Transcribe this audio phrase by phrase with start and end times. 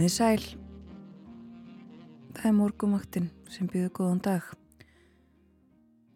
[0.00, 0.44] Komiði sæl.
[2.32, 4.46] Það er morgumaktinn sem býður góðan dag.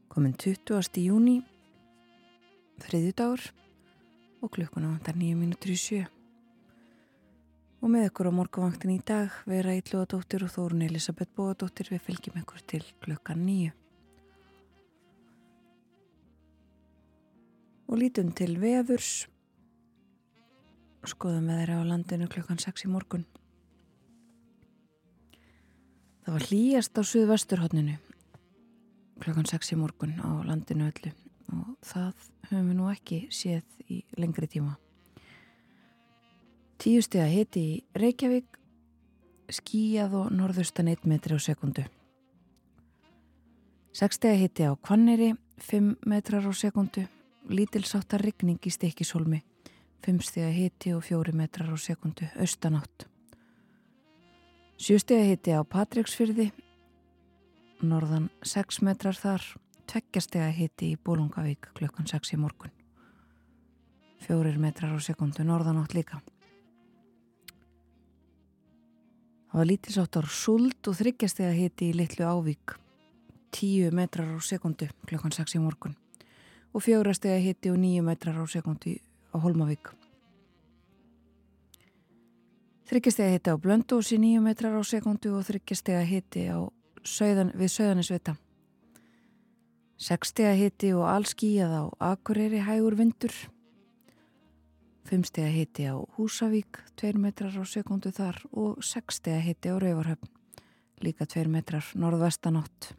[0.09, 1.03] Komin 20.
[1.05, 1.35] júni,
[2.81, 3.45] þriðju dagur
[4.41, 6.01] og klukkuna vantar nýju mínútur í sjö.
[7.85, 12.41] Og með ykkur á morgumaktinn í dag vera Ílluðadóttir og Þórun Elisabeth Bóadóttir við fylgjum
[12.41, 13.77] ykkur til klukkan nýju.
[17.93, 19.29] Og lítum til veðurs.
[21.05, 23.29] Skoðum við þeirra á landinu klukkan 6 í morgun.
[26.25, 27.99] Það var hlýjast á suðvesturhóttninu
[29.21, 31.13] klokkan 6 í morgun á landinu öllu
[31.53, 34.79] og það höfum við nú ekki séð í lengri tíma.
[36.81, 38.59] Tíu steg að hiti í Reykjavík,
[39.53, 41.85] skíjað og norðustan 1 metri á sekundu.
[43.95, 47.05] 6 steg að hiti á Kvanneri, 5 metrar á sekundu,
[47.53, 49.45] lítilsáttar rigning í Stekisholmi,
[50.05, 53.13] 5 steg að hiti og 4 metrar á sekundu, austanátt.
[54.75, 56.49] Sjústega hitti á Patricksfyrði,
[57.87, 59.45] norðan 6 metrar þar,
[59.87, 62.75] tveggjastega hitti í Bólungavík klukkan 6 í morgun.
[64.25, 66.19] Fjórir metrar á sekundu, norðan átt líka.
[69.47, 72.75] Það var lítilsáttar suld og þryggjastega hitti í Littlu Ávík,
[73.55, 75.95] 10 metrar á sekundu klukkan 6 í morgun.
[76.75, 78.99] Og fjórastega hitti og 9 metrar á sekundu
[79.31, 80.04] á Holmavík.
[82.85, 86.43] Þryggjastega hitti á Blöndósi 9 metrar á sekundu og þryggjastega hitti
[87.01, 88.35] söðan, við Söðanisvita.
[89.97, 93.33] Sekstega hitti og allskíjað á Akureyri hægur vindur.
[95.09, 100.29] Fimmstega hitti á Húsavík 2 metrar á sekundu þar og sekstega hitti á Rauvarhöfn
[101.01, 102.93] líka 2 metrar norðvestanátt.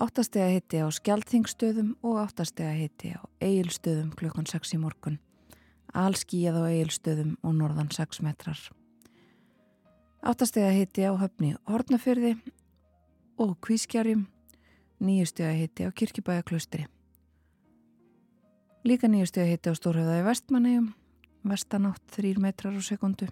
[0.00, 5.20] Áttastega hitti á Skjaldþingstöðum og áttastega hitti á Egilstöðum klukkan 6 í morgun
[5.94, 8.58] allskíjað á eigilstöðum og norðan 6 metrar.
[10.24, 12.34] Áttastega hitti á höfni Hortnafjörði
[13.38, 14.26] og Kvískjarjum,
[15.04, 16.86] nýjustega hitti á Kirkibæjaklaustri.
[18.84, 20.90] Líka nýjustega hitti á Stórhauðaði Vestmannegjum,
[21.46, 23.28] vestanátt 3 metrar á sekundu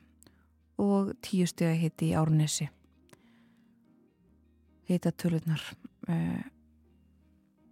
[0.79, 2.69] og tíustega hitti í Árnesi.
[4.89, 5.63] Hita tölurnar.
[6.09, 6.43] Eh,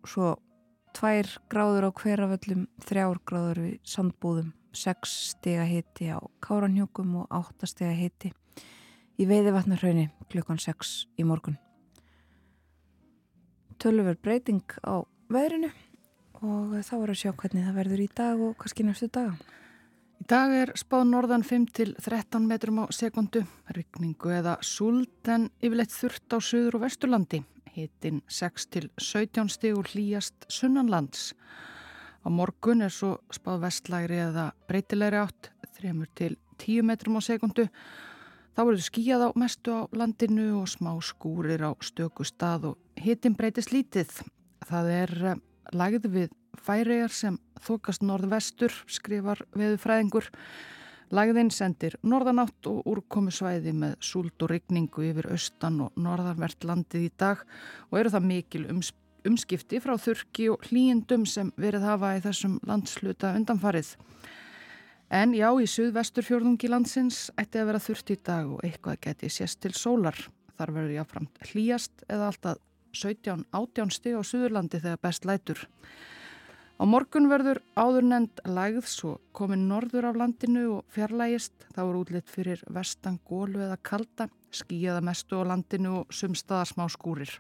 [0.07, 0.39] svo
[0.97, 7.69] tvær gráður á hverjaföllum, þrjár gráður við sandbúðum 6 stega hitti á Káranhjókum og 8
[7.71, 8.33] stega hitti
[9.21, 11.59] í Veiðivatnarhaunni klukkan 6 í morgun.
[13.81, 15.71] Tölver breyting á veðrinu
[16.41, 19.35] og þá er að sjá hvernig það verður í dag og kannski næstu daga.
[20.21, 23.41] Í dag er spáð norðan 5 til 13 metrum á sekundu,
[23.73, 27.41] rykningu eða súld en yfirleitt þurft á söður og vesturlandi,
[27.73, 31.33] hitin 6 til 17 stegur hlýjast sunnanlands.
[32.21, 35.51] Á morgun er svo spáð vestlægri eða breytilegri átt,
[35.81, 37.65] 3 til 10 metrum á sekundu.
[38.53, 43.37] Þá verður skíjað á mestu á landinu og smá skúrir á stöku stað og hitin
[43.39, 44.13] breytist lítið.
[44.69, 45.41] Það er eh,
[45.73, 50.29] lagð við færiðar sem þokast norðvestur, skrifar veðufræðingur.
[51.11, 57.09] Lagðinn sendir norðanátt og úrkomi svæði með súld og rigningu yfir austan og norðarvert landið
[57.09, 57.41] í dag
[57.89, 62.59] og eru það mikil umspil umskipti frá þurki og hlýjendum sem verið hafa í þessum
[62.69, 63.95] landsluta undanfarið.
[65.11, 69.59] En já, í suðvesturfjörðungi landsins ætti að vera þurft í dag og eitthvað geti sést
[69.65, 70.15] til sólar.
[70.55, 72.61] Þar verður jáframt hlýjast eða alltaf
[72.95, 75.67] 17-18 stig á Suðurlandi þegar best lætur.
[76.81, 81.67] Á morgun verður áður nefnd lægðs og komin norður af landinu og fjarlægist.
[81.75, 86.87] Þá er útlitt fyrir vestan, gólu eða kalda, skíjaða mestu á landinu og sumstaðar smá
[86.89, 87.35] skúrir.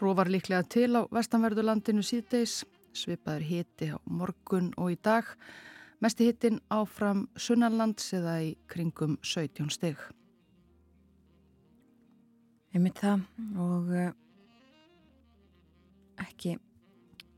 [0.00, 2.64] Rófar líklega til á vestanverðulandinu síðdeis,
[2.94, 5.28] svipaður hiti á morgun og í dag,
[6.02, 10.00] mesti hitin áfram sunnanlands eða í kringum 17 stygg.
[12.74, 13.22] Mitt það
[13.62, 14.08] og uh,
[16.24, 16.56] ekki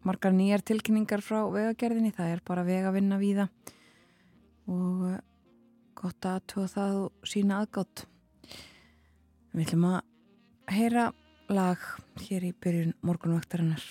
[0.09, 3.75] margar nýjar tilkynningar frá vegagerðinni, það er bara vegavinna við það
[4.73, 5.21] og uh,
[6.01, 8.07] gott að tóða það og sína aðgátt.
[9.53, 10.01] Við ætlum að
[10.73, 11.07] heyra
[11.49, 11.79] lag
[12.27, 13.83] hér í byrjun morgunvaktarinnar.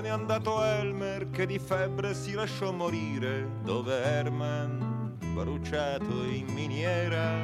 [0.00, 3.46] Se n'è andato Elmer che di febbre si lasciò morire?
[3.62, 7.36] Dove Herman bruciato in miniera?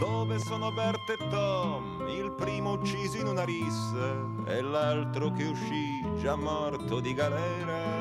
[0.00, 4.16] Dove sono Bert e Tom, il primo ucciso in una rissa
[4.48, 8.00] e l'altro che uscì già morto di galera?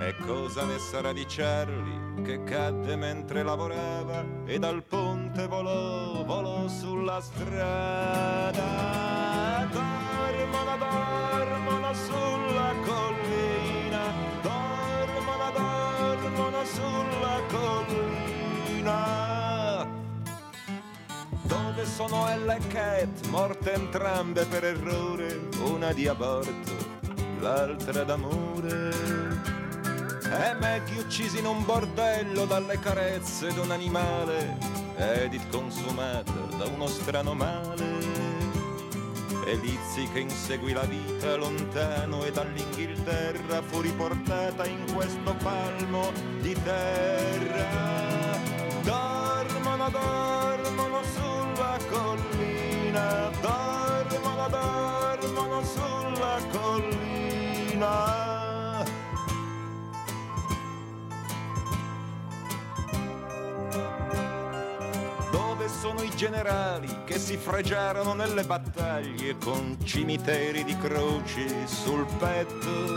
[0.00, 6.68] E cosa ne sarà di Charlie che cadde mentre lavorava e dal ponte volò, volò
[6.68, 9.07] sulla strada?
[16.72, 18.96] Sulla collina.
[21.42, 26.72] Dove sono Ella e Cat, morte entrambe per errore, una di aborto,
[27.40, 28.90] l'altra d'amore?
[30.30, 34.58] E Maggie uccisi in un bordello dalle carezze d'un animale,
[34.96, 37.97] Edith consumata da uno strano male.
[39.48, 46.12] E Lizzie che inseguì la vita lontano e dall'Inghilterra fu riportata in questo palmo
[46.42, 47.66] di terra.
[48.82, 53.77] Dormono, dormono sulla collina, dormono,
[66.18, 72.96] generali che si fregiarono nelle battaglie con cimiteri di croci sul petto.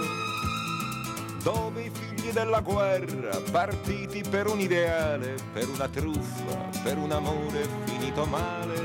[1.43, 7.67] Dove i figli della guerra, partiti per un ideale, per una truffa, per un amore
[7.85, 8.81] finito male,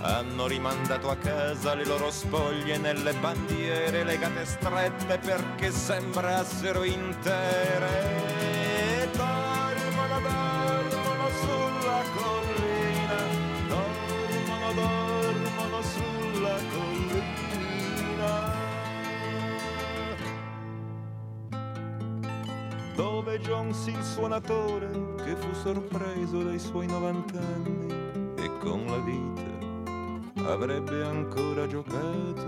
[0.00, 8.55] hanno rimandato a casa le loro spoglie nelle bandiere legate strette perché sembrassero intere.
[22.96, 24.88] Dove Jones il suonatore
[25.22, 27.92] che fu sorpreso dai suoi 90 anni
[28.36, 32.44] e con la vita avrebbe ancora giocato.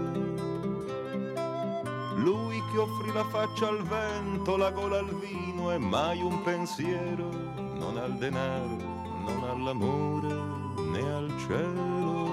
[2.16, 7.28] Lui che offrì la faccia al vento, la gola al vino e mai un pensiero,
[7.75, 8.76] non al denaro,
[9.26, 10.34] non all'amore
[10.90, 12.26] né al cielo.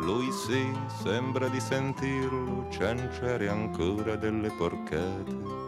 [0.00, 0.70] Lui sì,
[1.02, 5.65] sembra di sentirlo cianciare ancora delle porcate,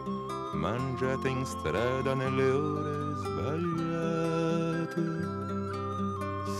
[0.59, 5.01] mangiate in strada nelle ore sbagliate.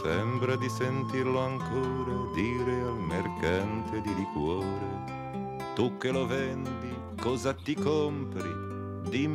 [0.02, 7.76] Sembra di sentirlo ancora dire al mercante di liquore, tu che lo vendi, cosa ti
[7.76, 8.50] compri
[9.10, 9.28] di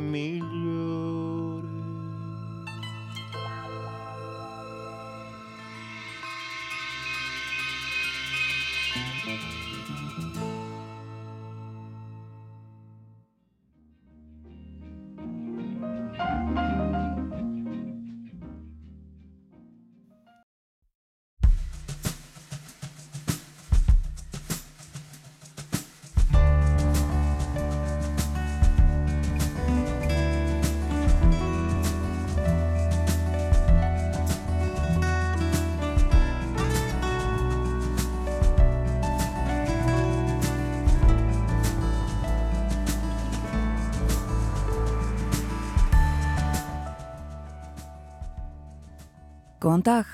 [49.65, 50.09] Góðan dag.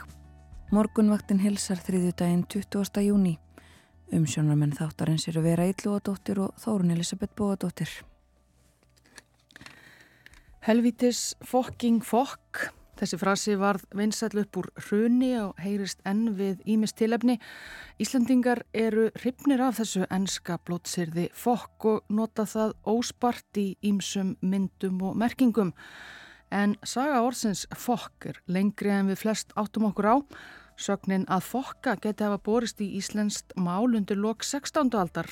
[0.72, 3.01] Morgunvaktin hilsar þriðju daginn 20.
[3.03, 3.34] júni.
[4.15, 7.91] Umsjónarmenn þáttarins eru Vera Íllúadóttir og Þórun Elisabeth Bóadóttir.
[10.63, 12.62] Helvítis fokking fokk.
[13.01, 17.36] Þessi frasi varð vinsætlu upp úr hruni og heyrist enn við Ímis tilefni.
[18.00, 25.03] Íslandingar eru hrifnir af þessu ennska blótsirði fokk og nota það óspart í Ímsum myndum
[25.03, 25.75] og merkingum.
[26.51, 30.15] En saga orðsins fokk er lengri en við flest áttum okkur á.
[30.75, 34.91] Sögnin að fokka geti hafa borist í Íslenskt mál undir lok 16.
[35.00, 35.29] aldar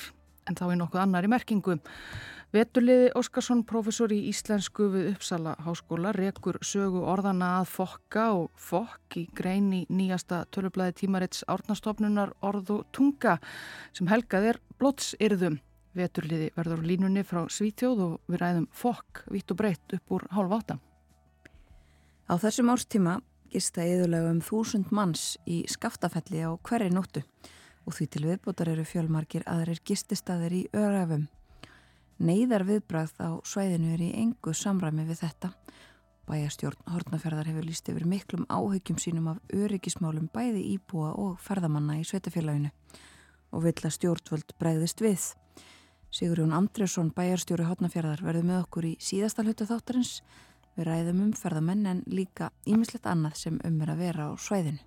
[0.48, 1.76] en þá í nokkuð annar í merkingu.
[2.50, 9.20] Veturliði Óskarsson, professor í Íslensku við Uppsala háskóla, rekur sögu orðana að fokka og fokk
[9.20, 13.38] í grein í nýjasta tölublaði tímarits árnastofnunar orð og tunga
[13.94, 15.60] sem helgað er blótsyrðum.
[15.94, 20.58] Veturliði verður línunni frá Svítjóð og við ræðum fokk vitt og breytt upp úr hálf
[20.58, 20.82] átta.
[22.30, 23.16] Á þessum árstíma
[23.50, 27.24] gista yðurlega um þúsund manns í skaftafelli á hverri nóttu
[27.82, 31.24] og því til viðbútar eru fjölmarkir aðrir gististaðir í örafum.
[32.22, 35.50] Neiðar viðbrað á svæðinu er í engu samræmi við þetta.
[36.30, 42.04] Bæjastjórn Hortnaferðar hefur líst yfir miklum áhyggjum sínum af öryggismálum bæði íbúa og ferðamanna í
[42.06, 42.70] sveitafélaginu
[43.50, 45.32] og vill að stjórnvöld bregðist við.
[46.14, 50.20] Sigurjón Andresson, bæjarstjóri Hotnafjörðar, verður með okkur í síðasta hlutu þáttarins.
[50.80, 54.80] Við ræðum um ferðamenn en líka ímislegt annað sem um er að vera á svæðinu.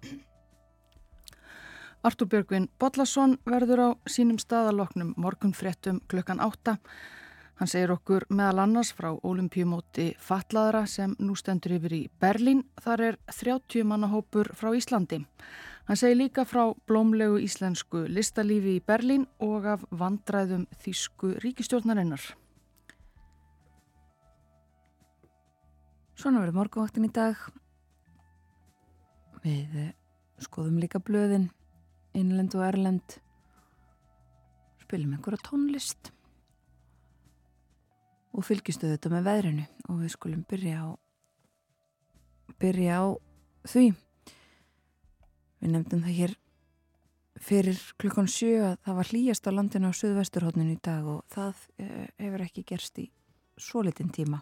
[2.02, 6.80] Artur Björgvin Bodlasson verður á sínum staðaloknum morgun fréttum klukkan átta.
[7.62, 12.66] Hann segir okkur meðal annars frá olimpíumóti Fatlaðra sem nú stendur yfir í Berlín.
[12.82, 15.22] Þar er 30 mannahópur frá Íslandi.
[15.86, 22.34] Hann segir líka frá blómlegu íslensku listalífi í Berlín og af vandræðum þýsku ríkistjórnarinnar.
[26.14, 27.40] Svona verður morgunvaktin í dag.
[29.44, 29.94] Við eh,
[30.44, 31.50] skoðum líka blöðin,
[32.16, 33.18] innlend og erlend.
[34.84, 36.14] Spilum einhverja tónlist
[38.34, 40.88] og fylgistu þetta með veðrinu og við skulum byrja á
[42.62, 43.06] byrja á
[43.70, 43.84] því
[45.64, 46.34] við nefndum það hér
[47.44, 51.62] fyrir klukkan sjö að það var hlýjast á landinu á söðvesturhóttinu í dag og það
[51.82, 53.08] eh, hefur ekki gerst í
[53.60, 54.42] svo litin tíma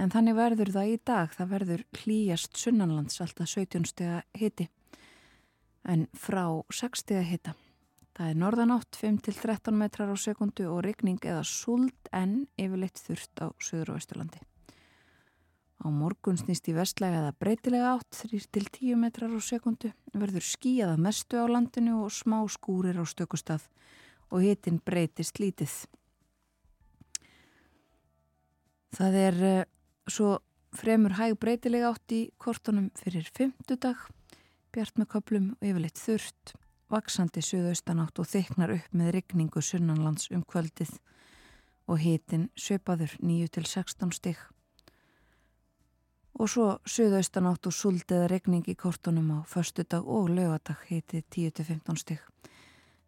[0.00, 4.70] en þannig verður það í dag það verður hlýjast sunnanlands alltaf 17 stega hiti
[5.84, 7.56] en frá 6 stega hita
[8.20, 13.48] Það er norðanátt 5-13 metrar á sekundu og regning eða suld en yfirleitt þurft á
[13.56, 14.42] söður og vesturlandi.
[15.80, 21.40] Á morgun snýst í vestlega eða breytilega átt 3-10 metrar á sekundu verður skíjaða mestu
[21.40, 23.64] á landinu og smá skúrir á stökustað
[24.28, 25.72] og hitin breytist lítið.
[29.00, 29.64] Það er uh,
[30.10, 30.38] svo
[30.76, 33.98] fremur hæg breytilega átt í kortunum fyrir fymtudag,
[34.74, 36.54] bjart með köplum og yfirleitt þurft
[36.90, 40.96] vaksandi suðaustanátt og þyknar upp með rigningu sunnanlands um kvöldið
[41.90, 44.40] og hitin söpaður 9-16 stygg.
[46.40, 52.22] Og svo suðaustanátt og suldið regning í kortunum á förstudag og lögadag hitið 10-15 stygg.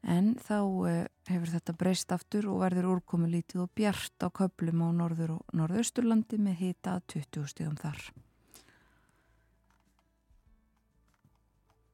[0.03, 4.83] En þá uh, hefur þetta breyst aftur og verður úrkomi lítið og bjart á köplum
[4.83, 8.01] á norður og norðausturlandi með hita 20 stíðum þar.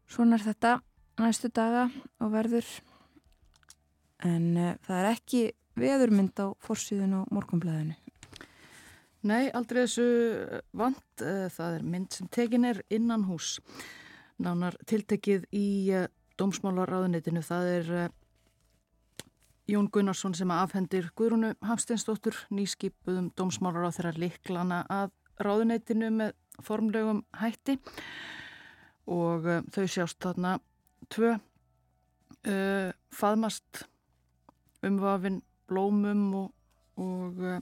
[0.09, 0.73] Svona er þetta
[1.21, 1.91] næstu daga
[2.25, 2.73] og verður.
[4.25, 5.45] En uh, það er ekki
[5.79, 7.95] veðurmynd á fórsíðun og morgunblæðinu
[9.29, 10.09] Nei, aldrei þessu
[10.79, 11.05] vant.
[11.21, 13.59] Uh, það er mynd sem tekin er innan hús
[14.39, 15.69] nánar tiltekið í
[16.39, 17.93] dómsmálaráðunitinu það er
[19.69, 25.11] Jón Gunnarsson sem afhendir Guðrúnu Hafsteinsdóttur nýskipuðum dómsmálar á þeirra liklana að
[25.45, 26.33] ráðunitinu með
[26.65, 27.77] formlegum hætti.
[29.13, 30.55] Og þau sjást þarna
[31.13, 33.85] tvö uh, faðmast
[34.89, 36.49] umvafin blómum og,
[36.97, 37.61] og uh,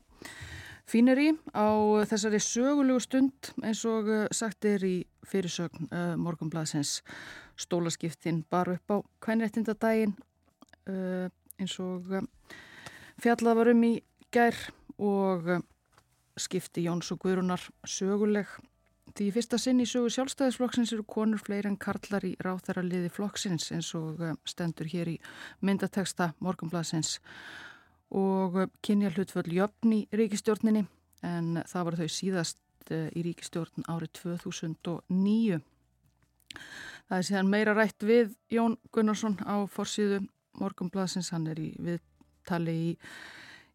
[0.91, 1.67] fínir í á
[2.09, 7.01] þessari sögulegu stund eins og uh, sagt er í fyrirsögn uh, morgunblæðsins
[7.59, 10.15] stólaskiptin bara upp á kvænrættindadægin
[10.91, 11.27] uh,
[11.59, 12.27] eins og uh,
[13.23, 13.95] fjallað var um í
[14.35, 14.59] gær
[14.97, 15.59] og
[16.37, 18.49] skipti Jóns og Guðrunar söguleg.
[19.17, 23.71] Því fyrsta sinn í sögu sjálfstæðisflokksins eru konur fleiri en karlar í ráþæra liði flokksins
[23.73, 25.17] eins og eh, stendur hér í
[25.65, 27.15] myndateksta morgunblasins
[28.15, 30.85] og eh, kynja hlutföll jöfn í ríkistjórninni
[31.27, 35.61] en það var þau síðast eh, í ríkistjórn árið 2009.
[37.07, 40.25] Það er síðan meira rætt við Jón Gunnarsson á forsýðu
[40.59, 42.93] morgunblasins, hann er í viðtali í,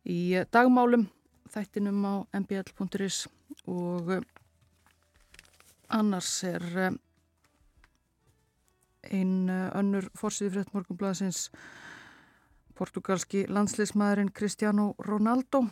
[0.09, 0.19] í
[0.51, 1.07] dagmálum
[1.51, 3.25] þættinum á mbl.is
[3.67, 4.15] og
[5.91, 6.93] Annars er eh,
[9.11, 11.49] einn eh, önnur fórsýði frétt morgunblæðsins
[12.81, 15.67] portugalski landsleismæðurinn Cristiano Ronaldo.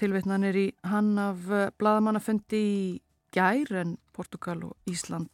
[0.00, 2.78] Tilvittnan er í hann af eh, bladamannafundi í
[3.34, 5.28] gær en Portugal og Ísland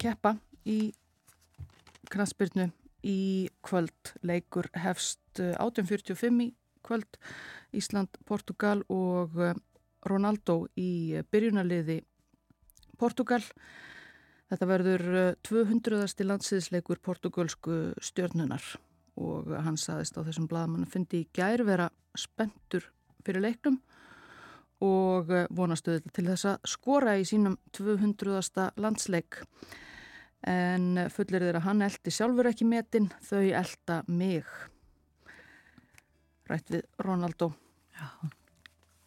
[0.00, 0.34] keppa
[0.66, 0.92] í
[2.12, 2.68] knastbyrnu
[3.06, 4.12] í kvöld.
[4.26, 6.50] Leikur hefst 1845 í
[6.84, 7.20] kvöld
[7.72, 9.38] Ísland, Portugal og
[10.04, 12.02] Ronaldo í byrjunarliði
[13.00, 13.40] Portugal.
[14.52, 15.04] Þetta verður
[15.46, 16.00] 200.
[16.04, 18.64] Eh, landsýðisleikur portugalsku stjörnunar
[19.14, 21.86] og hann saðist á þessum bladamannu fundi í gær vera
[22.18, 22.88] spentur
[23.24, 23.78] fyrir leiknum
[24.84, 28.70] og eh, vonastu þetta til þess að skora í sínum 200.
[28.76, 29.40] landsleik.
[30.44, 34.44] En fullir þeirra hann eldi sjálfur ekki metin, þau elda mig.
[36.50, 37.54] Rætt við Ronaldo.
[37.96, 38.34] Já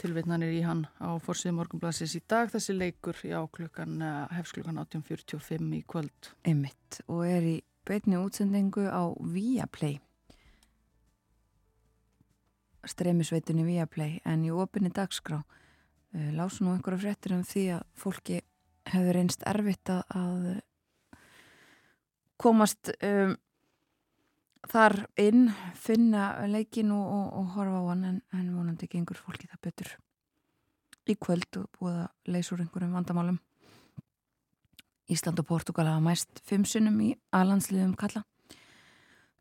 [0.01, 4.81] tilvitnanir í hann á Forsið morgunblassis í dag þessi leikur já, klukkan, eh, hefst klukkan
[4.83, 6.33] 18.45 í kvöld.
[6.45, 7.55] Einmitt og er í
[7.87, 10.01] beitni útsendingu á Viaplay
[12.87, 18.39] streymisveitunni Viaplay en í opinni dagskrá uh, lásu nú einhverja fréttir um því að fólki
[18.87, 20.47] hefur einst erfitt að
[22.39, 23.35] komast um,
[24.71, 29.50] þar inn finna leikin og, og, og horfa á hann en, en vonandi gengur fólki
[29.50, 29.91] það betur.
[31.07, 33.38] Í kvöld og búið að leysa úr einhverjum vandamálum.
[35.07, 38.25] Ísland og Portugal hafa mæst fimm sinnum í aðlandsliðum kalla.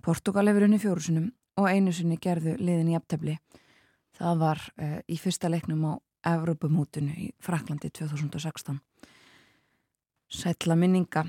[0.03, 3.37] Portugal hefur unni fjóru sinnum og einu sinni gerðu liðin í aptefli
[4.17, 5.93] það var uh, í fyrsta leiknum á
[6.27, 8.79] Evropamótunu í Fraklandi 2016
[10.27, 11.25] Sætla minninga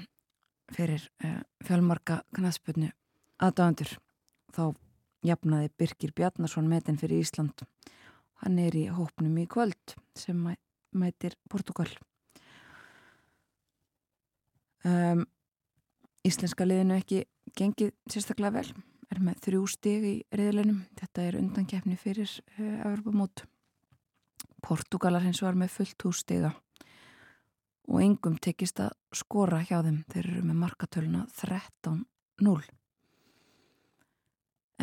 [0.74, 2.92] fyrir uh, fjölmarka knaðspötnu
[3.44, 3.96] aðdáðandur
[4.56, 4.64] þá
[5.28, 7.66] jafnaði Birgir Bjarnason metin fyrir Ísland.
[8.44, 10.54] Hann er í hópnum í kvöld sem mæ,
[10.94, 11.90] mætir Portugal
[14.86, 15.26] um,
[16.28, 17.24] Íslenska liðinu ekki
[17.58, 18.70] gengið sérstaklega vel.
[19.08, 23.46] Er með þrjú stig í reyðlunum þetta er undankefni fyrir uh, Evropamót
[24.64, 26.52] Portugalar hins var með fullt hússtiga
[27.88, 30.02] og engum tekist að skora hjá þeim.
[30.12, 32.58] Þeir eru með markatöluna 13-0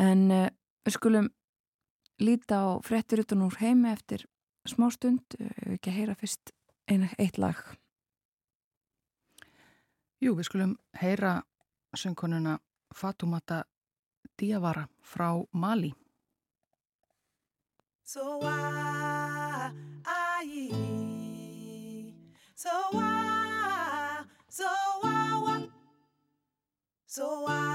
[0.01, 0.49] en uh,
[0.85, 1.31] við skulum
[2.19, 4.27] líta á frettir utan úr heimi eftir
[4.67, 6.53] smá stund uh, ekki að heyra fyrst
[6.87, 7.59] eina, eitt lag
[10.23, 11.41] Jú, við skulum heyra
[11.93, 12.55] söngkonuna
[12.95, 13.65] Fatumata
[14.39, 15.93] Diawara frá Mali.
[18.03, 19.71] So why,
[20.05, 20.71] I,
[22.55, 24.69] so why, so
[25.01, 25.67] why,
[27.05, 27.74] so why,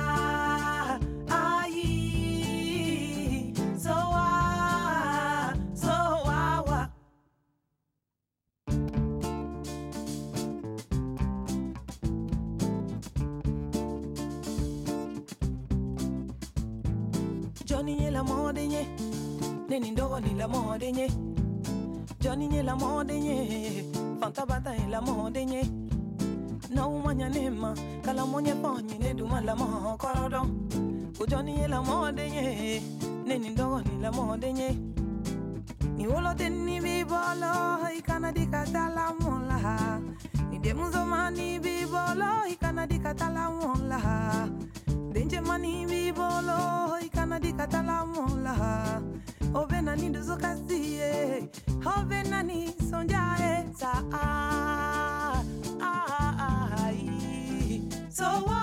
[17.91, 18.87] Johnny nye la mode nye
[19.69, 21.11] Neni ndogo ni la mode nye
[22.21, 23.83] Johnny nye la mode nye
[24.19, 25.63] Fanta bata la mode nye
[26.69, 30.69] Na umanya nema Kala monye ponye ne duma la mo korodon
[31.19, 32.81] O Johnny nye la mode nye
[33.25, 34.77] Neni ndogo ni la mode nye
[35.97, 39.99] Ni wolo teni bibolo Ikana di katala mola.
[40.49, 44.47] Ni demuzo mani bibolo Ikana di katala mola.
[45.13, 46.97] Denje mani bibolo
[47.39, 49.01] dikatala mola
[49.53, 51.49] obe nani dozokasi ye.
[51.85, 55.43] Obe nani sonja eta ah,
[55.81, 56.91] ah, ah
[58.09, 58.60] so what?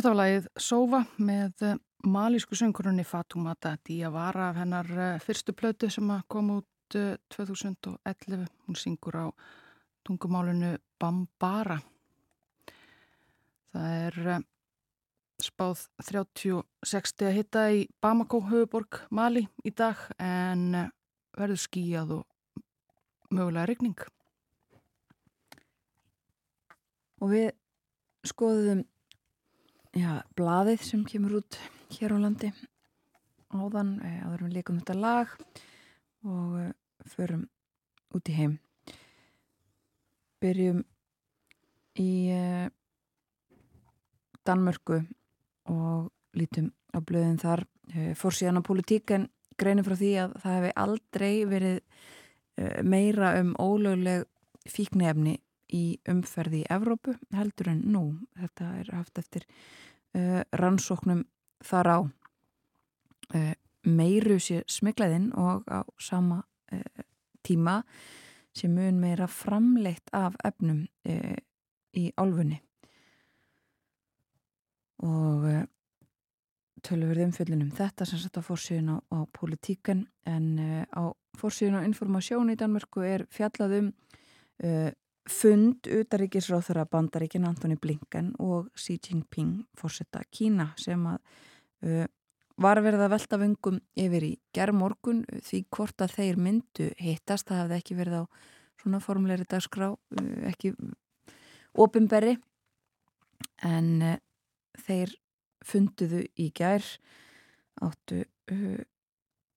[0.00, 5.90] Þetta var lagið Sova með eh, malísku söngurunni Fatumata Diawara af hennar eh, fyrstu plötu
[5.92, 8.46] sem kom út eh, 2011.
[8.64, 9.26] Hún syngur á
[10.08, 11.76] tungumálinu Bambara.
[13.76, 14.46] Það er eh,
[15.44, 20.88] spáð 30-60 að hitta í Bamako höfuborg Mali í dag en eh,
[21.36, 22.64] verður skíjað og
[23.28, 24.00] mögulega regning.
[27.20, 27.50] og við
[28.24, 28.86] skoðum
[29.96, 31.58] já, blaðið sem kemur út
[31.96, 32.50] hér á landi.
[33.50, 35.32] Áðan eh, áður við líkum þetta lag
[36.26, 36.72] og eh,
[37.10, 37.48] förum
[38.14, 38.58] út í heim.
[40.40, 40.84] Byrjum
[41.98, 42.70] í eh,
[44.46, 45.02] Danmörku
[45.70, 47.66] og lítum á blöðin þar.
[48.14, 49.26] Fór síðan á politíken
[49.58, 51.80] greinir frá því að það hefði aldrei verið
[52.86, 54.28] meira um ólögleg
[54.70, 55.40] fíknefni
[55.74, 58.04] í umferði í Evrópu heldur en nú.
[58.38, 59.46] Þetta er haft eftir
[60.16, 61.24] uh, rannsóknum
[61.64, 63.52] þar á uh,
[63.86, 67.04] meiru sér smiklaðinn og á sama uh,
[67.46, 67.80] tíma
[68.56, 72.56] sem mun meira framleitt af efnum í álfunni.
[75.06, 75.46] Og
[76.82, 80.58] tölurverð umfjöldunum þetta sem satt á fórsíðun á, á politíkan en
[80.90, 83.92] á fórsíðun á informasjón í Danmörku er fjallað um
[84.66, 84.90] uh,
[85.28, 91.20] fund utaríkisráð þeirra bandaríkin Antoni Blinken og Xi Jinping fórsetta Kína sem að
[91.84, 92.06] uh,
[92.60, 97.62] var verið að velta vöngum yfir í gerðmorgun því hvort að þeir myndu hittast, það
[97.64, 98.24] hefði ekki verið á
[98.80, 100.74] svona formulegri dagskrá uh, ekki
[101.76, 102.36] ofinberri
[103.66, 104.18] en uh,
[104.86, 105.16] þeir
[105.64, 106.84] funduðu í gær
[107.84, 108.24] áttu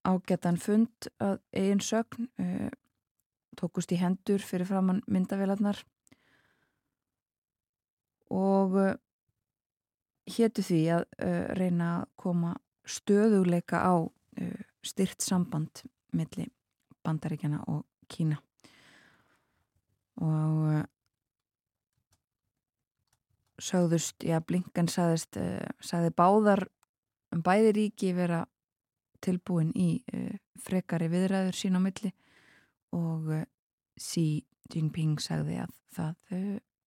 [0.04, 2.70] ágætan fund að eigin sögn uh,
[3.60, 5.82] tókust í hendur fyrir framann myndavélarnar
[8.34, 8.94] og uh,
[10.30, 16.50] héttu því að uh, reyna að koma stöðuleika á uh, styrt samband milli
[17.04, 18.36] bandaríkjana og Kína.
[20.22, 20.84] Og
[23.64, 25.40] sögðust, já Blinken sagðist,
[25.82, 26.62] sagði báðar
[27.34, 28.44] um bæði ríki vera
[29.24, 30.04] tilbúin í
[30.62, 32.12] frekari viðræður sín á milli
[32.94, 33.46] og uh,
[34.00, 36.38] Xi Jinping sagði að það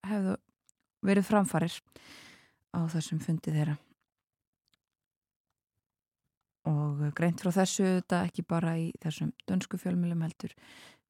[0.06, 0.36] hefðu
[1.06, 1.74] verið framfarir
[2.74, 3.76] á þessum fundið þeirra.
[6.66, 10.56] Og greint frá þessu þetta ekki bara í þessum dönsku fjölmjölum heldur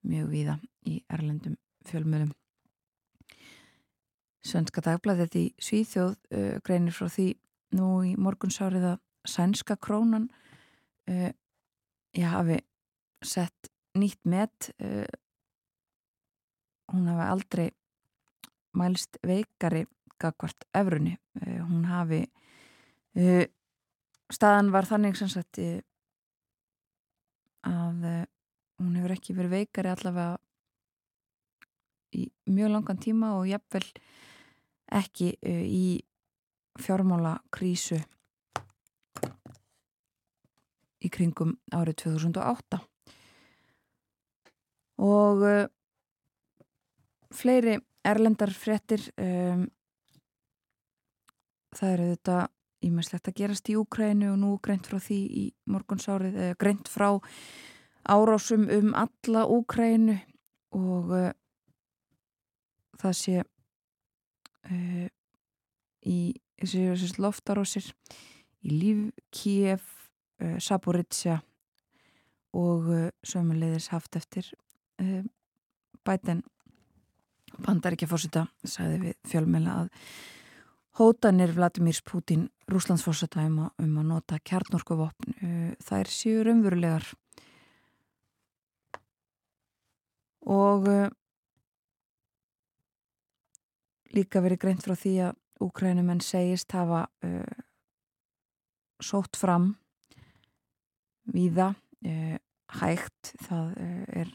[0.07, 1.57] mjög víða í erlendum
[1.89, 2.35] fjölmjölum
[4.47, 7.31] Svenska dagblæðið í Svíþjóð uh, greinir frá því
[7.75, 10.29] nú í morgunsárið að sænska krónan
[11.11, 11.31] uh,
[12.15, 12.61] ég hafi
[13.27, 15.09] sett nýtt met uh,
[16.93, 17.69] hún hafi aldrei
[18.77, 19.87] mælst veikari
[20.21, 22.23] gagvart efrunni uh, hún hafi
[23.17, 23.45] uh,
[24.33, 25.61] staðan var þannig sem sagt
[27.67, 28.03] að
[28.79, 30.37] hún hefur ekki verið veikari allavega
[32.17, 33.87] í mjög langan tíma og jafnvel
[34.99, 35.87] ekki í
[36.79, 37.99] fjármála krísu
[41.03, 42.83] í kringum árið 2008
[45.03, 45.65] og uh,
[47.35, 49.67] fleiri erlendar frettir um,
[51.77, 52.37] það eru þetta
[52.87, 57.09] ímestlegt að gerast í Úkrænu og nú greint frá því í morgunsárið eða greint frá
[58.07, 60.17] árásum um alla Úkrænu
[60.77, 61.31] og uh,
[63.01, 65.07] það sé uh,
[66.07, 66.19] í
[66.63, 67.91] þessi loftarásir
[68.67, 69.85] í Líf, Kíef
[70.43, 71.41] uh, Saboritsja
[72.57, 74.53] og uh, sömulegðis haft eftir
[75.03, 75.23] uh,
[76.07, 76.43] bæten
[77.57, 79.93] bandaríkja fórseta sagði við fjölmela að
[80.97, 85.37] hótanir Vladimírs Putin Rúslandsfórseta um, um að nota kjarnorkuvopn
[85.85, 87.05] þær séu raunverulegar.
[90.49, 90.89] Og
[94.17, 97.57] líka verið greint frá því að úkrænumenn segist hafa uh,
[99.03, 99.73] sótt fram
[101.33, 102.37] víða uh,
[102.81, 103.35] hægt.
[103.47, 104.35] Það uh, er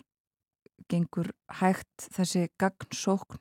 [0.91, 3.39] gengur hægt þessi gagnsókn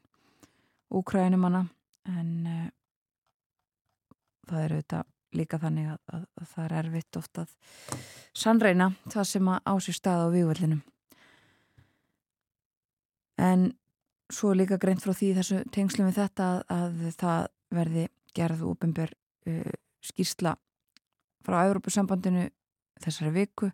[1.00, 1.64] úkrænumanna
[2.10, 2.30] en
[4.50, 7.98] það er auðvitað líka þannig að, að, að það er erfitt ofta að
[8.42, 10.80] sannreina það sem að ásýr stað á vývöldinum
[13.40, 13.68] en
[14.30, 17.46] svo líka greint frá því þessu tengslu með þetta að, að það
[17.78, 19.72] verði gerð úpenbjör uh,
[20.10, 20.54] skýrsla
[21.46, 22.48] frá Európusambandinu
[23.00, 23.70] þessari viku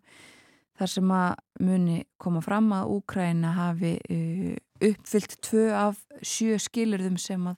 [0.76, 1.30] þar sem að
[1.64, 4.56] muni koma fram að Úkræna hafi uh,
[4.90, 7.56] uppfyllt tvö af sjö skilurðum sem að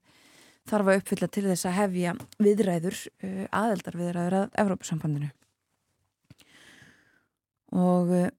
[0.68, 5.32] þarf að uppfylla til þess að hefja viðræður, uh, aðeldar viðræður að Európusambandinu
[7.78, 8.30] og uh,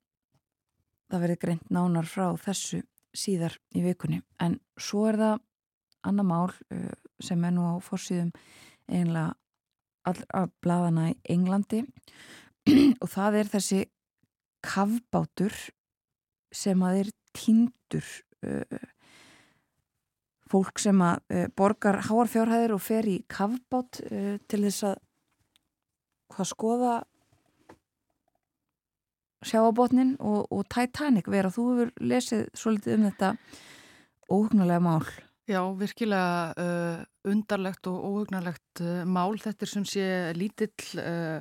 [1.09, 2.83] það verði greint nánar frá þessu
[3.15, 4.21] síðar í vikunni.
[4.39, 5.39] En svo er það
[6.05, 6.51] annar mál
[7.19, 8.29] sem er nú á fórsýðum
[8.87, 9.33] einlega
[10.07, 11.83] allra bladana í Englandi.
[13.01, 13.79] Og það er þessi
[14.65, 15.55] kavbátur
[16.55, 18.07] sem að er tindur
[18.45, 18.79] uh,
[20.49, 24.99] fólk sem að uh, borgar háarfjárhæðir og fer í kavbát uh, til þess að
[26.29, 26.93] hvað skoða
[29.45, 31.51] sjáabotnin og, og Titanic vera.
[31.53, 33.33] Þú hefur lesið svolítið um þetta
[34.29, 35.05] óhugnarlega mál.
[35.49, 39.39] Já, virkilega uh, undarlegt og óhugnarlegt uh, mál.
[39.41, 41.39] Þetta er sem sé lítill uh,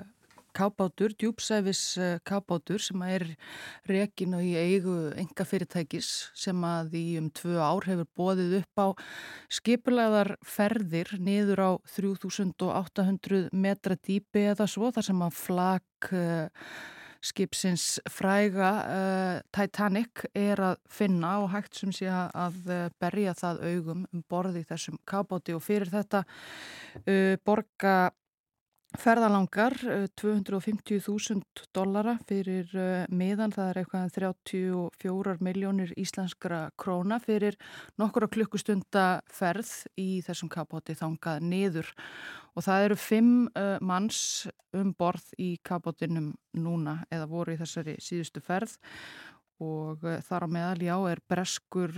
[0.58, 3.24] kábátur, djúpsæfis uh, kábátur sem er
[3.86, 8.82] rekin og í eigu enga fyrirtækis sem að í um tvö ár hefur bóðið upp
[8.82, 8.86] á
[9.58, 16.46] skipulegar ferðir niður á 3800 metra dýpi eða svo þar sem að flag uh,
[17.24, 22.62] skipsins fræga uh, Titanic er að finna og hægt sem sé að
[23.00, 25.54] berja það augum um borði þessum kábáti.
[25.54, 27.98] Og fyrir þetta uh, borga
[28.98, 29.74] ferðalangar
[30.18, 32.70] 250.000 dollara fyrir
[33.14, 37.56] miðan, það er eitthvað 34 miljónir íslenskra króna fyrir
[38.00, 41.92] nokkura klukkustunda ferð í þessum kapáti þangað niður.
[42.58, 44.20] Og það eru fimm uh, manns
[44.74, 48.74] um borð í kapátinum núna eða voru í þessari síðustu ferð.
[49.62, 51.94] Og þar á meðal já er breskur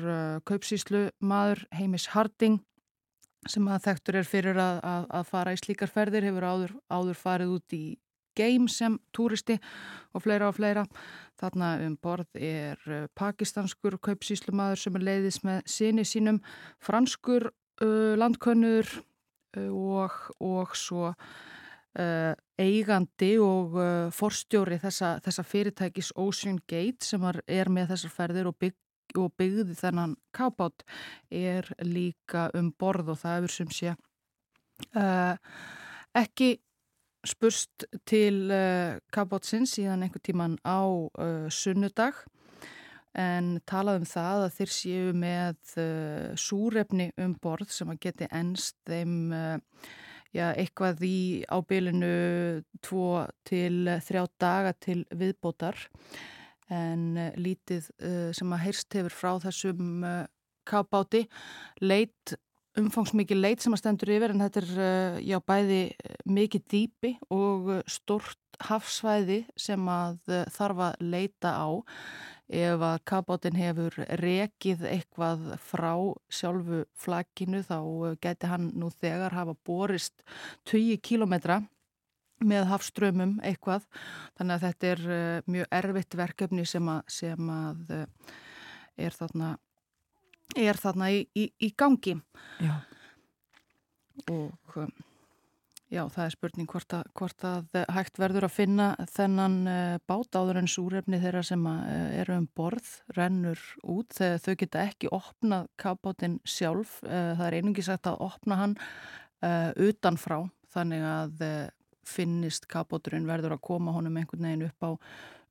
[0.48, 2.62] kaupsíslu maður Heimis Harding
[3.48, 7.20] sem að þekktur er fyrir að, að, að fara í slíkar ferðir, hefur áður, áður
[7.20, 7.84] farið út í
[8.38, 9.58] geim sem túristi
[10.14, 10.84] og fleira og fleira.
[11.40, 16.42] Þarna um borð er uh, pakistanskur kaupsíslumadur sem er leiðis með sinni sínum,
[16.84, 18.88] franskur uh, landkönnur
[19.56, 27.24] uh, og, og svo uh, eigandi og uh, forstjóri þessa, þessa fyrirtækis Ocean Gate sem
[27.46, 28.76] er með þessar ferðir og bygg
[29.18, 30.84] og byggði þennan kápát
[31.30, 33.94] er líka um borð og það hefur sem sé
[34.96, 35.36] uh,
[36.16, 36.50] ekki
[37.26, 42.24] spurst til uh, kápátsins síðan einhver tíman á uh, sunnudag
[43.18, 45.72] en talað um það að þeir séu með
[46.38, 49.32] súrefni um borð sem að geti ennst þeim
[50.30, 51.16] já, eitthvað í
[51.50, 52.12] ábylinu
[52.86, 55.88] tvo til þrjá daga til viðbótar
[56.70, 60.24] en uh, lítið uh, sem að heyrst hefur frá þessum uh,
[60.68, 61.24] kábáti
[61.82, 62.34] leit,
[62.78, 65.80] umfangsmikið leit sem að stendur yfir en þetta er já bæði
[66.30, 70.20] mikið dýpi og stort hafsvæði sem að
[70.54, 71.68] þarf að leita á.
[72.50, 75.92] Ef að kábátin hefur rekið eitthvað frá
[76.30, 77.78] sjálfu flaginu þá
[78.22, 80.22] geti hann nú þegar hafa borist
[80.70, 81.60] 20 kílometra
[82.44, 83.84] með hafströmmum eitthvað.
[84.38, 88.32] Þannig að þetta er uh, mjög erfitt verkefni sem að, sem að uh,
[89.00, 89.52] er þarna
[90.58, 92.16] er þarna í, í, í gangi.
[92.58, 92.74] Já.
[94.26, 94.90] og um,
[95.90, 100.40] já það er spurning hvort að, hvort að hægt verður að finna þennan uh, bát
[100.40, 104.16] áður en súrefni þeirra sem eru um borð rennur út.
[104.16, 106.98] Þegar þau geta ekki opnað kapátinn sjálf.
[107.04, 108.78] Það er einungi sagt að opna hann
[109.80, 110.42] utanfrá.
[110.70, 111.44] Þannig að
[112.10, 114.90] finnist kapóturinn verður að koma honum einhvern veginn upp á,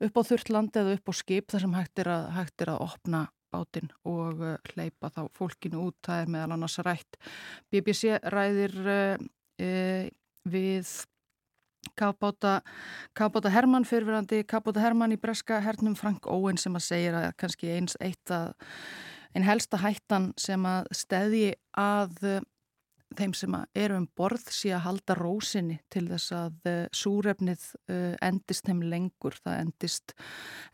[0.05, 3.25] á þurrtland eða upp á skip þar sem hægt er að, hægt er að opna
[3.49, 5.97] bátinn og uh, hleypa þá fólkinu út.
[6.05, 7.17] Það er meðal annars rætt.
[7.73, 10.09] BBC ræðir uh,
[10.49, 10.91] við
[11.99, 12.59] Kapbáta,
[13.15, 17.71] Kapbáta Hermann fyrirverandi Kapbáta Hermann í Breska hernum Frank Owen sem að segja að kannski
[17.75, 18.51] eins eitt að
[19.35, 21.45] einn helsta hættan sem að stæði
[21.77, 22.41] að
[23.17, 28.13] þeim sem eru um borð sé að halda rósinni til þess að uh, súrefnið uh,
[28.25, 29.37] endist þeim lengur.
[29.43, 30.13] Það endist,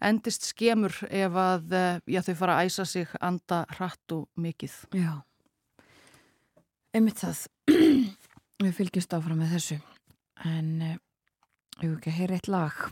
[0.04, 4.78] endist skemur ef að uh, já, þau fara að æsa sig anda hratt og mikið.
[4.98, 5.14] Já,
[6.96, 7.46] einmitt það.
[8.66, 9.80] Við fylgjumst áfram með þessu.
[10.48, 11.00] En ég
[11.82, 12.86] hef ekki að heyra eitt lag.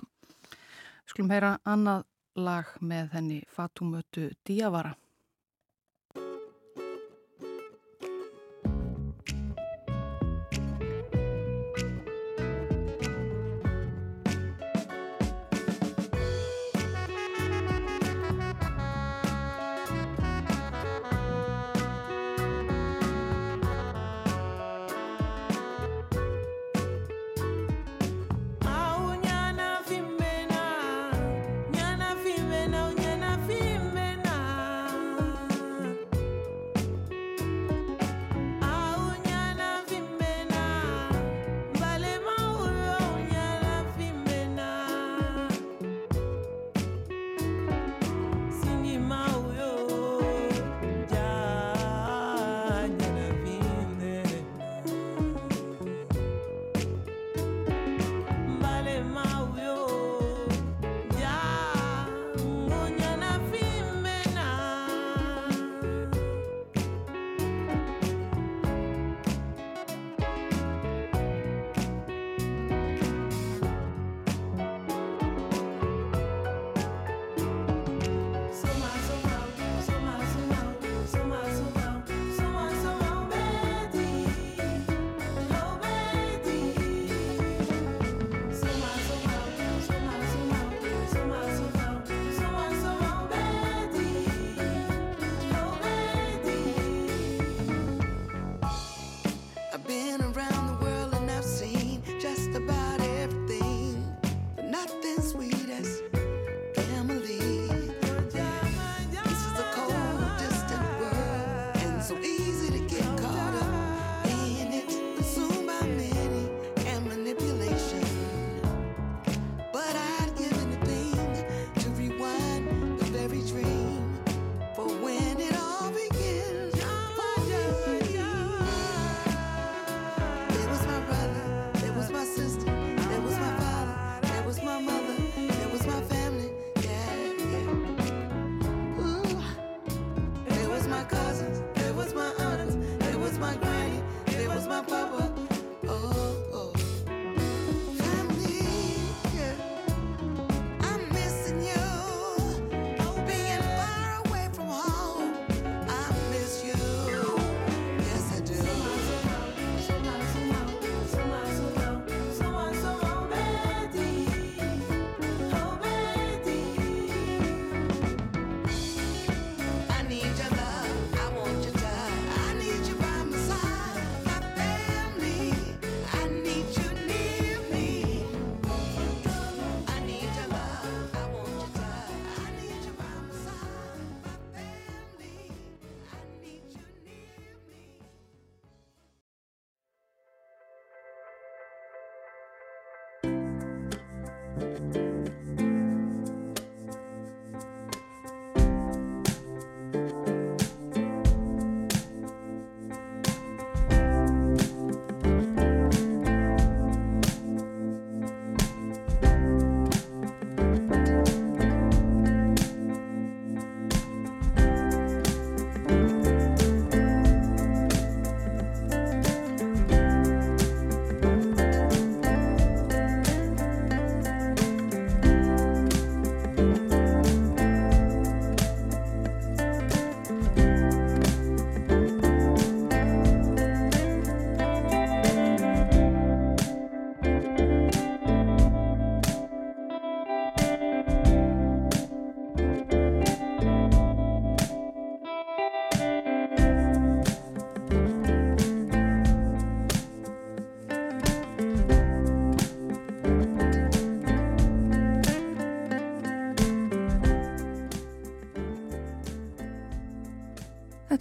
[1.08, 2.03] Skulum heyra annað
[2.39, 4.95] lag með henni Fatumötu Díavara.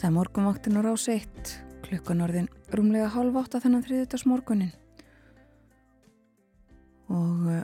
[0.03, 1.51] Þetta er morgunvaktin og rás 1,
[1.85, 4.73] klukkan orðin rúmlega hálf átta þennan þriðutags morgunin.
[7.07, 7.61] Og uh,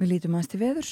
[0.00, 0.90] við lítum aðeins til veðurs.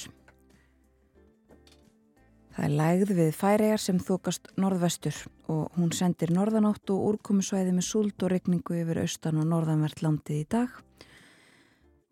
[2.54, 5.18] Það er lægð við færiðar sem þokast norðvestur
[5.50, 10.44] og hún sendir norðanátt og úrkomusvæði með súld og regningu yfir austan og norðanvert landið
[10.44, 10.70] í dag.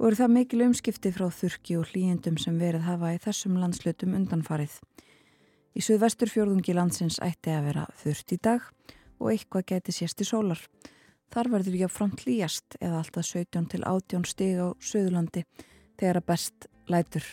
[0.02, 4.18] Og eru það mikil umskipti frá þurki og hlýjendum sem verið hafa í þessum landslutum
[4.18, 4.74] undanfarið.
[5.70, 8.64] Í suðvesturfjörðungi landsins ætti að vera þurft í dag
[9.20, 10.62] og eitthvað geti sérst í sólar.
[11.30, 15.44] Þar verður ekki að front líjast eða alltaf 17 til 18 stig á Suðurlandi
[16.00, 17.28] þegar að best lætur.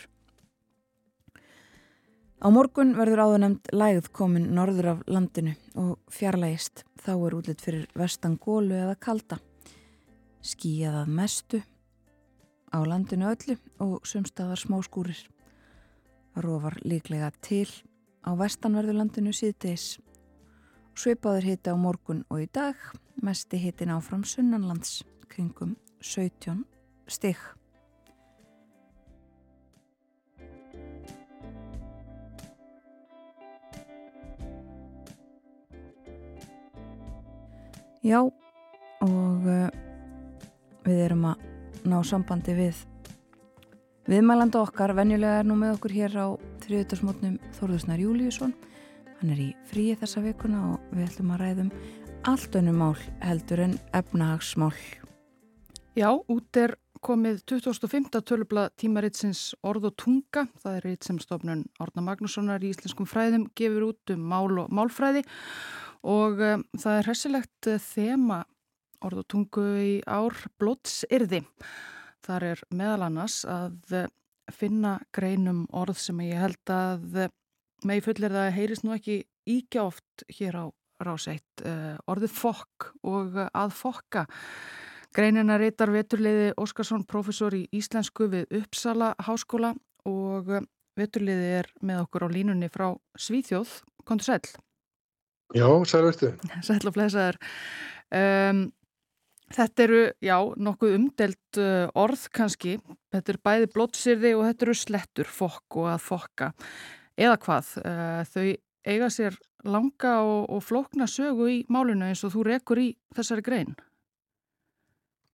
[2.38, 6.84] Á morgun verður áðunemt lægð komin norður af landinu og fjarlægist.
[7.02, 9.40] Þá er útlitt fyrir vestan gólu eða kalda.
[10.46, 11.62] Skíjaðað mestu
[12.70, 15.18] á landinu öllu og sumstaðar smá skúrir.
[16.38, 17.66] Rófar líklega til
[18.24, 19.98] á vestanverðurlandinu síðdeis.
[20.98, 22.74] Sveipaður hiti á morgun og í dag,
[23.22, 26.64] mesti hitin áfram sunnanlands, kringum 17
[27.06, 27.38] stig.
[38.02, 38.22] Já,
[39.02, 39.66] og uh,
[40.86, 41.42] við erum að
[41.88, 42.78] ná sambandi við
[44.08, 44.94] viðmælanda okkar.
[44.96, 46.26] Venjulega er nú með okkur hér á
[46.64, 48.52] þriðutarsmótnum Þorðusnar Júliusson.
[49.18, 51.70] Hann er í fríi þessa vikuna og við ætlum að ræðum
[52.30, 54.76] allt önnum mál heldur en efnahagsmál.
[55.98, 58.20] Já, út er komið 2005.
[58.22, 60.46] tölubla tímaritsins Orð og tunga.
[60.62, 64.70] Það er reitt sem stofnun Orna Magnússonar í Íslenskum fræðum gefur út um mál og
[64.70, 65.24] málfræði
[66.06, 68.44] og um, það er hressilegt þema
[69.02, 71.44] Orð og tungu í ár blótsirði.
[72.26, 74.08] Þar er meðal annars að
[74.54, 77.28] finna greinum orð sem ég held að
[77.86, 80.64] með fullir það heyrist nú ekki íkja oft hér á
[81.04, 81.62] ráseitt.
[82.10, 84.24] Orðið fokk og að fokka.
[85.14, 89.72] Greinina reytar veturliði Óskarsson, professor í íslensku við Uppsala háskóla
[90.08, 90.50] og
[90.98, 93.78] veturliði er með okkur á línunni frá Svíþjóð.
[94.08, 94.42] Kontur sæl?
[95.56, 96.34] Já, sælvertu.
[96.66, 97.38] Sæl og flesaður.
[98.12, 98.66] Um,
[99.48, 102.74] Þetta eru, já, nokkuð umdelt uh, orð kannski.
[103.14, 106.48] Þetta eru bæði blótsirði og þetta eru slettur, fokk og að fokka.
[107.18, 108.46] Eða hvað, uh, þau
[108.88, 113.44] eiga sér langa og, og flókna sögu í málinu eins og þú rekur í þessari
[113.44, 113.74] grein.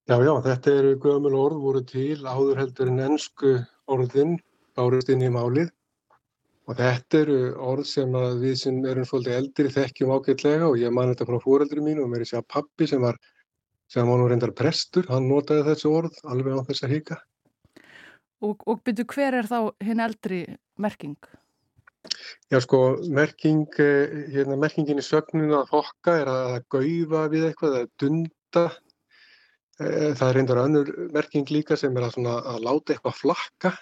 [0.09, 3.55] Já, já, þetta eru gömul orð voru til áður heldur en ennsku
[3.89, 4.37] orðin
[4.77, 5.71] bárust inn í málið.
[6.65, 11.11] Og þetta eru orð sem við sem erum svolítið eldri þekkjum ágætlega og ég man
[11.13, 13.21] þetta frá fóreldri mínu og mér er sér að pappi sem var
[13.93, 17.19] sem var nú reyndar prestur, hann notaði þessu orð alveg á þess að hika.
[18.45, 20.41] Og, og byrju hver er þá hinn eldri
[20.81, 21.21] merking?
[22.53, 22.81] Já sko,
[23.11, 28.65] merking, hérna, merkingin í sögnuna að fokka er að gaufa við eitthvað, að dunda.
[29.81, 33.73] Það er reyndar önnur merking líka sem er að, svona, að láta eitthvað flakka,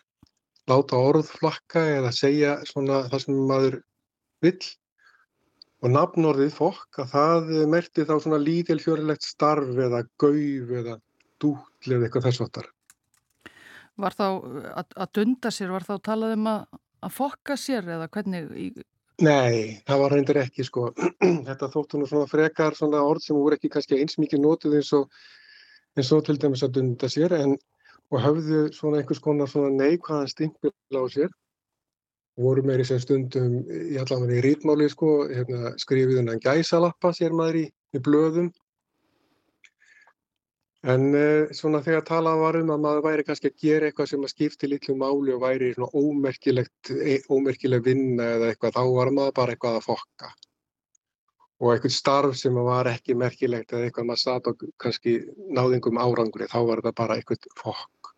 [0.70, 3.80] láta orð flakka eða segja svona það sem maður
[4.44, 4.70] vill.
[5.82, 10.96] Og nafnorðið fokk að það merti þá svona lítilfjörlegt starf eða gauf eða
[11.42, 12.70] dúll eða eitthvað þess áttar.
[14.00, 16.62] Var þá að, að dunda sér, var þá talað um að,
[17.02, 18.80] að fokka sér eða hvernig?
[19.22, 20.88] Nei, það var reyndir ekki sko.
[21.48, 24.92] Þetta þóttu nú svona frekar svona orð sem voru ekki kannski eins mikið nótuð eins
[24.96, 25.12] og,
[25.98, 27.54] eins og til dæmis að dunda sér en,
[28.12, 31.30] og höfðu svona einhvers konar svona neikvæðan stimpil á sér
[32.40, 37.60] voru meiri sem stundum í allavega í rítmáli sko, hérna, skrifið hennan gæsalappa sér maður
[37.60, 38.48] í, í blöðum
[40.82, 44.24] En uh, svona þegar talað var um að maður væri kannski að gera eitthvað sem
[44.26, 49.12] að skipti litlu máli og væri svona ómerkilegt, e, ómerkileg vinna eða eitthvað, þá var
[49.14, 50.30] maður bara eitthvað að fokka.
[51.62, 55.14] Og eitthvað starf sem var ekki merkilegt eða eitthvað maður satt og kannski
[55.54, 58.10] náðingum árangri, þá var þetta bara eitthvað fokk.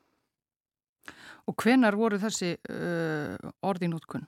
[1.45, 4.25] Og hvenar voru þessi uh, orðinútkun?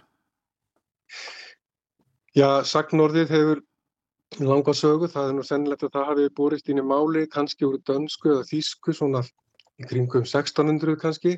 [2.36, 3.64] Já, sagnorðið hefur
[4.42, 7.78] langa sögu, það er nú sennilegt að það hafi borist inn í máli, kannski úr
[7.86, 9.22] dönsku eða þýsku, svona
[9.80, 11.36] í kringum 1600 kannski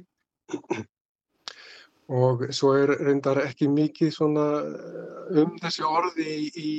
[2.09, 6.73] og svo er reyndar ekki mikið svona eh, um þessi orði í, í,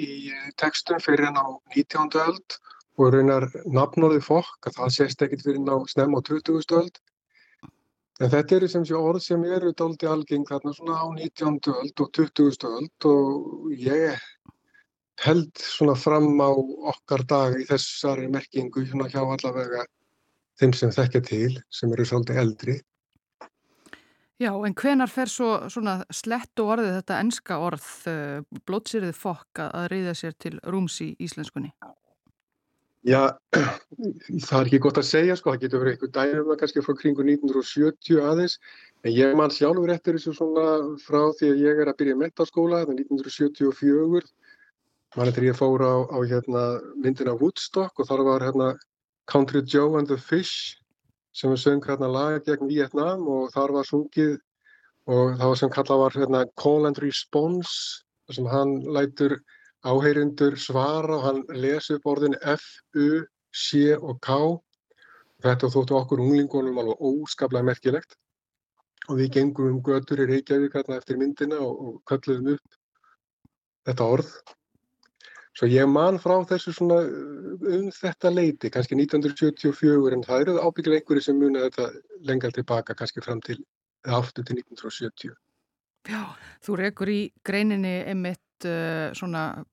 [0.00, 0.08] í
[0.60, 1.46] textum fyrir en á
[1.76, 2.08] 19.
[2.24, 2.56] öld
[3.00, 6.64] og reynar nafnorði fokk að það sést ekkit fyrir ná snem á 20.
[6.80, 7.02] öld
[8.20, 11.60] en þetta eru sem sé orð sem eru doldi algeng þarna svona á 19.
[11.76, 12.68] öld og 20.
[12.70, 14.16] öld og ég
[15.20, 16.50] held svona fram á
[16.92, 19.84] okkar dag í þessari merkingu hérna hjá allavega
[20.60, 22.76] þeim sem þekkja til, sem eru svolítið eldri.
[24.40, 29.60] Já, en hvenar fer svo svona slett og orðið þetta enska orð, uh, blótsýrið fokk
[29.66, 31.74] að reyða sér til rúms í íslenskunni?
[33.04, 33.36] Já,
[34.46, 36.96] það er ekki gott að segja sko, það getur verið eitthvað dæmum að kannski frá
[36.96, 38.56] kringu 1970 aðeins,
[39.04, 40.66] en ég man sjálfur eftir þessu svona
[41.04, 44.24] frá því að ég er að byrja metaskóla, það er 1974
[45.18, 46.60] Man eftir ég fór á, á hérna,
[47.02, 48.68] myndina Woodstock og þar var hérna,
[49.26, 50.76] Country Joe and the Fish
[51.34, 54.36] sem söng hérna, laga gegn Vietnam og þar var sungið
[55.10, 59.34] og það var sem kallað var hérna, Call and Response sem hann lætur
[59.82, 62.62] áheyrundur svara og hann lesi upp orðin F,
[62.94, 64.38] U, C og K.
[65.42, 68.14] Þetta þóttu okkur unglingunum alveg óskaplega merkilegt
[69.08, 72.80] og við gengum um götur í Reykjavík hérna eftir myndina og, og kölluðum upp
[73.88, 74.32] þetta orð
[75.58, 80.56] Svo ég man frá þessu svona uh, um þetta leiti, kannski 1974, en það eru
[80.62, 81.88] ábyggilega einhverju sem muna þetta
[82.28, 83.58] lengal tilbaka, kannski fram til
[84.06, 85.34] aftur til 1970.
[86.08, 86.22] Já,
[86.64, 89.64] þú rekur í greininni einmitt uh, svona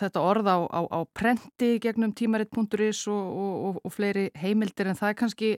[0.00, 5.12] þetta orð á, á, á prenti gegnum tímaritt.is og, og, og fleiri heimildir en það
[5.12, 5.50] er kannski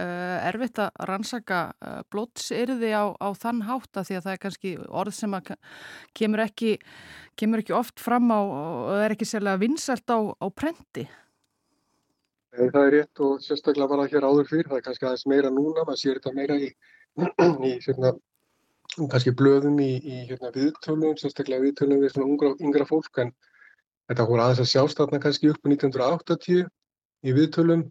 [0.00, 5.16] erfitt að rannsaka uh, blótsyrði á, á þann hátta því að það er kannski orð
[5.16, 5.36] sem
[6.16, 6.76] kemur ekki,
[7.36, 11.06] kemur ekki oft fram á og er ekki sérlega vinsalt á, á prenti.
[12.52, 15.52] Það er rétt og sérstaklega var það hér áður fyrr, það er kannski aðeins meira
[15.52, 16.68] núna, maður sér þetta meira í,
[17.68, 18.12] í svona,
[18.98, 23.32] kannski blöðum í, í hérna, viðtölum, sérstaklega viðtölum við svona ungra, yngra fólk en
[24.10, 26.68] þetta voru aðeins að sjástatna kannski upp á 1980
[27.24, 27.86] í viðtölum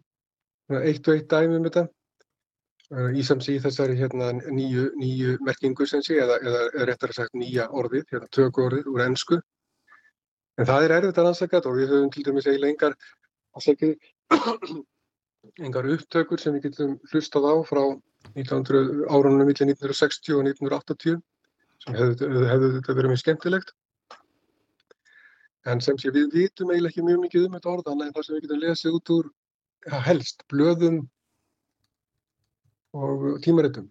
[0.80, 1.88] eitt og eitt dæmi um þetta
[3.16, 7.68] í samsí þessari hérna, nýju, nýju merkingu sem sé eða, eða réttar að sagt nýja
[7.72, 9.38] orðið, hérna, töku orðið úr ennsku.
[10.60, 12.94] En það er erfitt að rannsaka og við höfum til dæmis eiginlega engar,
[15.66, 17.82] engar upptökur sem við getum hlustað á frá
[18.36, 21.22] 1900, árunum millir 1960 og 1980
[21.82, 23.72] sem hefðu, hefðu þetta verið mjög skemmtilegt.
[25.72, 28.36] En sem sé við vitum eiginlega ekki mjög mikið um þetta orðan en það sem
[28.36, 29.32] við getum lesið út úr
[29.90, 31.02] helst blöðum
[32.92, 33.88] og tímaritum.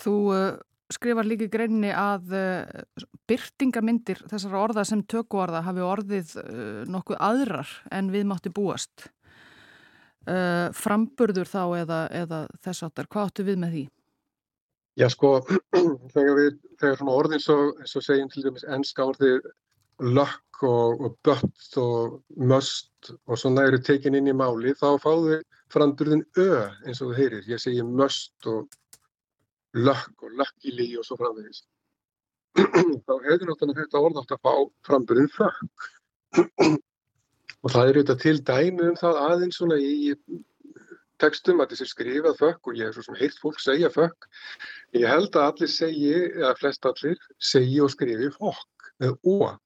[0.00, 0.58] Þú uh,
[0.92, 7.20] skrifar líka í greinni að uh, byrtingamindir þessara orða sem tökuorða hafi orðið uh, nokkuð
[7.20, 9.10] aðrar en við mátti búast.
[10.76, 13.84] Framburður þá eða, eða þess aftar, hvað áttu við með því?
[15.00, 15.30] Já sko,
[16.12, 17.56] þegar, við, þegar svona orðin svo,
[17.88, 19.48] svo segjum til dæmis ennska orðið
[20.00, 25.40] luck og, og but og must og svona eru tekin inn í máli þá fáðu
[25.72, 27.48] framburðin ö eins og þú heyrir.
[27.48, 28.68] Ég segi must og
[29.74, 31.64] luck og luckily og svo framvegis.
[33.06, 34.54] þá hefur náttúrulega þetta orð átt að fá
[34.88, 35.88] framburðin fuck.
[37.62, 40.14] og það eru þetta til dæmi um það aðeins svona í
[41.20, 44.28] textum að þessi skrifað fuck og ég hef svo sem heilt fólk segja fuck.
[44.96, 49.56] Ég held að allir segi, eða flest allir, segi og skrifi fokk með ó.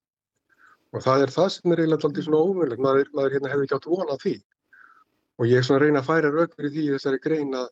[0.95, 3.77] Og það er það sem er eiginlega alltaf svona ómjörlegt, maður, maður hérna hefði ekki
[3.79, 4.35] átt vonað því.
[5.35, 7.65] Og ég er svona að reyna að færa rauk fyrir því þessari grein að,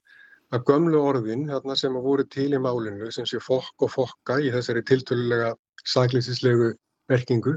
[0.56, 4.40] að gömlu orðin hérna, sem að voru til í málinu, sem sé fokk og fokka
[4.42, 5.52] í þessari tiltölulega
[5.92, 6.72] saglýsislegu
[7.12, 7.54] verkingu,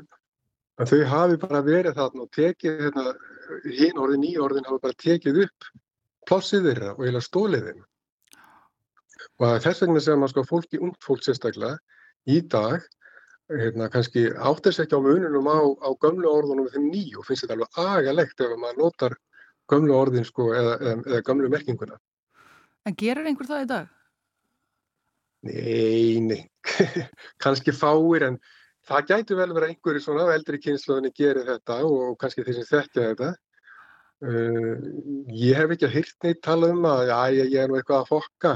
[0.78, 3.16] að þau hafi bara verið þarna og tekið hérna,
[3.66, 5.70] hinn orðin, nýja orðin hafi bara tekið upp
[6.30, 7.84] plássið þeirra og eiginlega stólið þeim.
[9.42, 11.80] Og þess vegna sem að sko fólki, ungt fólk sérstaklega,
[12.30, 12.86] í dag
[13.52, 17.58] hérna, kannski áttast ekki á mununum á, á gömlu orðunum þeim nýju og finnst þetta
[17.58, 19.18] alveg agalegt ef maður notar
[19.72, 22.00] gömlu orðin sko, eða, eða, eða gömlu merkinguna.
[22.86, 23.88] En gerir einhver það í dag?
[25.46, 26.42] Nei, nei,
[27.44, 28.38] kannski fáir en
[28.86, 33.10] það gætu vel verið einhverju svona eldri kynsluðinni gerir þetta og kannski þeir sem þekkja
[33.10, 33.34] þetta.
[34.26, 34.78] Uh,
[35.36, 38.06] ég hef ekki að hýrt neitt tala um að já, ég, ég er nú eitthvað
[38.06, 38.54] að fokka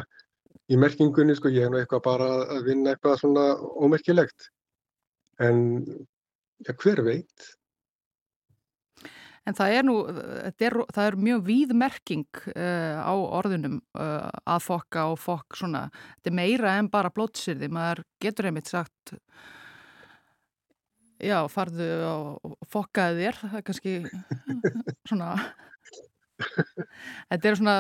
[0.69, 4.49] í merkingunni, sko, ég er nú eitthvað bara að vinna eitthvað svona ómerkilegt.
[5.39, 5.63] En
[6.65, 7.47] já, hver veit?
[9.47, 9.95] En það er nú,
[10.61, 15.87] er, það er mjög víð merking uh, á orðunum uh, að fokka og fokk svona,
[16.19, 19.15] þetta er meira en bara blótsýrði, maður getur einmitt sagt,
[21.17, 23.95] já, farðu og fokkaði þér, það er kannski
[25.09, 25.31] svona,
[27.29, 27.75] þetta er svona,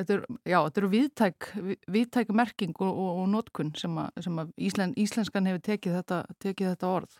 [0.00, 1.48] þetta er, já, þetta eru víðtæk,
[1.96, 6.20] víðtæk merking og, og, og nótkunn sem að, sem að Íslen, íslenskan hefur tekið þetta,
[6.44, 7.18] tekið þetta orð.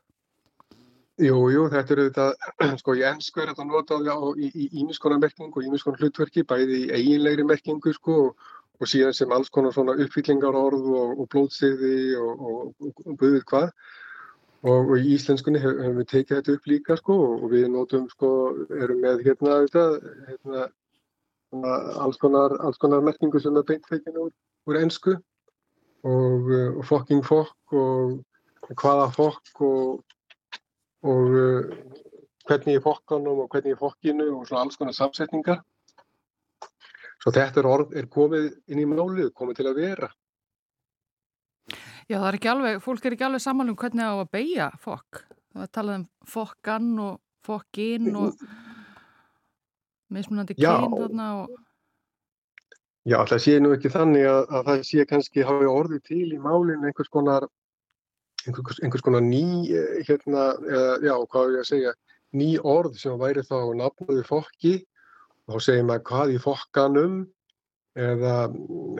[1.19, 2.27] Jú, jú, þetta eru þetta,
[2.81, 7.47] sko, í ennsku er þetta notað á ímiskonar merking og ímiskonar hlutverki, bæði í eiginlegri
[7.47, 12.71] merkingu, sko, og, og síðan sem alls konar svona uppfyllingar orð og, blóðsiði og,
[13.19, 13.73] buðið hvað.
[14.67, 18.31] Og í íslenskunni hefum hef við tekið þetta upp líka, sko, og við notum, sko,
[18.75, 19.85] erum með hérna þetta,
[20.27, 20.65] hérna,
[22.03, 24.33] alls konar, alls konar merkingu sem er beintfeikin úr,
[24.67, 25.15] úr ennsku
[26.09, 30.05] og fokking fokk og hvaða fokk og
[31.07, 31.35] og
[32.49, 35.61] hvernig ég fokkanum og hvernig ég fokkinu og svona alls konar samsetningar.
[37.23, 40.09] Svo þetta er orð er komið inn í málið, komið til að vera.
[42.09, 44.69] Já, það er ekki alveg, fólk er ekki alveg saman um hvernig á að beigja
[44.81, 45.23] fokk.
[45.53, 48.45] Það er talað um fokkan og fokkin og
[50.13, 51.57] mismunandi kyn þarna og...
[53.09, 56.41] Já, það sé nú ekki þannig að, að það sé kannski hafi orðið til í
[56.45, 57.47] málinn einhvers konar
[58.47, 61.95] einhvers, einhvers konar ný, eh, hérna, eða, já, hvað er ég að segja,
[62.37, 64.75] ný orð sem væri þá nafnuði fokki
[65.49, 67.19] og þá segir maður hvað í fokkanum
[67.99, 68.35] eða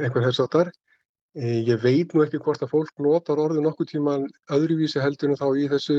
[0.01, 0.73] einhver þess að þar.
[1.39, 5.49] Ég veit nú ekki hvort að fólk notar orðið nokkuð tíman öðruvísi heldur en þá
[5.55, 5.99] í þessu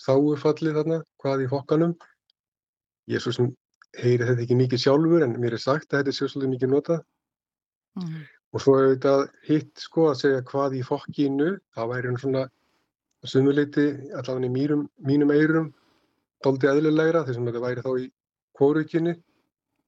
[0.00, 1.94] þáufalli þarna, hvað í fokkanum.
[3.10, 3.50] Ég er svo sem
[3.98, 7.02] heyri þetta ekki mikið sjálfur en mér er sagt að þetta sé svolítið mikið notað.
[7.98, 8.22] Mm.
[8.54, 9.14] Og svo er þetta
[9.48, 12.44] hitt sko að segja hvað í fokkinu, það væri svona
[13.28, 15.68] sumuleiti allavega í mínum, mínum eirum
[16.44, 18.06] doldi eðlilegra þess að þetta væri þá í
[18.58, 19.14] kórukinu,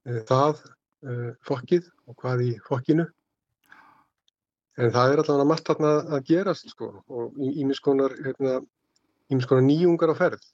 [0.05, 1.15] e, það e,
[1.47, 3.07] fokkið og hvað í fokkinu.
[4.79, 8.61] En það er allavega margt þarna að gerast sko og ímiskonar hérna,
[9.31, 10.45] nýjungar á ferð.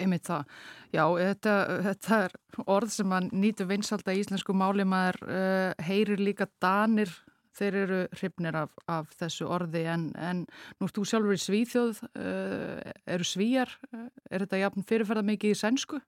[0.00, 0.48] Einmitt það.
[0.94, 1.52] Já, þetta,
[1.84, 2.32] þetta er
[2.66, 7.12] orð sem að nýtu vinsalda í íslensku máli maður uh, heyrir líka danir
[7.54, 10.42] þeir eru hrifnir af, af þessu orði en, en
[10.78, 12.80] nú ert þú sjálfur í svíþjóð uh,
[13.14, 16.00] eru svíjar er þetta jafn fyrirferða mikið í sænsku?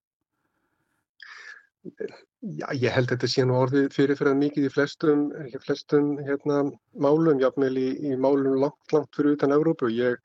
[2.56, 5.26] Já, ég held þetta sé nú orði fyrirferða mikið í flestum,
[5.64, 6.64] flestum hérna,
[6.94, 10.18] málum, jafnvel í, í málum langt, langt fyrir utan Európu ég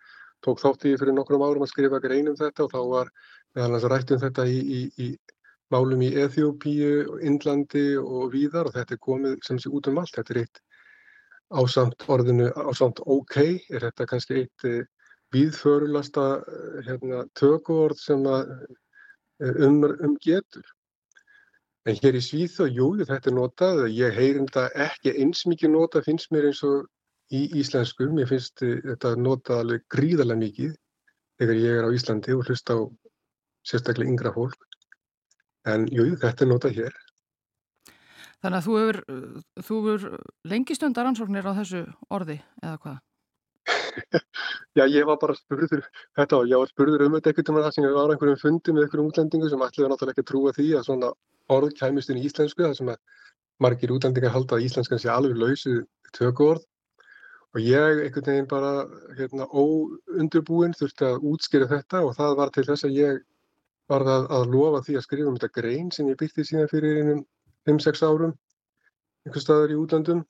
[0.45, 3.11] tók þátt í fyrir nokkrum árum að skrifa grein um þetta og þá var
[3.55, 5.07] meðal þess að rættum þetta í, í, í
[5.71, 10.15] málum í Eþjópíu, Indlandi og víðar og þetta er komið sem sé út um allt.
[10.17, 10.61] Þetta er eitt
[11.61, 13.37] ásamt orðinu, ásamt ok,
[13.71, 14.83] er þetta kannski eitt eh,
[15.35, 18.53] víðförulasta eh, hérna, tökuord sem að,
[19.43, 20.67] eh, um, um getur.
[21.89, 26.05] En hér í Svíþó, jú, þetta er notað, ég heyrim þetta ekki eins mikið notað,
[26.05, 26.85] finnst mér eins og
[27.33, 30.75] í íslensku, mér finnst þetta notað alveg gríðarlega mikið
[31.41, 32.79] þegar ég er á Íslandi og hlusta á
[33.65, 34.67] sérstaklega yngra fólk.
[35.65, 36.99] En jú, þetta er notað hér.
[38.41, 38.99] Þannig að þú hefur,
[39.65, 40.19] þú hefur
[40.49, 41.81] lengi stundar ansóknir á þessu
[42.13, 43.01] orði eða hvað?
[44.77, 45.83] Já, ég var bara spurður,
[46.17, 48.41] þetta var, ég var spurður um þetta ekkert um það sem ég var á einhverjum
[48.41, 51.11] fundi með einhverjum útlendingu sem ætliði náttúrulega ekki að trúa því að svona
[51.51, 52.99] orð kæmist inn í íslensku, það sem að
[53.61, 55.81] margir útlendingar halda að íslenskan sé alveg lausið
[56.17, 56.63] tökuorð.
[57.51, 58.85] Og ég einhvern veginn bara
[59.17, 63.17] hérna óundurbúinn þurfti að útskýra þetta og það var til þess að ég
[63.91, 67.01] var það að lofa því að skrifa um þetta grein sem ég byrti síðan fyrir
[67.01, 67.25] einum
[67.67, 68.31] 5-6 árum
[69.27, 70.23] einhver staðar í útlandum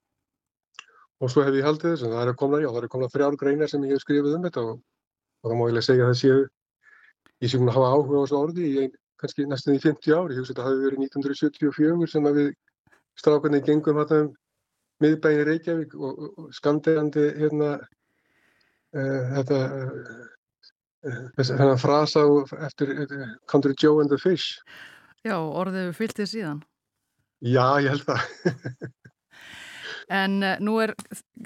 [1.21, 3.37] og svo hef ég haldið þess að það er komna, já, það er komna þrjár
[3.37, 4.81] greinar sem ég hef skrifið um þetta og,
[5.41, 6.41] og það má ég segja að það séu
[7.41, 8.89] ég sé hún að hafa áhuga á þessu orði í
[9.21, 12.51] kannski næstum í 50 ári, ég hugsa þetta hafi verið 1974 sem að við
[13.21, 14.31] strákarnir gengum þetta um
[15.01, 20.23] miðbæni Reykjavík og, og, og skanderandi hérna uh, þetta uh,
[21.41, 22.25] þennan frasa
[22.67, 22.93] eftir
[23.49, 24.61] Country Joe and the Fish.
[25.25, 26.63] Já, orðið við fylgtið síðan.
[27.41, 28.91] Já, ég held það
[30.09, 30.93] En uh, nú er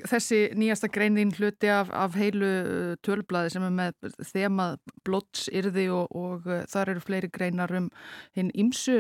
[0.08, 4.78] þessi nýjasta greinin hluti af, af heilu uh, tölblaði sem er með þemað
[5.08, 7.89] blottsyrði og, og uh, þar eru fleiri greinar um
[8.38, 8.99] hinn ímsu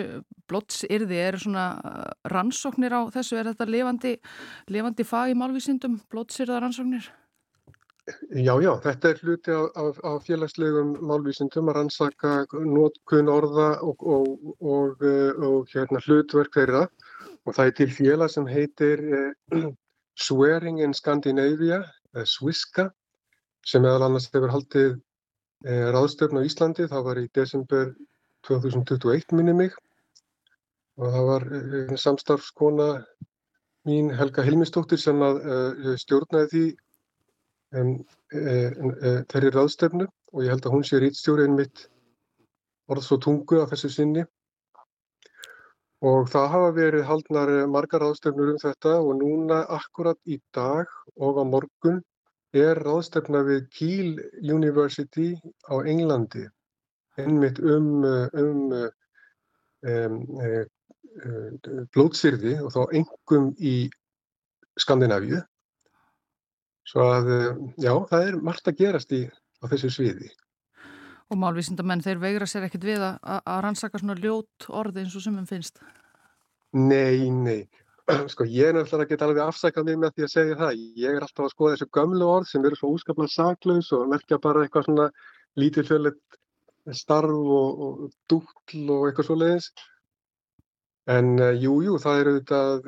[0.51, 1.19] blottsyrði.
[1.27, 1.67] Er svona
[2.31, 3.39] rannsóknir á þessu?
[3.39, 4.15] Er þetta levandi,
[4.71, 7.11] levandi fag í málvísindum, blottsyrða rannsóknir?
[8.37, 14.03] Já, já, þetta er hluti af, af, af félagslegum málvísindum að rannsaka nótkun orða og,
[14.05, 16.83] og, eh, og hérna, hlutverk þeirra
[17.45, 19.65] og það er til félag sem heitir uh,
[20.25, 21.83] Swearing in Scandinavia,
[22.15, 22.89] uh, Swiska,
[23.65, 27.91] sem meðal annars hefur haldið uh, ráðstöfn á Íslandi, það var í desember
[28.47, 29.77] 2021 minni mig.
[30.95, 31.45] Og það var
[31.99, 32.85] samstarfskona
[33.85, 35.41] mín Helga Hilmistóttir sem að
[35.99, 36.61] stjórnaði því
[37.81, 37.89] um,
[38.31, 40.07] þeirri ráðstefnu.
[40.31, 41.83] Og ég held að hún sé rítstjóriðin mitt
[42.87, 44.23] orðs og tungu af þessu sinni
[46.05, 51.39] og það hafa verið haldnar margar ráðstefnur um þetta og núna akkurat í dag og
[51.41, 52.01] á morgun
[52.55, 54.11] er ráðstefna við Kiel
[54.43, 55.33] University
[55.67, 56.45] á Englandi
[57.17, 58.61] einmitt um, um,
[59.87, 63.75] um, um blótsýrði og þá engum í
[64.79, 65.39] Skandinavíu
[66.85, 70.29] Svo að, eh, já, það er margt að gerast í, á þessu sviði.
[71.33, 75.23] Og málvísindamenn, þeir veigra sér ekkit við að, að rannsaka svona ljót orði eins og
[75.25, 75.81] sumum finnst?
[76.75, 77.63] Nei, nei.
[78.31, 80.83] Sko, ég er náttúrulega ekki alveg afsakað mig með því að segja það.
[81.01, 84.41] Ég er alltaf að skoða þessu gömlu orð sem eru svo úskaplega saklaus og merkja
[84.43, 85.07] bara eitthvað svona
[85.57, 86.39] lítið fjöllet
[86.93, 89.71] starf og, og dúll og eitthvað svo leiðis.
[91.05, 92.87] En jújú, jú, það er auðvitað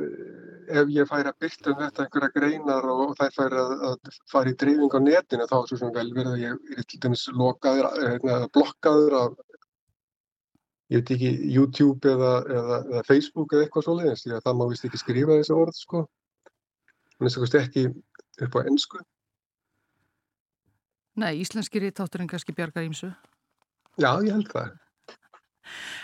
[0.67, 4.51] ef ég fær að byrta um þetta einhverja greinar og þær fær að, að fara
[4.51, 7.25] í dreifing á netinu þá er svo sem vel verið að ég er til dæmis
[7.29, 9.35] lokaður, eða blokkaður af,
[10.89, 14.65] ég veit ekki, YouTube eða, eða, eða Facebook eða eitthvað svoleiðins því að það má
[14.71, 16.03] vist ekki skrifa þessi orð sko.
[17.17, 17.85] Þannig að það er ekki
[18.47, 19.03] upp á ennsku.
[21.17, 23.13] Nei, íslenski rítátturinn kannski bjargar ímsu?
[23.97, 24.75] Já, ég held það.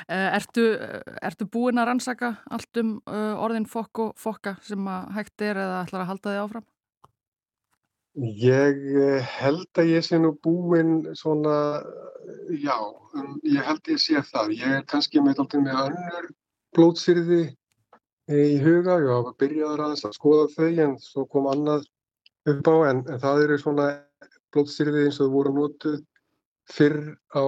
[0.07, 0.65] Eh, ertu,
[1.23, 5.59] ertu búin að rannsaka allt um uh, orðin fokk og fokka sem að hægt er
[5.63, 6.69] eða ætlar að halda þig áfram?
[8.13, 11.81] Ég eh, held að ég sé nú búin svona,
[12.53, 12.75] já,
[13.17, 14.53] um, ég held að ég sé það.
[14.59, 16.27] Ég er kannski með alltaf með önnur
[16.77, 17.41] blótsýrði
[18.29, 18.99] í huga.
[19.01, 21.87] Ég var að byrja að skoða þau en svo kom annað
[22.53, 23.87] upp á en, en það eru svona
[24.53, 26.03] blótsýrði eins og voru notuð
[26.71, 27.43] fyrr á,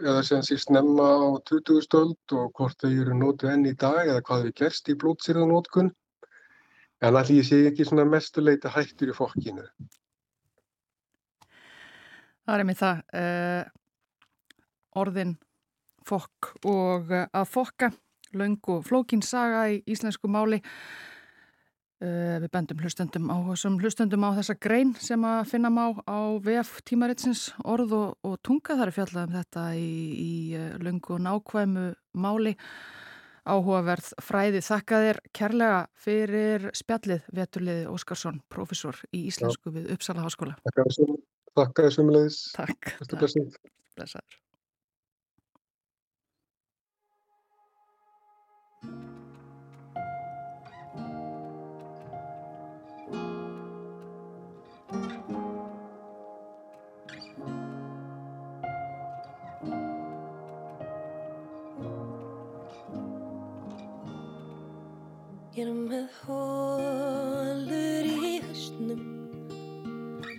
[0.00, 1.82] eða sem síst nefna á 20.
[1.84, 5.92] stöld og hvort þau eru nótu enn í dag eða hvað við gerst í blótsýrðanótkun.
[7.04, 9.66] En allir sé ekki svona mestuleita hættur í fokkinu.
[12.46, 13.02] Það er mér það.
[13.20, 13.64] Uh,
[14.96, 15.36] orðin
[16.06, 17.90] fokk og uh, að fokka,
[18.32, 20.62] laung og flókinsaga í íslensku máli.
[21.96, 23.36] Uh, við bendum hlustendum á,
[23.80, 27.46] hlustendum á þessa grein sem að finna má á VF tímaritsins.
[27.64, 29.88] Orð og, og tunga þar er fjallað um þetta í,
[30.20, 31.86] í uh, lungu og nákvæmu
[32.20, 32.52] máli.
[33.46, 34.60] Áhugaverð fræði.
[34.66, 39.78] Þakka þér kærlega fyrir spjallið Veturliði Óskarsson, professor í Íslensku Já.
[39.78, 40.58] við Uppsala Háskóla.
[41.56, 43.70] Þakka þér sumulegis Takk, takk.
[43.96, 44.42] Blessaður
[65.56, 68.98] Ég er með hólur í höstnum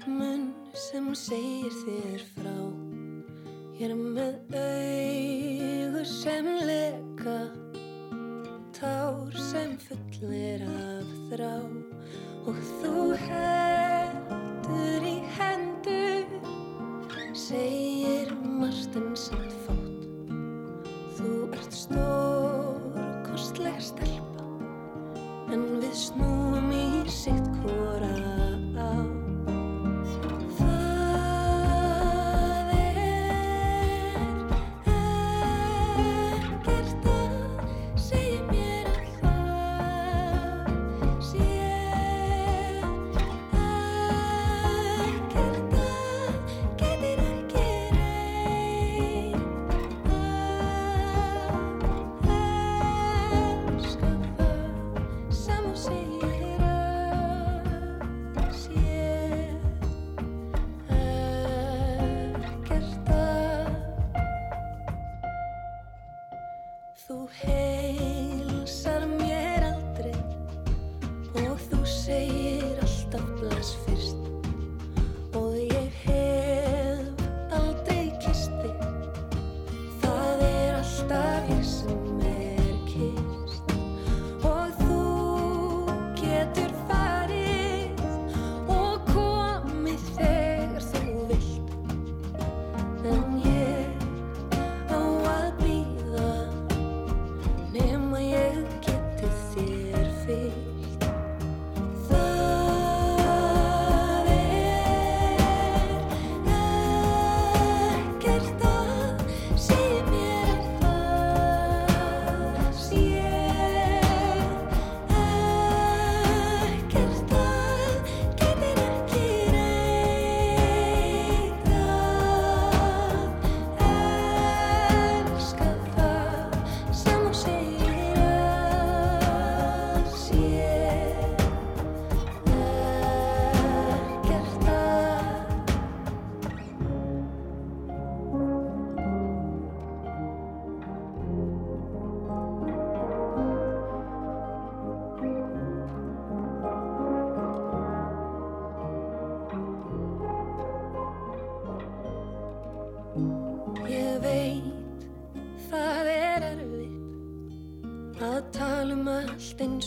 [0.05, 0.43] Munn
[0.77, 2.53] sem segir þér frá.
[3.79, 7.39] Ég er með augur sem leka.
[8.77, 11.53] Tár sem fullir af þrá.
[12.45, 12.95] Og þú
[13.25, 13.86] heldur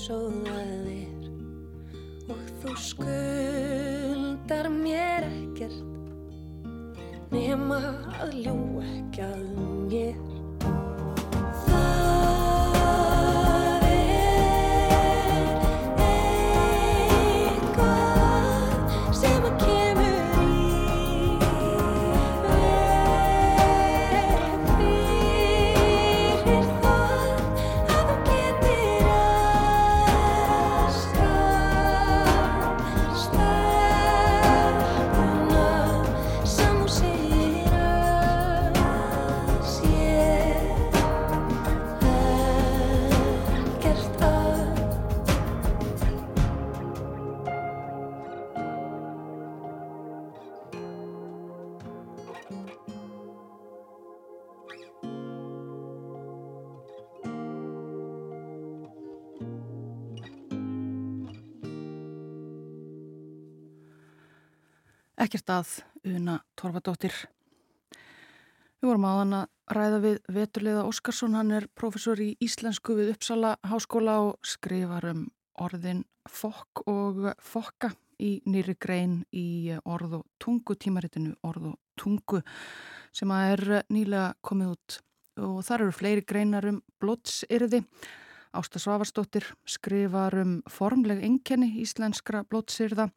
[0.08, 0.59] allt eins
[65.20, 65.70] Ekkert að
[66.08, 67.12] Una Torfadóttir.
[68.80, 73.50] Við vorum áðan að ræða við Veturliða Óskarsson, hann er professor í íslensku við Uppsala
[73.68, 75.26] háskóla og skrifar um
[75.60, 82.40] orðin fokk og fokka í nýri grein í orð og tungu tímaritinu orð og tungu
[83.12, 85.00] sem að er nýlega komið út
[85.36, 87.84] og þar eru fleiri greinar um blótsyrði.
[88.50, 93.10] Ásta Svavarsdóttir skrifar um formleg enkenni íslenskra blótsyrða,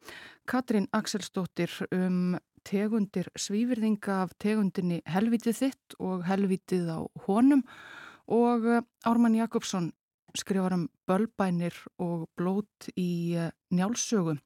[0.46, 7.64] Katrín Axelsdóttir um tegundir svífyrðinga af tegundinni helvitið þitt og helvitið á honum.
[8.30, 8.64] Og
[9.04, 9.90] Ármann Jakobsson
[10.38, 14.38] skrifar um bölbænir og blót í eh, njálsögu.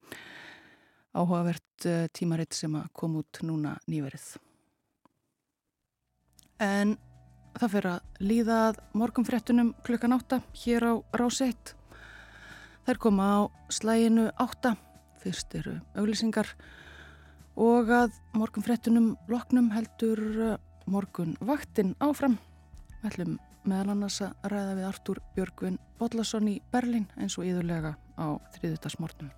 [1.15, 4.37] Áhugavert eh, tímaritt sem að kom út núna nýverið.
[6.59, 6.97] En
[7.59, 11.73] það fyrir að líða að morgumfrettunum klukkan átta hér á Rás 1.
[12.87, 13.41] Þær koma á
[13.73, 14.77] slæginu átta,
[15.23, 16.53] fyrst eru auglýsingar
[17.59, 20.55] og að morgumfrettunum loknum heldur eh,
[20.87, 22.39] morgun vaktin áfram.
[23.03, 23.35] Við ætlum
[23.69, 29.38] meðal annars að ræða við Artúr Björgvin Bodlason í Berlin eins og íðurlega á þriðutasmortum.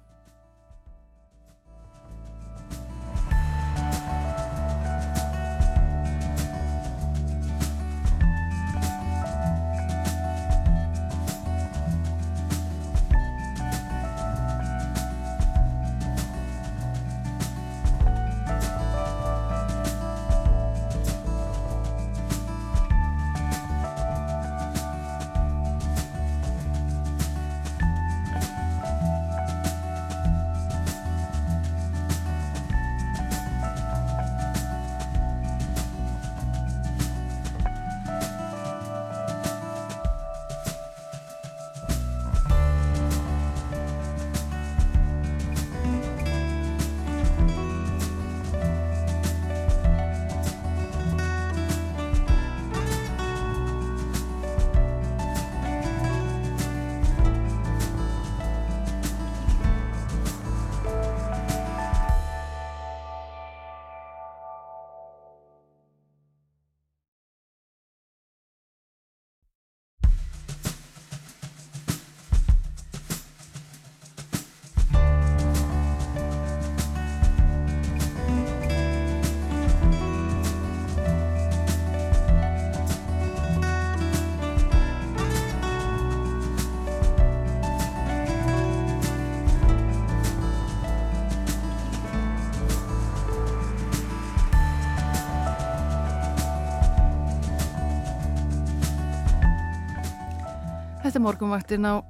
[101.30, 102.02] Morgunvaktin á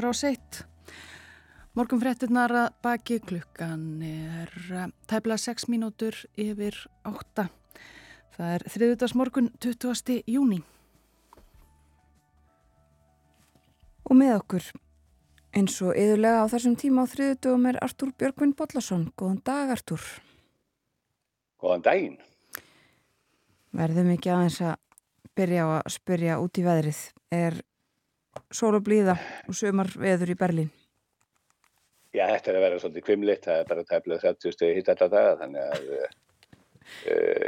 [0.00, 0.38] Rás 1.
[1.76, 7.50] Morgunfréttinnar að baki klukkan er eh, tæplega 6 mínútur yfir 8.
[8.32, 10.22] Það er þriðutags morgun 20.
[10.24, 10.62] júni.
[14.08, 14.68] Og með okkur,
[15.52, 19.10] eins og yðurlega á þessum tíma á þriðutugum er Artúr Björgvin Bollason.
[19.20, 20.06] Góðan dag, Artúr.
[21.60, 22.16] Góðan daginn.
[23.76, 24.80] Verðum ekki aðeins að
[25.36, 27.02] byrja á að spyrja út í veðrið.
[27.32, 27.60] Er
[28.52, 29.16] sól og blíða
[29.48, 30.72] og sömar veður í Berlín?
[32.12, 35.08] Já, þetta er að vera svolítið kvimlitt, það er bara tæmlega 30 stegi hitt alla
[35.12, 36.10] daga, þannig að uh,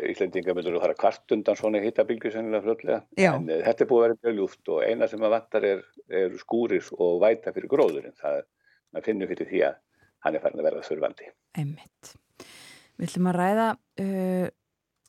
[0.08, 3.00] Íslandingar myndur að fara kvart undan svona hittabilgu sennilega fljótlega.
[3.20, 3.34] Já.
[3.34, 5.82] En uh, þetta er búið að vera mjög ljúft og eina sem að vantar er,
[6.22, 8.16] er skúrir og væta fyrir gróðurinn.
[8.22, 9.80] Það finnur fyrir því að
[10.24, 11.30] hann er farin að verða þurfandi.
[11.60, 12.14] Einmitt.
[12.94, 13.68] Við ætlum að ræða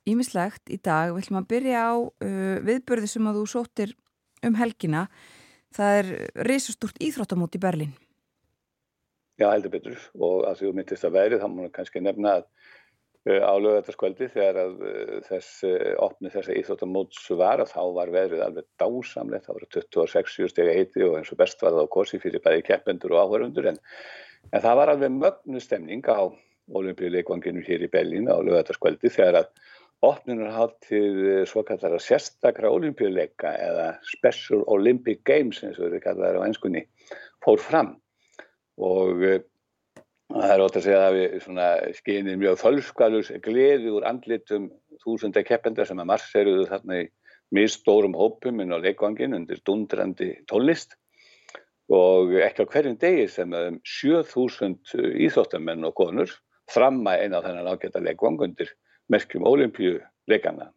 [0.09, 1.13] ímislegt í dag.
[1.13, 3.95] Við ætlum að byrja á uh, viðbörði sem að þú sóttir
[4.45, 5.07] um helgina
[5.75, 6.09] það er
[6.47, 7.93] reysastúrt íþróttamót í Berlín.
[9.35, 9.99] Já, heldur betur.
[10.15, 14.29] Og að því þú myndist að verið þá múna kannski nefna að uh, á lögætarskvöldi
[14.31, 19.49] þegar að uh, þess uh, opni þessa íþróttamóts var að þá var verið alveg dásamlegt,
[19.49, 22.63] það voru 26 stegi heiti og eins og best var það á korsi fyrir bæði
[22.69, 23.81] keppendur og áhverjundur en,
[24.51, 26.31] en það var alveg mögnu stemning á
[26.75, 29.51] olimpíuleikvanginu hér í Berlín á lögætarskvöldi þegar að
[30.05, 36.45] opnunarháttið svo kallar að sérstakra olimpíuleika eða Special Olympic Games eins og þetta kallar á
[36.45, 36.85] einskunni
[37.45, 37.95] fór fram.
[38.81, 39.37] Og uh,
[40.33, 44.69] það er ótt að segja að við skynir mjög fölskvalus gleði úr andlitum
[45.03, 47.09] þúsunda keppenda sem að marseruðu þarna í
[47.55, 50.97] mjög stórum hópum inn á leikvangin undir dundrandi tólist
[51.93, 54.79] og ekki á hverjum degi sem um 7000
[55.27, 56.31] íþóttamenn og konur
[56.71, 58.73] framma eina á þennan ágæta leikvang undir
[59.13, 60.71] merkjum ólimpíuleikana.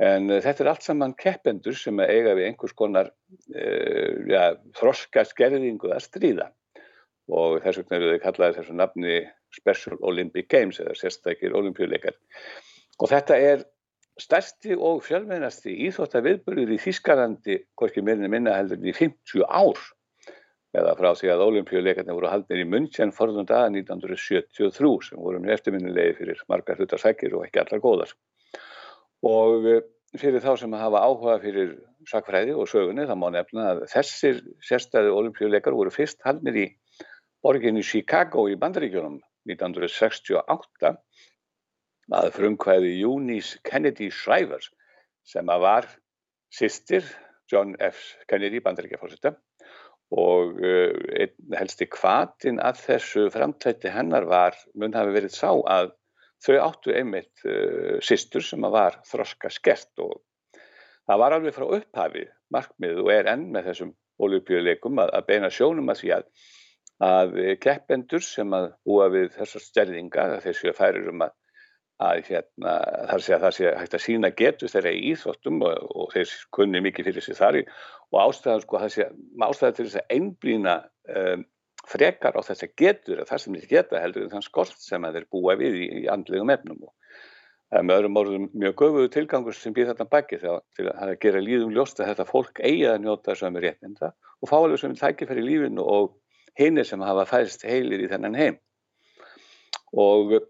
[0.00, 5.26] En uh, þetta er allt saman keppendur sem eiga við einhvers konar uh, ja, þroska
[5.28, 6.48] skerðingu að stríða
[7.30, 9.18] og þess vegna eru þau kallaði þessu nafni
[9.54, 12.16] Special Olympic Games eða sérstakir olimpíuleikar.
[12.98, 13.62] Og þetta er
[14.20, 19.78] stærsti og fjölmennasti íþróttaviðburður í Þískalandi, hvorki minni minna heldur í 50 ár
[20.76, 25.56] eða frá því að olimpíuleikarnir voru haldnir í München forðum daga 1973 sem voru mjög
[25.56, 28.12] eftirminnilegi fyrir margar hlutarsækir og ekki allar góðar.
[29.26, 29.82] Og eh,
[30.18, 31.74] fyrir þá sem hafa áhuga fyrir
[32.10, 36.66] sakfræði og sögunni þá má nefna að þessir sérstæði olimpíuleikar voru fyrst haldnir í
[37.42, 39.18] borginni Chicago í Bandaríkjónum
[39.50, 40.94] 1968
[42.10, 44.62] að frumkvæði Eunice Kennedy Shriver
[45.26, 45.90] sem að var
[46.54, 47.06] sýstir
[47.50, 48.00] John F.
[48.30, 49.34] Kennedy bandaríkjafórsetta
[50.10, 55.92] og uh, einn helsti kvatin að þessu framtætti hennar var, mun hafi verið sá að
[56.42, 60.18] þau áttu einmitt uh, sýstur sem að var þroska skert og
[61.06, 65.52] það var alveg frá upphafi markmið og er enn með þessum olupíuleikum að, að beina
[65.52, 66.32] sjónum að því að
[67.00, 71.32] að keppendur sem að búa við þessar stærðingar, þessi að færir um að,
[72.00, 72.74] að hérna,
[73.10, 76.34] þar sé að það sé hægt að sína getu þeirra í íþróttum og, og þeir
[76.56, 77.58] kunni mikið fyrir sig þar
[78.10, 79.08] og ástæðan sko það sé
[79.46, 80.76] ástæðan til þess að einblýna
[81.14, 81.44] um,
[81.88, 85.04] frekar á þess að getur að það sem þeir geta heldur en þann skort sem
[85.04, 86.86] þeir búa við í, í andlegum efnum.
[86.86, 86.94] Og
[87.70, 91.14] það er með öðrum orðum mjög göfuðu tilgangur sem býð þetta baki þegar til að
[91.24, 94.96] gera líðum ljóst að þetta fólk eigi að njóta sömu réttinda og fá alveg sem
[94.98, 96.16] tækifæri lífinu og
[96.58, 98.58] hinnir sem hafa fæst heilir í þennan heim.
[99.96, 100.40] Og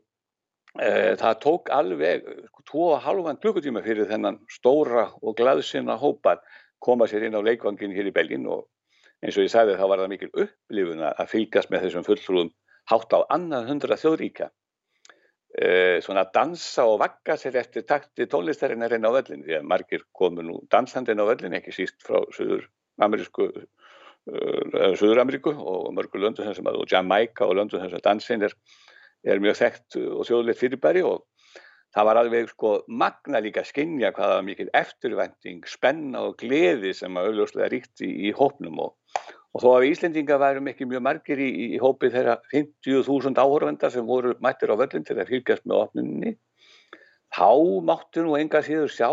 [0.78, 6.38] það tók alveg sko, tvo og halvan klukkutíma fyrir þennan stóra og glaðsina hópar
[6.78, 8.68] koma sér inn á leikvangin hér í Belgin og
[9.20, 12.52] eins og ég sagði þá var það mikil upplifun að fylgjast með þessum fulltrúum
[12.90, 14.48] hátt á annað hundra þjóðríka
[15.58, 19.68] e, svona að dansa og vakka sér eftir takti tónlistarinnar inn á völlin því að
[19.74, 22.22] margir komu nú dansandinn á völlin ekki síst frá
[24.30, 28.52] uh, Suður-Ameríku og mörgur löndu sem að, og Jamaica og löndu þess að dansin er,
[29.26, 31.24] er mjög þekkt og þjóðleitt fyrirbæri og
[31.94, 37.30] það var alveg sko magna líka skinja hvaða mikil eftirvending, spenna og gleði sem að
[37.32, 38.94] auðvitað ríkt í, hópnum og,
[39.54, 44.06] og þó að Íslendinga værum ekki mjög margir í, í hópi þeirra 50.000 áhörvendar sem
[44.06, 46.36] voru mættir á völlin til að fylgjast með opninni
[47.34, 47.50] þá
[47.86, 49.10] máttu nú enga síður sjá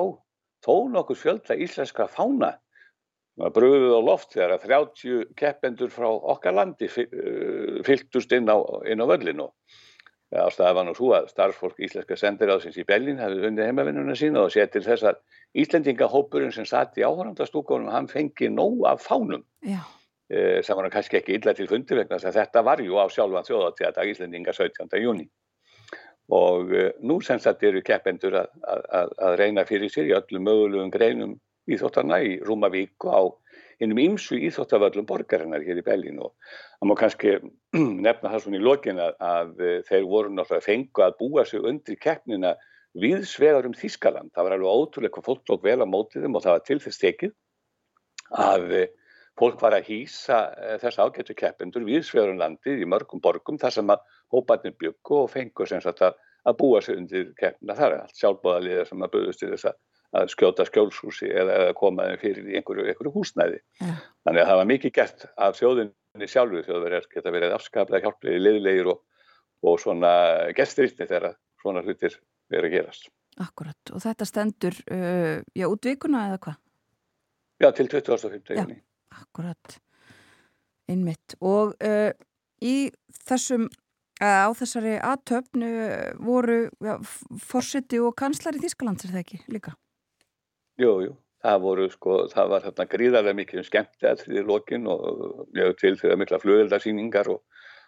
[0.66, 2.56] þó nokkur fjölda íslenska fána
[3.38, 9.06] bröðuð á loft þegar að 30 keppendur frá okkar landi eh, fylgtust inn á, á
[9.06, 9.54] völlin og
[10.36, 14.52] ástæða var nú svo að starfsfólk Íslenska sendiráðsins í Bellin hefði hundið heimavinnuna sína og
[14.52, 15.22] sér til þess að
[15.64, 21.22] Íslendingahópurinn sem satt í áhörandastúkunum hann fengi nóg af fánum e, sem var hann kannski
[21.22, 25.00] ekki illa til fundi vegna þess að þetta var ju á sjálfan þjóðatíðadag Íslendinga 17.
[25.00, 25.30] júni
[26.36, 30.44] og e, nú sem þetta eru keppendur að, að, að reyna fyrir sér í öllum
[30.44, 31.38] mögulegum greinum
[31.72, 33.24] íþóttarna í Rúmavík og á
[33.84, 36.34] innum ymsu íþóttavöllum borgarinnar hér í Bellin og
[36.80, 37.34] það má kannski
[38.08, 39.52] nefna það svona í lokin að, að
[39.90, 42.56] þeir voru náttúrulega fengu að búa sig undir keppnina
[42.98, 44.32] viðsvegar um Þískaland.
[44.34, 46.80] Það var alveg ótrúlega hvað fólk tók vel á mótið þeim og það var til
[46.82, 47.36] þess tekið
[48.48, 48.72] að
[49.38, 53.76] fólk var að hýsa eh, þess ágættu keppendur viðsvegar um landið í mörgum borgum þar
[53.76, 56.18] sem að hópaðnir byggu og fengu sem sagt að,
[56.48, 57.78] að búa sig undir keppnina.
[57.78, 59.78] Það er allt sjálfbóðaliðar sem að buðust til þess að
[60.16, 63.60] að skjóta skjólshúsi eða, eða koma fyrir í einhverju, einhverju húsnæði.
[63.82, 63.96] Ja.
[64.28, 68.92] Þannig að það var mikið gert af þjóðinni sjálfu þjóðverðar geta verið afskaplega hjálplegið, liðlegir
[68.94, 69.02] og,
[69.68, 70.12] og svona
[70.58, 72.16] gesturítni þegar svona hlutir
[72.52, 73.10] verið að gerast.
[73.44, 76.62] Akkurat og þetta stendur uh, já út vikuna eða hvað?
[77.62, 78.56] Já til 2015.
[78.58, 78.66] Já,
[79.18, 79.78] akkurat
[80.88, 82.14] innmitt og uh,
[82.64, 82.88] í
[83.28, 83.68] þessum
[84.18, 85.68] á þessari aðtöfnu
[86.26, 86.96] voru ja,
[87.38, 89.76] fórsiti og kanslar í Þísklands er það ekki líka?
[90.78, 94.90] Jú, jú, það voru sko, það var þarna gríðarlega mikið um skemmti að því lokin
[94.92, 97.42] og mjög til þegar mikla flugöldarsýningar og,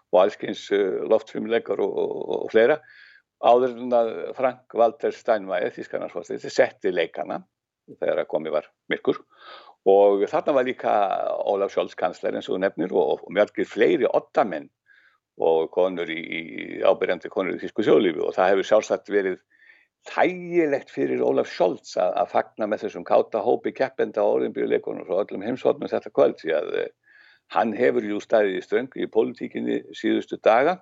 [0.09, 2.79] og allskyns uh, loftfimleikar og, og, og fleira.
[3.45, 7.43] Áður en að Frank Walter Steinmeier þískarnarsfórsið setti leikana
[7.99, 9.21] þegar að komi var myrkur.
[9.89, 10.95] Og þarna var líka
[11.47, 14.67] Ólaf Scholz kansler eins og nefnir og mjölgir fleiri ottamenn
[15.39, 19.39] og konur í, í ábyrjandi konur í þísku sjóðlífi og það hefur sjálfsagt verið
[20.07, 25.25] þægilegt fyrir Ólaf Scholz að, að fagna með þessum káta hópi keppenda á orðinbíuleikunum og
[25.25, 26.89] öllum heimsvotnum þetta kvöld því að uh,
[27.55, 30.79] hann hefur jú staðið í ströngu í politíkinni síðustu daga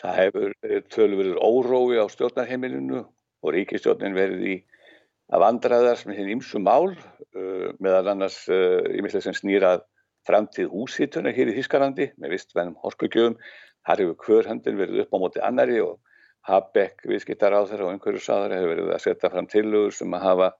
[0.00, 4.56] það hefur eh, tölverður órói á stjórnarheimilinu og ríkistjórnin verið í
[5.30, 9.84] að vandraðast með hinn ymsum mál uh, meðal annars uh, sem snýrað
[10.26, 13.36] framtíð húsítunar hér í Þískarlandi með vistvennum horkugjöfum.
[13.86, 15.96] Þar hefur hverhandin verið upp á móti annari og
[16.48, 20.26] Habeck, viðskiptar á þeirra og einhverju sáður hefur verið að setja fram tilugur sem að
[20.26, 20.50] hafa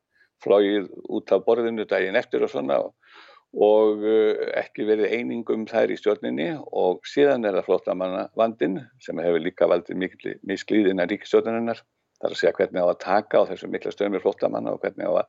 [0.45, 5.97] flóið út af borðinu daginn eftir og svona og, uh, ekki verið einingum þær í
[5.99, 11.83] stjórninni og síðan er það flottamanna vandin sem hefur líka valdið mikil misklíðina ríkistjórninnar
[12.21, 15.09] Það er að segja hvernig á að taka á þessum mikla stöðmir flottamanna og hvernig
[15.09, 15.29] á að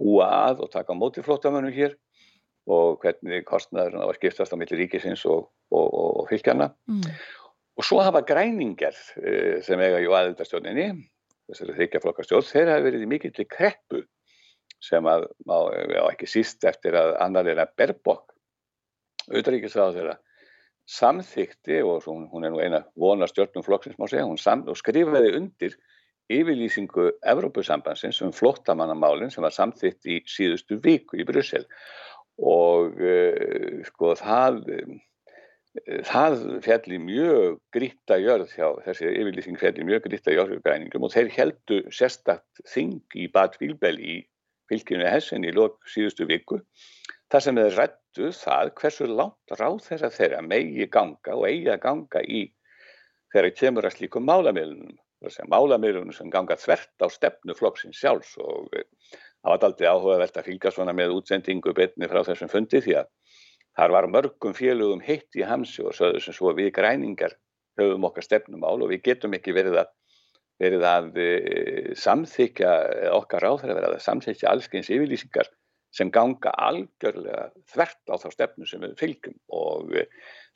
[0.00, 1.98] búa að og taka á móti flottamannum hér
[2.70, 6.70] og hvernig kostnæður á að skiptast á milli ríkisins og, og, og, og fylgjana.
[6.88, 7.04] Mm.
[7.80, 10.90] Og svo hafa græningar uh, sem eiga jú aðeldastjóninni,
[11.48, 14.02] þessari þykjaflokkastjórn, þeir hafa verið í mikill kreppu
[14.80, 18.34] sem að, já ekki síst eftir að annar er að berbokk,
[19.30, 20.14] auðvaríkisráð þeirra,
[20.90, 25.76] samþykti og svo, hún er nú eina vonastjórnum flokksins má segja, hún sam, skrifaði undir
[26.30, 31.64] yfirlýsingu Evrópusambansins um flottamannamálinn sem var samþitt í síðustu viku í Brussel.
[32.40, 34.62] Og uh, sko það
[36.06, 41.12] það fjalli mjög gritta jörð hjá þessi yfirlýsing fjalli mjög gritta jörð hjá græningum og
[41.14, 44.16] þeir heldu sérstakt þing í Bad Vilbel í
[44.70, 46.58] fylgjunu Hessen í lok síðustu viku
[47.30, 51.82] þar sem þeir rættu það hversu langt ráð þeirra þeirra megi ganga og eigi að
[51.86, 52.42] ganga í
[53.30, 54.98] þeirra kemur að slíkum málamilunum
[55.52, 60.72] málamiðlunum sem ganga þvert á stefnu flokksins sjálfs og það var aldrei áhugavert að fylgja
[60.74, 63.10] svona með útsendingu betni frá þessum fundi því að
[63.78, 67.36] þar var mörgum félögum heitt í hamsi og sögðu sem svo við græningar
[67.80, 69.92] höfum okkar stefnumál og við getum ekki verið að,
[70.60, 71.30] verið að e,
[71.98, 72.74] samþykja
[73.16, 75.50] okkar áþæra verið að samþykja allskeins yfirlýsingar
[75.94, 79.38] sem ganga algjörlega þvert á þá stefnu sem við fylgjum.
[79.54, 80.04] Og e,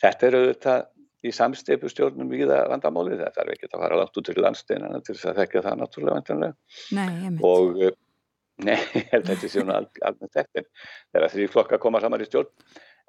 [0.02, 0.84] þetta er auðvitað
[1.24, 5.14] í samsteipustjórnum við það vandamáli það þarf ekki að fara langt út til landsteinana til
[5.16, 7.94] þess að þekka það náttúrulega vantanlega og eh,
[8.68, 8.76] nei,
[9.10, 12.50] þetta er svona alveg þetta þegar þrjí flokka koma saman í stjórn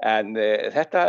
[0.04, 1.04] en e, þetta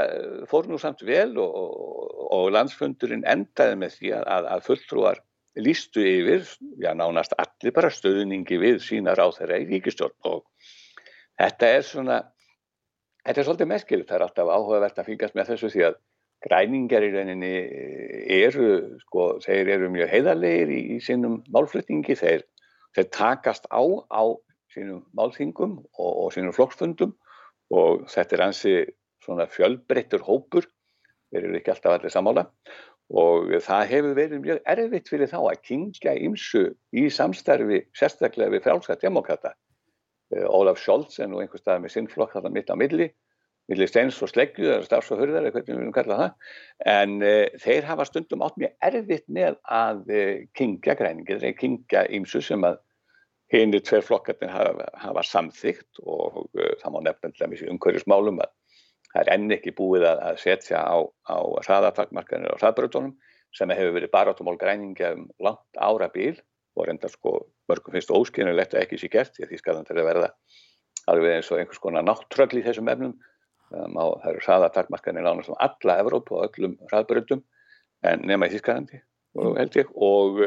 [0.50, 5.22] fór nú samt vel og, og, og landsfundurinn endaði með því að, að fulltrúar
[5.56, 6.44] lístu yfir,
[6.82, 10.42] já nánast allir bara stöðningi við sína ráð þeirra í ríkistjórn og
[11.40, 12.18] þetta er svona
[13.26, 15.96] þetta er svolítið merkilegt, það er alltaf áhugavert að fylgjast með þessu því að
[16.46, 17.52] græningar í rauninni
[18.36, 18.68] eru,
[19.06, 22.44] sko, þeir eru mjög heiðarleir í, í sínum málflutningi, þeir,
[22.94, 23.82] þeir takast á
[24.12, 24.22] á
[24.74, 27.16] sínum málþingum og, og sínum flokksfundum
[27.74, 28.74] og þetta er hansi
[29.24, 30.68] svona fjölbreyttur hópur,
[31.32, 32.46] þeir eru ekki alltaf allir samála
[33.06, 38.64] og það hefur verið mjög erfitt fyrir þá að kingja ymsu í samstarfi sérstaklega við
[38.64, 39.52] frálska demokrata.
[40.34, 43.12] Ólaf Scholz er nú einhver stað með sinnflokk þarna mitt á milli
[43.70, 47.14] millir steins og sleggju eða stafs og hurðar eða hvernig við viljum kalla það en
[47.22, 52.42] uh, þeir hafa stundum átt mjög erfitt með að uh, kingja græningir, þeir kingja ímsu
[52.44, 52.78] sem að
[53.52, 58.52] henni tver flokkarnir hafa, hafa samþygt og uh, það má nefnilega mjög umhverjusmálum að
[59.12, 60.96] það er enn ekki búið að, að setja á,
[61.30, 61.36] á
[61.66, 63.14] hraðatakmarkanir og hraðbröðunum
[63.56, 66.34] sem hefur verið barátumál græningja um langt ára bíl
[66.76, 67.38] og reynda sko
[67.70, 70.30] mörgum finnst óskynulegt að ekki sé gert því skal það verða
[71.10, 73.14] alveg eins og einhvers konar náttrögl í þessum efnum.
[73.74, 77.40] Um, á, það eru hraðatakmarkanir nánast um alla Evrópu og öllum hraðbröndum
[78.06, 79.00] en nema í Þísklandi
[79.42, 80.38] og held ég og,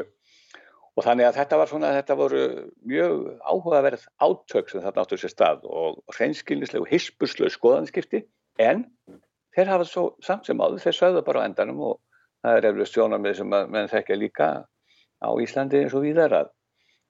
[1.00, 2.44] og þannig að þetta var svona, þetta voru
[2.92, 8.26] mjög áhugaverð átök sem þetta áttur sér stað og hreinskilnislegu hispuslu skoðanskipti
[8.60, 8.84] en
[9.56, 12.00] þeir hafa svo samt sem áður, þeir sögðu bara á endanum og
[12.44, 14.50] það er eflust sjónamið sem menn þekkja líka
[15.24, 16.52] á Íslandi eins og víðar að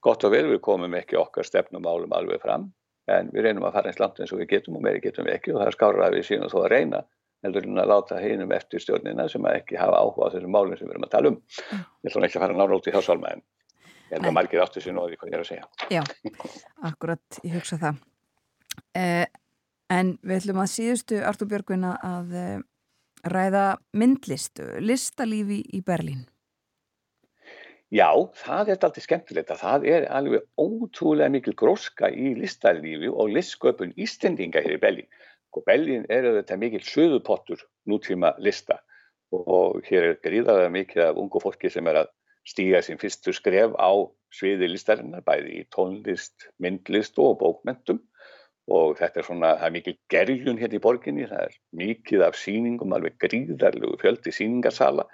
[0.06, 2.70] gott og vel við komum ekki okkar stefnum álum alveg fram
[3.10, 5.40] en við reynum að fara eins langt eins og við getum og meiri getum við
[5.40, 7.02] ekki og það er skára að við síðan þó að reyna
[7.46, 10.76] heldur en að láta heinum eftir stjórnina sem að ekki hafa áhuga á þessum málum
[10.78, 11.38] sem við erum að tala um.
[12.04, 13.44] Ég ætlum ekki að fara nárótt í þásálma en
[14.10, 15.68] ég held að margir áttu sér nóði hvað ég er að segja.
[15.94, 16.02] Já,
[16.90, 18.02] akkurat, ég hugsa það.
[18.98, 19.28] Eh,
[19.94, 22.60] en við ætlum að síðustu Artur Björgvina að eh,
[23.30, 26.26] ræða myndlist, listalífi í Berlín.
[27.90, 33.32] Já, það er alltaf skemmtilegt að það er alveg ótrúlega mikil gróska í listarlífi og
[33.34, 35.08] listsköpun Ístendinga hér í Bellin.
[35.58, 38.78] Og Bellin er þetta mikil söðupottur nútíma lista
[39.34, 42.12] og hér er gríðalega mikil af ungu fólki sem er að
[42.48, 43.92] stíga sín fyrstu skref á
[44.34, 48.02] sviði listarinnar, bæði í tónlist, myndlist og bókmentum
[48.70, 52.38] og þetta er svona, það er mikil gerjun hérna í borginni, það er mikið af
[52.38, 55.08] síningum, alveg gríðarlegu fjöldi síningarsala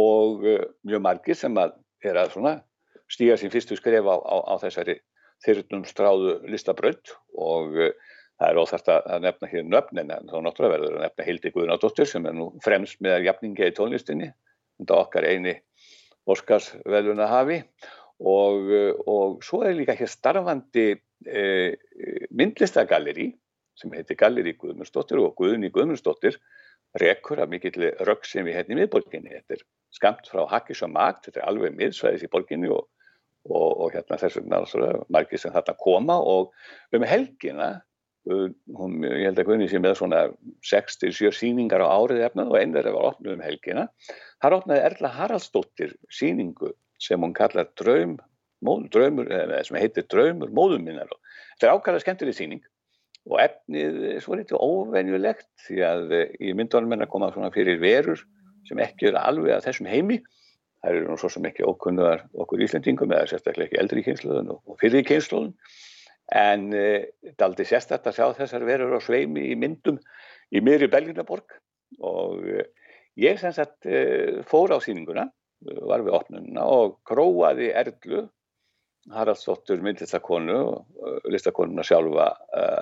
[0.00, 2.54] og uh, mjög margir sem að er að svona
[3.12, 4.96] stíga sín fyrstu skref á, á, á þessari
[5.44, 7.12] þyrnum stráðu listabraut.
[7.36, 7.92] Og uh,
[8.40, 12.10] það er óþart að nefna hér nöfn en þá náttúrulega verður að nefna Hildi Guðnardóttir
[12.10, 14.32] sem er nú fremst með jafningi í tónlistinni
[14.80, 15.54] þetta okkar eini
[16.30, 17.60] Óskarsveðuna hafi
[18.24, 18.70] og,
[19.10, 21.74] og svo er líka hér starfandi eh,
[22.30, 23.32] myndlistagalleri
[23.78, 26.38] sem heitir Galleri Guðmundsdóttir og Guðni Guðmundsdóttir
[27.00, 29.32] rekur af mikill rögg sem við hérna í miðborginni.
[29.34, 29.64] Þetta er
[29.94, 32.86] skamt frá Hakkis og Magt, þetta er alveg miðsvæðis í borginni og,
[33.50, 34.62] og, og hérna þess vegna
[35.12, 36.54] margir sem þarna koma og
[36.94, 37.72] um helgina,
[38.24, 40.20] hún, ég held að Guðni sé með svona
[40.64, 43.88] 6-7 síningar á árið efnað og einn er að vera opnum um helgina.
[44.42, 46.72] Þar opnaði Erla Haraldsdóttir síningu
[47.02, 48.16] sem hún kallar Draum,
[48.64, 49.28] móð, draumur,
[49.66, 51.12] sem heitir Draumur móðuminnar
[51.54, 52.62] þetta er ákvæmlega skemmtileg síning
[53.24, 56.14] og efnið svo litið óvenjulegt því að
[56.44, 58.20] í myndunum er að koma svona fyrir verur
[58.68, 60.18] sem ekki eru alveg að þessum heimi.
[60.84, 64.76] Það eru nú svo sem ekki ókunnuðar okkur Íslandingum eða sérstaklega ekki eldri kynsluðun og
[64.82, 65.54] fyrir kynsluðun.
[66.32, 69.98] En þetta er aldrei sérstaklega að sjá þessar verur á sveimi í myndum
[70.54, 71.52] í miðri Belginaborg
[72.04, 72.64] og e,
[73.20, 75.28] ég sem sagt e, fór á síninguna,
[75.64, 78.24] var við opnununa og gróaði Erlu
[79.12, 82.30] Haraldsdóttur myndlistakonu og listakonuna sjálfa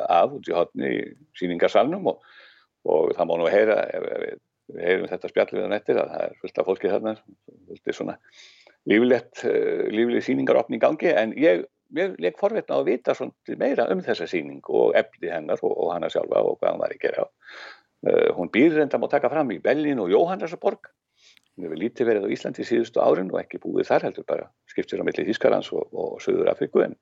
[0.06, 1.02] af út í hodni í
[1.39, 2.23] síningarsalnum og,
[2.86, 4.23] og það má nú heyra ef, ef
[4.73, 7.97] við heyrum þetta spjall við hann eftir að það er fullt af fólki þarna fullt
[7.98, 8.16] svona
[8.90, 9.43] líflegt
[9.94, 11.10] lífleg síningaropni í gangi.
[11.10, 11.66] En ég,
[11.98, 13.16] ég legg forvetna að vita
[13.60, 16.94] meira um þessa síning og efni hennar og, og hana sjálfa og hvað hann var
[16.94, 20.93] að gera uh, hún býr reynda má taka fram í Bellin og Jóhannesarborg
[21.52, 25.02] Hún hefur lítið verið á Íslandi síðustu árin og ekki búið þar heldur bara skiptir
[25.02, 26.97] á milli Þískarlands og, og Suður Afriku en,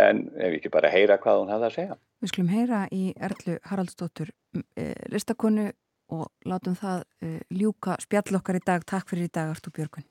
[0.00, 1.98] en ef ekki bara heyra hvað hún hafði að segja.
[2.24, 5.68] Við skulum heyra í Erlu Haraldsdóttur e, listakonu
[6.16, 8.88] og látum það e, ljúka spjall okkar í dag.
[8.88, 10.08] Takk fyrir í dag Artur Björgun.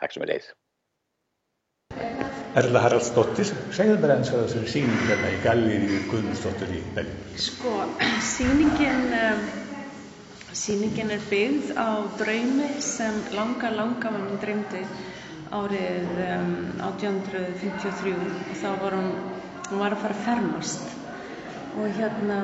[0.00, 0.48] Takk sem er leið.
[2.56, 7.38] Erla Haraldsdóttir, segðu mér eins og þessari síning hérna í Galleri Guðmundsdóttir í Belgíu.
[7.50, 7.76] Sko,
[8.24, 9.08] síningin...
[9.12, 9.46] Um,
[10.56, 14.80] Sýningin er byggð á draumi sem langa, langa var minn dreymdi
[15.52, 16.54] árið um,
[16.86, 19.10] 1853 og þá var hún,
[19.68, 20.94] hún var að fara að fermast.
[21.76, 22.38] Og hérna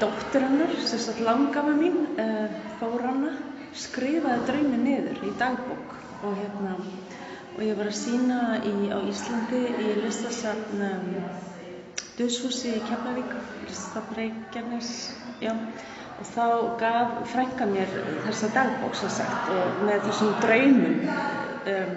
[0.00, 2.48] dóttir hennar, sérstaklega langafa mín, uh,
[2.80, 3.34] Þóranna,
[3.76, 5.98] skrifaði draumi niður í dagbók.
[6.24, 6.78] Og hérna
[7.52, 11.08] og ég var að sína í, á Íslandi í listasafn um,
[12.16, 13.32] Döðshúsi í Keflavík,
[13.68, 14.92] listasafn Reykjanes,
[15.40, 15.52] já.
[16.20, 16.46] Og þá
[16.78, 17.90] gaf frænka mér
[18.26, 21.00] þessa dagbók sem sagt og með þessum draumum
[21.72, 21.96] um,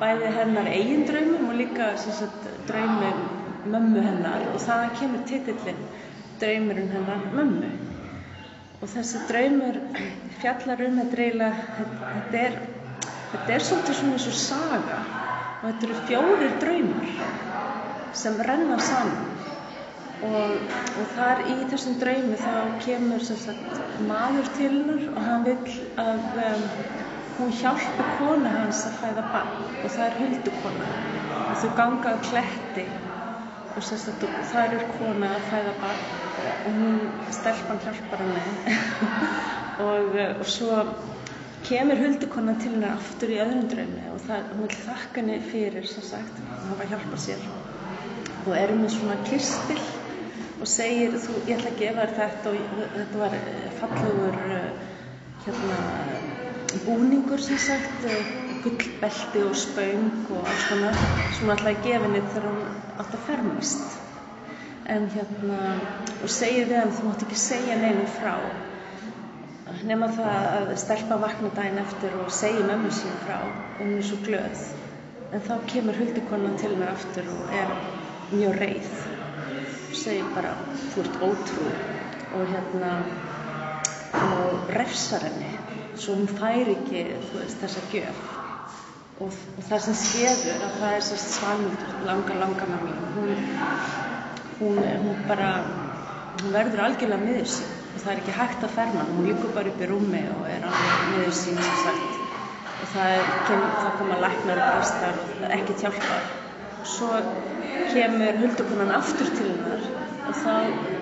[0.00, 3.22] bæði hennar eigin draumum og líka sagt, draumum
[3.70, 4.44] mömmu hennar.
[4.52, 5.80] Og það kemur titillin
[6.42, 7.70] draumurinn hennar mömmu.
[8.82, 9.78] Og þessi draumur
[10.42, 12.58] fjallar um þetta reyla þetta er,
[13.32, 14.98] þetta er svolítið svona eins og saga
[15.64, 17.08] og þetta eru fjórir draumar
[18.14, 19.30] sem renna saman.
[20.24, 20.52] Og,
[21.00, 22.52] og þar í þessum draumi þá
[22.84, 26.62] kemur sagt, maður til hennar og hann vil að um,
[27.38, 30.92] hún hjálpi kona hans að fæða barn og það er huldukona.
[31.40, 32.86] Og þau ganga á kletti
[33.74, 36.06] og sagt, þar er kona að fæða barn
[36.54, 37.02] og hún
[37.40, 38.78] stelpan hjálpar henni.
[39.82, 40.76] Og, og svo
[41.64, 45.86] kemur huldukona til hennar aftur í öðrum draumi og það, hún vil þakka henni fyrir
[45.88, 47.46] sem sagt að hafa hjálpað sér.
[48.44, 49.78] Og erum við svona kistil
[50.60, 54.82] og segir þú, ég ætla að gefa þér þetta og þetta var eh, fallegur eh,
[55.46, 55.78] hérna
[56.84, 58.28] búningur sem sagt eh,
[58.66, 62.62] gullbelti og spaung og alls konar sem hún ætlaði að gefa henni þegar hún
[62.98, 63.98] átt að fermast.
[64.92, 65.58] En hérna
[66.20, 68.36] og segir við hann þú mátt ekki segja nefnum frá
[69.88, 74.06] nema það að stelpa vakna daginn eftir og segja mömmu sín frá og hún er
[74.06, 74.62] svo glöð.
[75.34, 77.72] En þá kemur huldikonan til hennar aftur og er
[78.32, 78.94] mjög reið.
[79.94, 80.54] Segir bara
[80.94, 81.68] þú ert ótrú
[82.38, 82.94] og hérna
[84.38, 85.52] og refsar henni.
[85.94, 87.04] Svo hún fær ekki
[87.34, 88.24] veist, þessa gjöf.
[89.22, 92.80] Og, og það sem skeður að það er sérst svalmöldur langa langa mér
[93.14, 93.44] hún,
[94.58, 95.50] hún, hún bara
[96.40, 99.70] hún verður algjörlega miður sín og það er ekki hægt að ferma hún líkur bara
[99.72, 102.22] upp í rúmi og er alveg miður sín sem sagt.
[102.74, 103.12] Og það,
[103.48, 106.26] kem, það koma læknar og prestar og ekkert hjálpar.
[106.94, 107.10] Svo
[107.94, 109.86] kemur huldukonan aftur til hennar
[110.24, 110.52] og þá,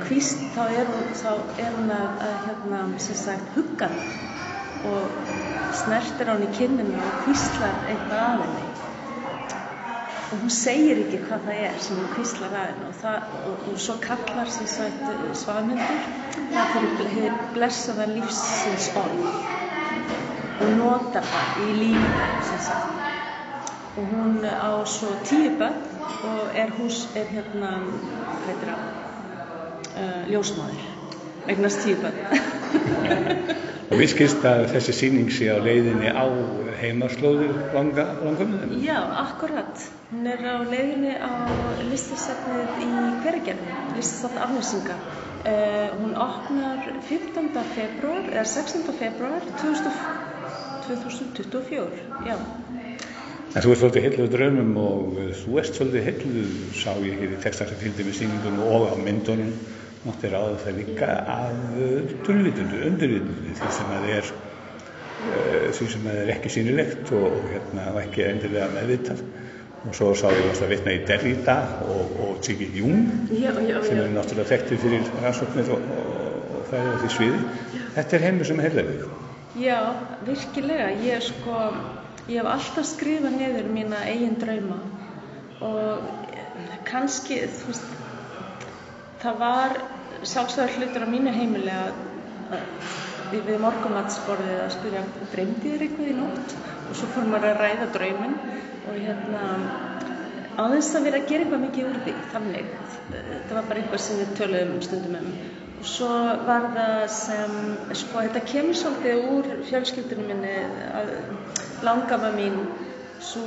[0.02, 1.32] kvíst, þá er hún, þá
[1.62, 4.30] er hún að, að hérna, sem sagt, hugga það
[4.82, 5.18] og
[5.78, 8.71] snertir á henni kinnina og kvíslar eitthvað að henni
[10.32, 12.86] og hún segir ekki hvað það er sem hún kvíslar að henni.
[12.88, 15.02] Og, það, og, og svo kallar sem sagt
[15.42, 16.06] svanhundur
[16.54, 19.26] það fyrir blessaða lífsins orð.
[20.62, 23.00] Og notar það í lífi sem sagt.
[24.00, 25.76] Og hún á svo tíu bönn
[26.32, 28.88] og er hús, er hérna hvað heitir það?
[29.92, 30.88] Uh, ljósmáður
[31.52, 32.16] eignast tíu bönn
[33.92, 36.24] Við skilst að þessi síning sé á leiðinni á
[36.80, 38.54] heimarslóðir langa, langum?
[38.82, 39.82] Já, akkurat.
[40.10, 41.30] Hún er á leiðinni á
[41.90, 42.88] listasafnið í
[43.22, 44.96] Hveragerði, listasafn afnýrsinga.
[45.42, 46.78] Uh, hún opnar
[47.08, 47.48] 15.
[47.74, 48.92] februar, eða 16.
[48.98, 52.36] februar 2024, já.
[53.52, 55.00] En þú ert svolítið heitluð draumum og
[55.42, 58.96] þú ert svolítið heitluð, sá ég hér í textar sem fylgdi með síningunum og á
[58.96, 59.52] myndunum,
[60.06, 61.60] mátti ráða það líka af
[62.26, 64.30] dullvitundu, undirvitundu, því sem að er,
[65.28, 69.24] uh, því sem að er ekki sínilegt og, og hérna ekki endilega meðvitað.
[69.82, 71.56] Og svo sá ég að vitna í Derrida
[71.90, 75.88] og, og Ziggy Jung, já, já, sem er náttúrulega þekktið fyrir rannsóknir og,
[76.54, 77.40] og það er á því sviði.
[77.96, 79.08] Þetta er heimur sem heilur þig.
[79.62, 79.78] Já,
[80.24, 80.86] virkilega.
[81.02, 81.64] Ég, sko,
[82.30, 84.78] ég hef alltaf skrifað niður mína eigin drauma
[85.62, 86.06] og
[86.86, 87.90] kannski, þú veist,
[89.22, 89.76] það var
[90.26, 91.94] sjálfsögur hlutur á mínu heimili að,
[93.32, 96.54] við morgumatsborðið að spyrja dreymdi þér eitthvað í nótt?
[96.90, 98.36] Og svo fór maður að ræða drauminn
[98.90, 99.44] og hérna
[100.72, 102.70] þess að vera að gera eitthvað mikið úr því þannig,
[103.10, 105.30] þetta var bara eitthvað sem við töluðum stundum um.
[105.82, 106.10] Og svo
[106.46, 107.54] var það sem
[108.02, 110.52] sko þetta kemur svolítið úr fjölskyldunum minni
[111.00, 111.14] að
[111.86, 112.58] langafa mín
[113.22, 113.46] svo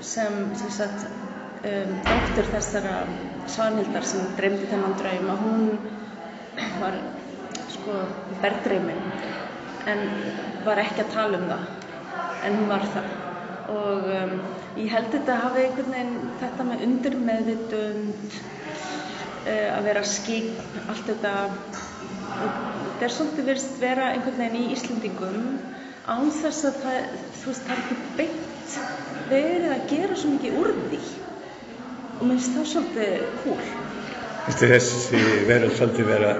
[0.00, 2.96] sem sem sagt um, dóttur þessara
[3.52, 5.62] svanhildar sem dreymdi þennan draum að hún
[6.82, 6.98] var
[7.72, 7.96] sko
[8.42, 9.02] berðdreyminn
[9.88, 10.04] en
[10.66, 11.66] var ekki að tala um það
[12.46, 13.10] en hún var það.
[13.68, 14.34] Og um,
[14.80, 20.48] ég held þetta hafi einhvern veginn þetta með undirmeðvitund uh, að vera skýn
[20.88, 21.34] allt þetta
[22.38, 25.48] þetta er svolítið verið vera einhvern veginn í Íslendingum
[26.08, 28.76] án þess að það, þú veist, það er ekki beint
[29.28, 31.00] verið að gera svo mikið úr því
[32.18, 33.62] og mér finnst það svolítið cool.
[34.46, 36.34] Finnst þið þessi verið svolítið vera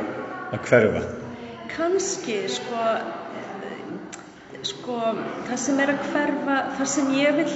[0.52, 1.06] að hverfa?
[1.76, 2.84] Kanski, sko
[4.66, 4.96] sko,
[5.48, 7.50] það sem er að hverfa það sem ég vil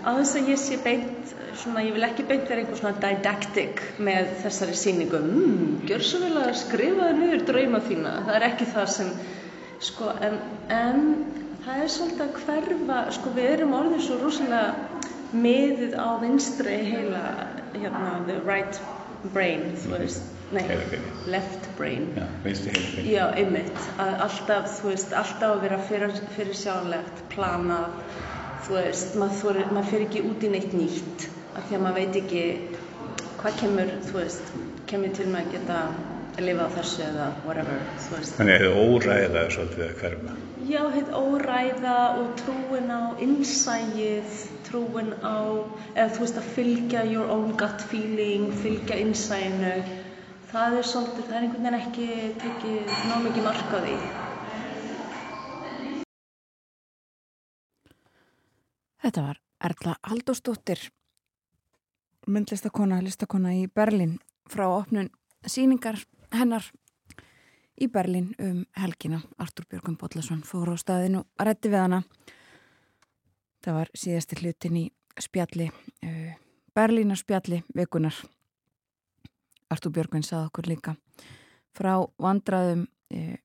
[0.00, 3.82] á þess að ég sé beint svona, ég vil ekki beint vera einhver svona didactic
[4.00, 8.46] með þessari síningu mmm, gjör svo vel að skrifa það niður drauma þína, það er
[8.48, 9.12] ekki það sem
[9.90, 10.38] sko, en,
[10.72, 11.04] en
[11.66, 14.89] það er svolítið að hverfa sko, við erum orðið svo rosalega
[15.32, 17.22] miðið á vinstri heila
[17.74, 18.80] hérna, the right
[19.34, 20.22] brain, þú veist
[20.54, 20.64] nei,
[21.30, 22.08] left brain.
[22.16, 27.24] Já, vinstri heila Já, einmitt, að alltaf, þú veist, alltaf að vera fyrir, fyrir sjálflegt,
[27.34, 27.98] planað
[28.66, 32.20] þú veist, maður, maður fyrir ekki út í neitt nýtt af því að maður veit
[32.22, 32.44] ekki
[33.40, 34.54] hvað kemur, þú veist
[34.90, 35.82] kemur til með að geta
[36.36, 38.38] að lifa á þessu eða whatever, þú veist.
[38.38, 40.40] Þannig að þið óræða svolítið að hverfa
[40.70, 44.34] Já, heit óræða og trúin á innsæið,
[44.68, 45.66] trúin á,
[45.98, 49.72] eða þú veist að fylgja your own gut feeling, fylgja innsæinu,
[50.52, 52.06] það er svolítið, það er einhvern veginn ekki
[52.44, 53.96] tekið ná mikið mark á því.
[59.02, 60.84] Þetta var Erla Haldósdóttir,
[62.30, 65.10] myndlistakona, listakona í Berlin frá opnun
[65.50, 65.98] síningar
[66.30, 66.70] hennar
[67.80, 69.20] í Berlin um helgina.
[69.40, 72.02] Artur Björgum Bodlason fór á staðinu að rétti við hana.
[73.64, 74.84] Það var síðasti hlutin í
[75.20, 75.68] spjalli,
[76.04, 76.32] uh,
[76.76, 78.16] Berlínar spjalli vikunar.
[79.70, 80.96] Artur Björgum sað okkur líka
[81.76, 83.36] frá vandraðum uh,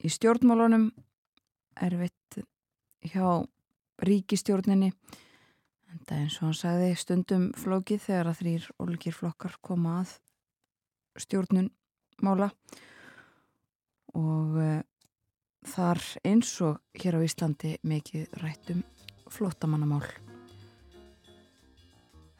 [0.00, 0.90] í stjórnmálunum
[1.80, 2.40] erfitt
[3.10, 3.40] hjá
[4.04, 4.92] ríkistjórninni.
[6.06, 10.14] Það er eins og hann sagði stundum flókið þegar að þrýr ólíkir flokkar koma að
[11.18, 11.70] stjórnun
[12.22, 12.52] mála
[14.16, 14.80] og uh,
[15.70, 18.82] þar eins og hér á Íslandi mikið rættum
[19.30, 20.04] flottamannamál.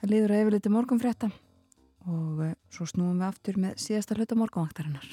[0.00, 1.32] Það liður að yfirleiti morgunfrétta
[2.08, 5.10] og uh, svo snúum við aftur með síðasta hluta morgunvaktarinnar.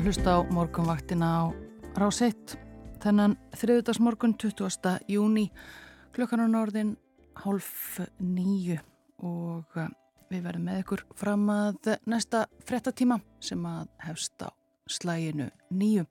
[0.00, 1.42] Að hlusta á morgunvaktina á
[2.00, 2.54] rás 1
[3.02, 4.94] þennan þriðdagsmorgun 20.
[5.12, 5.50] júni
[6.16, 6.94] klukkanan orðin
[7.36, 8.78] hálf nýju
[9.28, 9.90] og eh,
[10.32, 14.48] við verðum með ykkur fram að næsta frettatíma sem að hefst á
[14.88, 16.08] slæginu nýjum.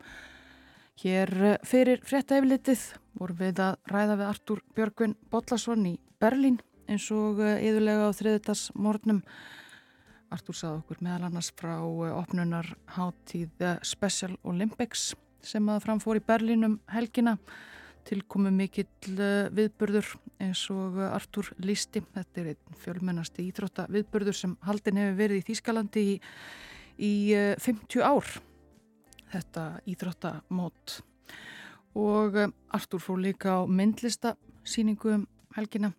[1.02, 2.84] Hér eh, fyrir frettaeflitið
[3.18, 8.18] vorum við að ræða við Artúr Björgvin Bollarsson í Berlín eins og yðurlega eh, á
[8.22, 9.24] þriðdagsmorgnum
[10.30, 16.19] Artúr sað okkur meðal annars frá eh, opnunar hátíð eh, Special Olympics sem að framfór
[16.19, 17.34] í Berlínum helgina
[18.06, 18.85] tilkomu mikill
[19.15, 20.11] eh, viðburður
[20.45, 22.03] eins og Artúr lísti.
[22.14, 26.14] Þetta er einn fjölmennasti íþrótta viðburður sem haldin hefur verið í Þýskalandi í,
[27.10, 27.14] í
[27.65, 28.30] 50 ár.
[29.34, 30.99] Þetta íþróttamót
[31.97, 32.38] og
[32.77, 35.26] Artúr fór líka á myndlista síningu um
[35.57, 35.89] helgina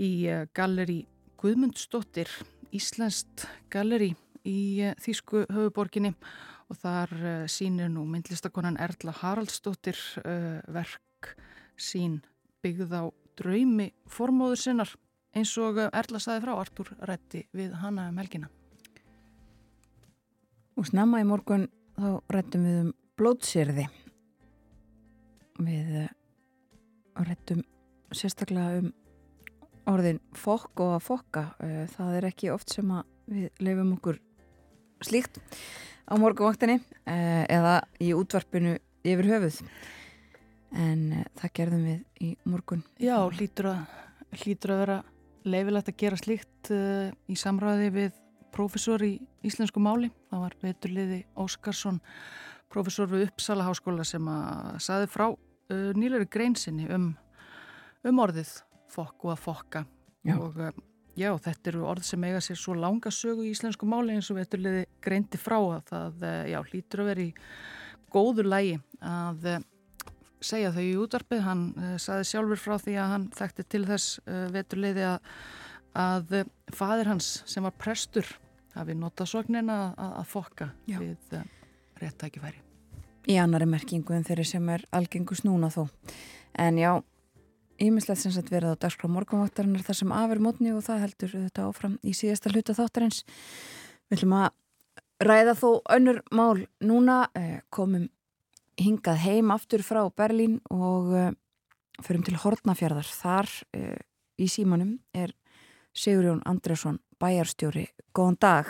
[0.00, 0.24] í
[0.56, 1.02] galleri
[1.40, 2.32] Guðmundsdóttir
[2.76, 4.12] Íslenskt galleri
[4.46, 6.12] í eh, Þýsku höfuborginni
[6.70, 11.32] og þar eh, sínir nú myndlistakonan Erla Haraldsdóttir uh, verk
[11.80, 12.20] sín
[12.62, 13.02] byggð á
[13.40, 14.94] draumi formóður sinnar
[15.34, 18.50] eins og Erla saði frá Artur Rætti við hana um helgina.
[20.78, 21.66] Og snemma í morgun
[21.98, 23.88] þá rættum við um blótsýrði.
[25.60, 25.90] Við
[27.20, 27.66] rættum
[28.14, 28.92] sérstaklega um
[29.88, 34.18] orðin fokk og að fokka eh, það er ekki oft sem að við lefum okkur
[35.06, 35.40] slíkt
[36.10, 38.76] á morguvaktinni eh, eða í útvarpinu
[39.06, 39.60] yfir höfuð.
[40.76, 42.84] En eh, það gerðum við í morgun.
[43.00, 43.96] Já, hlýtur að,
[44.42, 44.98] hlýtur að vera
[45.48, 48.18] leifilegt að gera slíkt í samræði við
[48.52, 49.14] profesor í
[49.46, 50.10] íslensku máli.
[50.28, 52.02] Það var veturliði Óskarsson
[52.70, 55.30] profesor við Uppsala háskóla sem að saði frá
[55.70, 57.14] nýleri greinsinni um,
[58.04, 58.52] um orðið
[58.90, 59.82] fokk og að fokka
[60.26, 60.36] já.
[60.36, 60.78] og eh,
[61.18, 64.38] já, þetta eru orð sem eiga sér svo langa sögu í íslensku máli eins og
[64.38, 64.68] við ættum
[65.04, 67.32] greindi frá að það eh, já, hlýtur að vera í
[68.10, 69.66] góðu lægi að eh,
[70.40, 71.64] segja þau í útvarpið, hann
[72.00, 74.22] saði sjálfur frá því að hann þekkti til þess
[74.54, 75.34] veturleiði að,
[76.00, 76.32] að
[76.72, 78.24] fadir hans sem var prestur
[78.72, 80.96] hafi notað sognina að, að fokka já.
[80.96, 81.36] við
[82.00, 82.62] réttækifæri.
[83.28, 85.90] Í annari merkingu en þeirri sem er algengus núna þó.
[86.56, 86.94] En já,
[87.80, 91.66] Ímislegt sem sagt verið á dagskrá morgunvaktarinnar þar sem afur mótni og það heldur þetta
[91.68, 93.22] áfram í síðasta hluta þáttarins.
[94.10, 94.50] Við ætlum að
[95.24, 96.66] ræða þó önnur mál.
[96.84, 98.08] Núna eh, komum
[98.80, 101.32] hingað heim aftur frá Berlín og eh,
[102.04, 103.08] förum til Hortnafjörðar.
[103.08, 103.96] Þar eh,
[104.36, 105.32] í símanum er
[105.96, 107.88] Sigurjón Andresson, bæjarstjóri.
[108.12, 108.68] Góðan dag.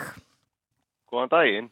[1.11, 1.69] Góðan daginn.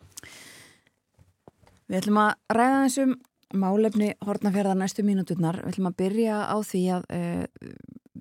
[1.89, 3.15] Við ætlum að ræða þessum
[3.49, 7.71] Málefni hortnafjörðar næstu mínuturnar, við ætlum að byrja á því að uh,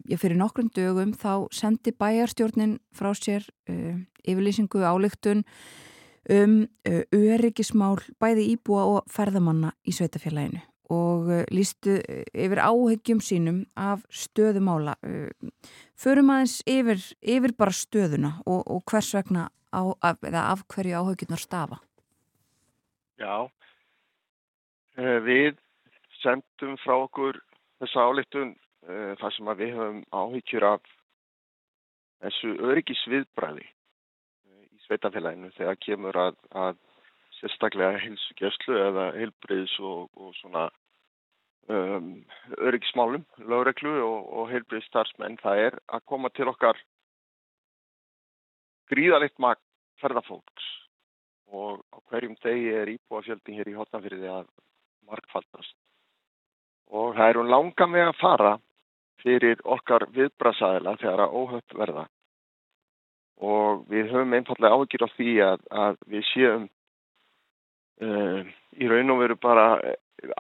[0.09, 5.45] ég fyrir nokkrum dögum þá sendi bæjarstjórnin frá sér uh, yfirlýsingu álygtun
[6.33, 6.55] um
[6.89, 11.99] uh, öryggismál bæði íbúa og ferðamanna í sveitafélaginu og lístu
[12.33, 14.95] yfir áhegjum sínum af stöðumála.
[15.93, 21.45] Förum aðeins yfir, yfir bara stöðuna og, og hvers vegna á, af, af hverju áhegjunar
[21.45, 21.83] stafa?
[23.21, 23.51] Já,
[24.99, 25.59] við
[26.23, 27.39] sendum frá okkur
[27.79, 28.55] þessa álittun
[28.89, 30.93] eh, þar sem við höfum áhyggjur af
[32.25, 36.83] þessu öryggisviðbræði eh, í sveitafélaginu þegar kemur að, að
[37.39, 40.67] sérstaklega heilsugjastlu eða heilbriðs og, og svona
[41.71, 42.11] um,
[42.59, 45.39] öryggismálum, lögreglu og, og heilbriðs starfsmenn.
[45.43, 46.81] Það er að koma til okkar
[48.91, 49.63] gríðalikt magt
[50.03, 50.67] ferðarfólks
[51.55, 54.49] og á hverjum degi er íbúafjöldin hér í hotnafyrði að
[55.09, 55.75] markfaldast.
[56.89, 58.55] Og það eru langa með að fara
[59.23, 62.05] fyrir okkar viðbrasaðila þegar að óhöpp verða.
[63.45, 66.69] Og við höfum einfallega ágjur á því að, að við séum
[68.03, 68.41] uh,
[68.79, 69.67] í raun og veru bara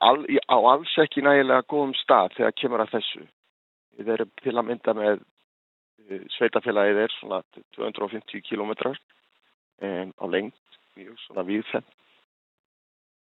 [0.02, 3.26] al, á alls ekki nægilega góðum stað þegar kemur að þessu.
[3.98, 7.42] Við erum til að mynda með uh, sveitafélagið er svona
[7.76, 8.98] 250 kilometrar
[9.82, 11.86] um, á lengt, mjög svona viðfenn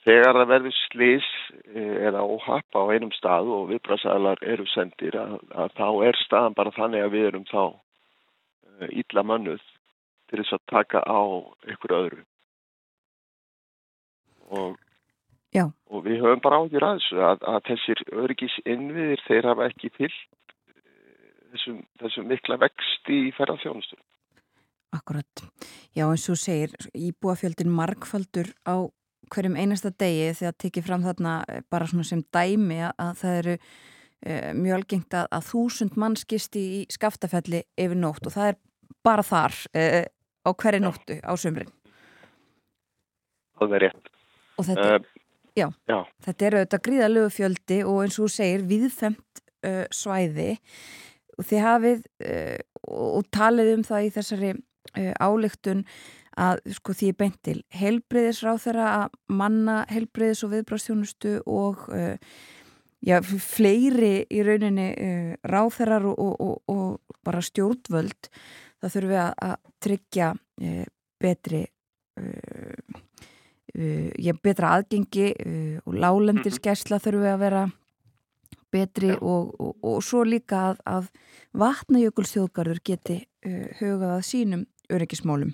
[0.02, 1.26] Þegar það verður slis
[1.70, 6.56] eh, eða óhapp á einum stað og viðbrasaðlar eru sendir að, að þá er staðan
[6.58, 7.62] bara þannig að við erum þá
[8.90, 9.66] ítla eh, mönnuð
[10.32, 11.22] til þess að taka á
[11.70, 12.24] ykkur öðru.
[14.52, 14.74] Og,
[15.62, 19.92] og við höfum bara ágjur að þessu að, að þessir öryggis innviðir þeir hafa ekki
[20.00, 24.02] fyllt eh, þessum, þessum mikla vext í ferðarþjónustum.
[24.92, 25.44] Akkurat.
[25.96, 28.90] Já eins og segir íbúafjöldin markfaldur á
[29.30, 33.54] hverjum einasta degi þegar tekið fram þarna eh, bara svona sem dæmi að það eru
[33.58, 38.58] uh, mjög algengt að, að þúsund mann skisti í skaftafelli yfir nótt og það er
[39.06, 40.02] bara þar uh,
[40.42, 41.70] á hverju nóttu á sömrin.
[43.60, 44.10] Það er rétt.
[44.58, 45.22] og þetta, uh,
[45.54, 45.98] já, já.
[46.26, 50.50] þetta er auðvitað gríðalögu fjöldi og eins og þú segir viðfemt uh, svæði
[51.38, 52.58] og þið hafið uh,
[52.92, 54.52] og talið um það í þessari
[55.22, 55.86] álygtun
[56.40, 61.84] að sko því er beint til helbreyðisráð þeirra að manna helbreyðis og viðbráðstjónustu og
[63.02, 64.88] já, fleiri í rauninni
[65.44, 68.30] ráðherrar og, og, og, og bara stjórnvöld.
[68.82, 70.32] Það þurfum við að, að tryggja
[71.22, 71.62] betri
[72.18, 72.74] uh,
[74.42, 77.04] betra aðgengi uh, og lálendirskersla mhm.
[77.06, 77.62] þurfum við að vera
[78.72, 81.04] betri og, og, og svo líka að, að
[81.62, 85.52] vatnajökulsþjóðgarður geti uh, hugað að sínum öryggismálum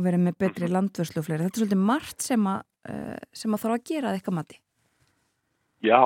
[0.00, 1.46] og verið með betri landvörslu og fleiri.
[1.46, 4.60] Þetta er svolítið margt sem að, uh, sem að þarf að gera eitthvað mati.
[5.84, 6.00] Já,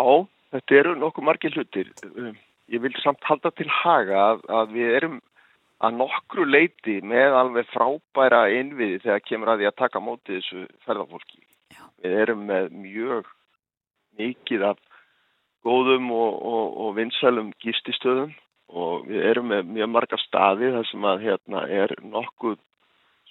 [0.55, 1.93] þetta eru nokkuð margir hlutir.
[2.11, 2.35] Um,
[2.71, 5.23] ég vil samt halda til haga að, að við erum
[5.85, 10.66] að nokkru leiti með alveg frábæra innviði þegar kemur að því að taka mótið þessu
[10.87, 11.41] ferðarfólki.
[11.75, 11.83] Já.
[12.05, 13.31] Við erum með mjög
[14.19, 14.81] mikið af
[15.65, 18.35] góðum og, og, og vinsælum gististöðum
[18.75, 22.59] og við erum með mjög marga staði þar sem að hérna er nokkuð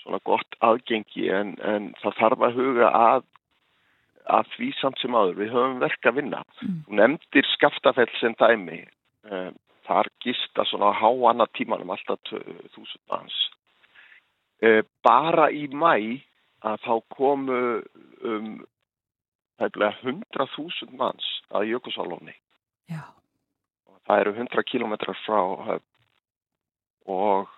[0.03, 3.25] svona gott aðgengi en, en það þarf að huga að,
[4.37, 5.39] að því samt sem aður.
[5.39, 6.43] Við höfum verk að vinna.
[6.61, 6.79] Mm.
[6.87, 8.83] Þú nefndir skaftafell sem dæmi.
[9.23, 9.55] Um,
[9.87, 13.39] þar gista svona háanna tímanum alltaf þúsund manns.
[14.63, 16.23] E, bara í mæ
[16.63, 17.57] að þá komu
[18.23, 18.53] um
[19.59, 22.35] hefðilega 100.000 manns að Jökulsálóni.
[22.91, 23.03] Já.
[24.07, 25.89] Það eru 100 kilometrar frá höfn
[27.11, 27.51] og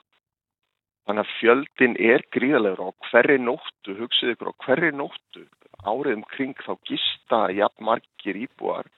[1.06, 5.46] þannig að fjöldin er gríðalegur á hverri nóttu, hugsiðu ykkur á hverri nóttu
[5.86, 8.90] árið um kring þá gista jafn margir íbúar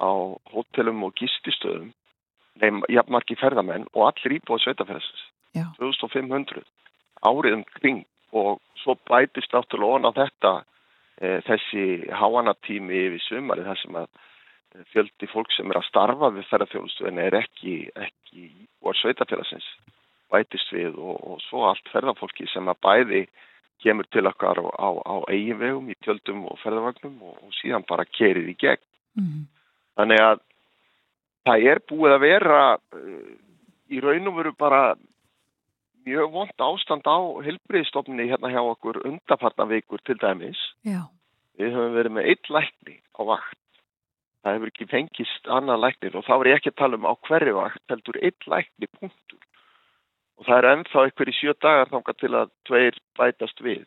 [0.00, 0.10] á
[0.52, 1.92] hótelum og gististöðum
[2.62, 5.24] neim jafnmarki ferðamenn og allir íbúið sveitafæðsins
[5.78, 6.62] 2500
[7.26, 8.04] árið um kring
[8.34, 10.52] og svo bætist náttúrulega on á þetta
[11.20, 16.32] e, þessi háanatími yfir sumari þar sem að e, fjöldi fólk sem er að starfa
[16.34, 19.68] við ferðarþjónustu en er ekki, ekki íbúið sveitafæðsins
[20.34, 23.22] bætist við og, og svo allt ferðarfólki sem að bæði
[23.84, 27.86] kemur til okkar á, á, á eigin vegum í tjöldum og ferðarvagnum og, og síðan
[27.88, 28.84] bara kerir í gegn.
[29.18, 29.46] Mm.
[29.98, 30.44] Þannig að
[31.46, 33.34] það er búið að vera uh,
[33.92, 34.84] í raun og veru bara
[36.04, 40.60] mjög vond ástand á helbriðstofni hérna hjá okkur undafarnavíkur til dæmis.
[40.84, 41.06] Já.
[41.60, 43.60] Við höfum verið með eitt lækni á vakt.
[44.44, 47.14] Það hefur ekki fengist annað læknir og þá er ég ekki að tala um á
[47.28, 49.40] hverju vakt, heldur eitt lækni punktur.
[50.38, 53.86] Og það er ennþá eitthvað í sjö dagar þángar til að tveir bætast við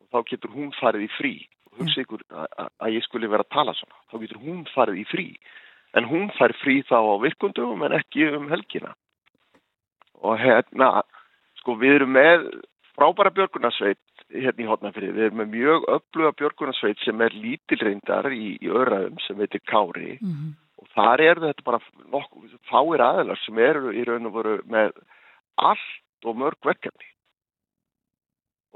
[0.00, 1.34] og þá getur hún farið í frí.
[1.70, 3.98] Og hugsa ykkur að, ég skulle vera að tala svona.
[4.10, 5.28] Þá getur hún farið í frí
[5.96, 8.92] en hún fær frí þá á virkundum en ekki um helgina
[10.18, 11.02] og hérna
[11.60, 12.46] sko við erum með
[12.98, 18.56] frábæra björgunarsveit hérna í hotnafrið, við erum með mjög öfluga björgunarsveit sem er lítilreindar í,
[18.60, 20.50] í öraðum sem heitir Kári mm -hmm.
[20.82, 21.80] og þar er þetta bara
[22.12, 24.92] nokkuð fáir aðelar sem eru í raun og voru með
[25.58, 27.10] allt og mörg verkefni.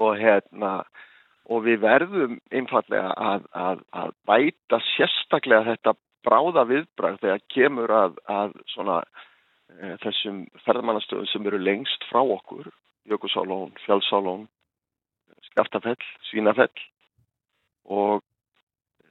[0.01, 0.81] Og hérna
[1.51, 8.19] og við verðum einfallega að, að, að bæta sérstaklega þetta bráða viðbrað þegar kemur að,
[8.31, 9.01] að svona,
[9.75, 12.69] e, þessum ferðmannastöðum sem eru lengst frá okkur,
[13.11, 14.45] Jökulsálón, Fjálsálón,
[15.49, 15.99] Skjaftafell,
[16.29, 16.85] Svínafell.
[17.91, 18.21] Og
[19.03, 19.09] e,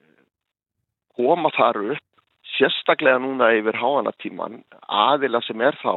[1.18, 2.08] koma þar upp
[2.56, 5.92] sérstaklega núna yfir háanatíman aðila sem er þá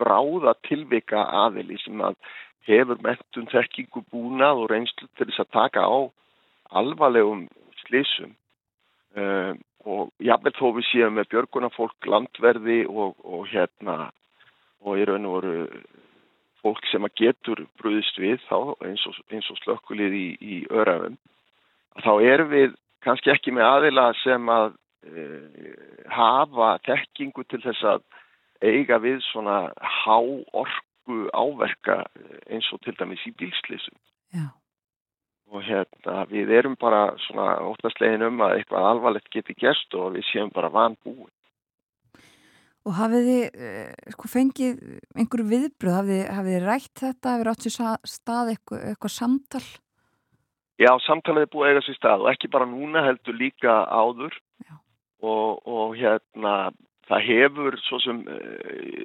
[0.00, 2.18] bráða tilvika aðili sem að
[2.68, 5.98] hefur mentun þekkingu búnað og reynslu til þess að taka á
[6.78, 7.46] alvarlegum
[7.82, 8.34] slísum
[9.16, 14.12] um, og jáfnveg þó við séum með björgunafólk, landverði og, og hérna
[14.82, 15.82] og í raun og veru
[16.62, 21.18] fólk sem að getur brúðist við þá eins og, og slökkulið í, í örafum
[22.02, 25.24] þá erum við kannski ekki með aðila sem að e,
[26.14, 28.04] hafa tekkingu til þess að
[28.62, 32.02] eiga við svona há orgu áverka
[32.48, 33.98] eins og til dæmis í bílslýsum.
[34.32, 34.50] Já
[35.52, 40.26] og hérna við erum bara svona óttastlegin um að eitthvað alvarlegt geti gerst og við
[40.30, 41.30] séum bara van búin.
[42.82, 44.80] Og hafið þið eh, sko fengið
[45.14, 49.64] einhverju viðbröð, hafið, hafið þið rætt þetta, hafið þið átt sér stað eitthvað, eitthvað samtal?
[50.80, 54.34] Já, samtalið er búið eiga sér stað og ekki bara núna heldur líka áður
[55.22, 56.54] og, og hérna
[57.10, 59.02] það hefur svo sem uh,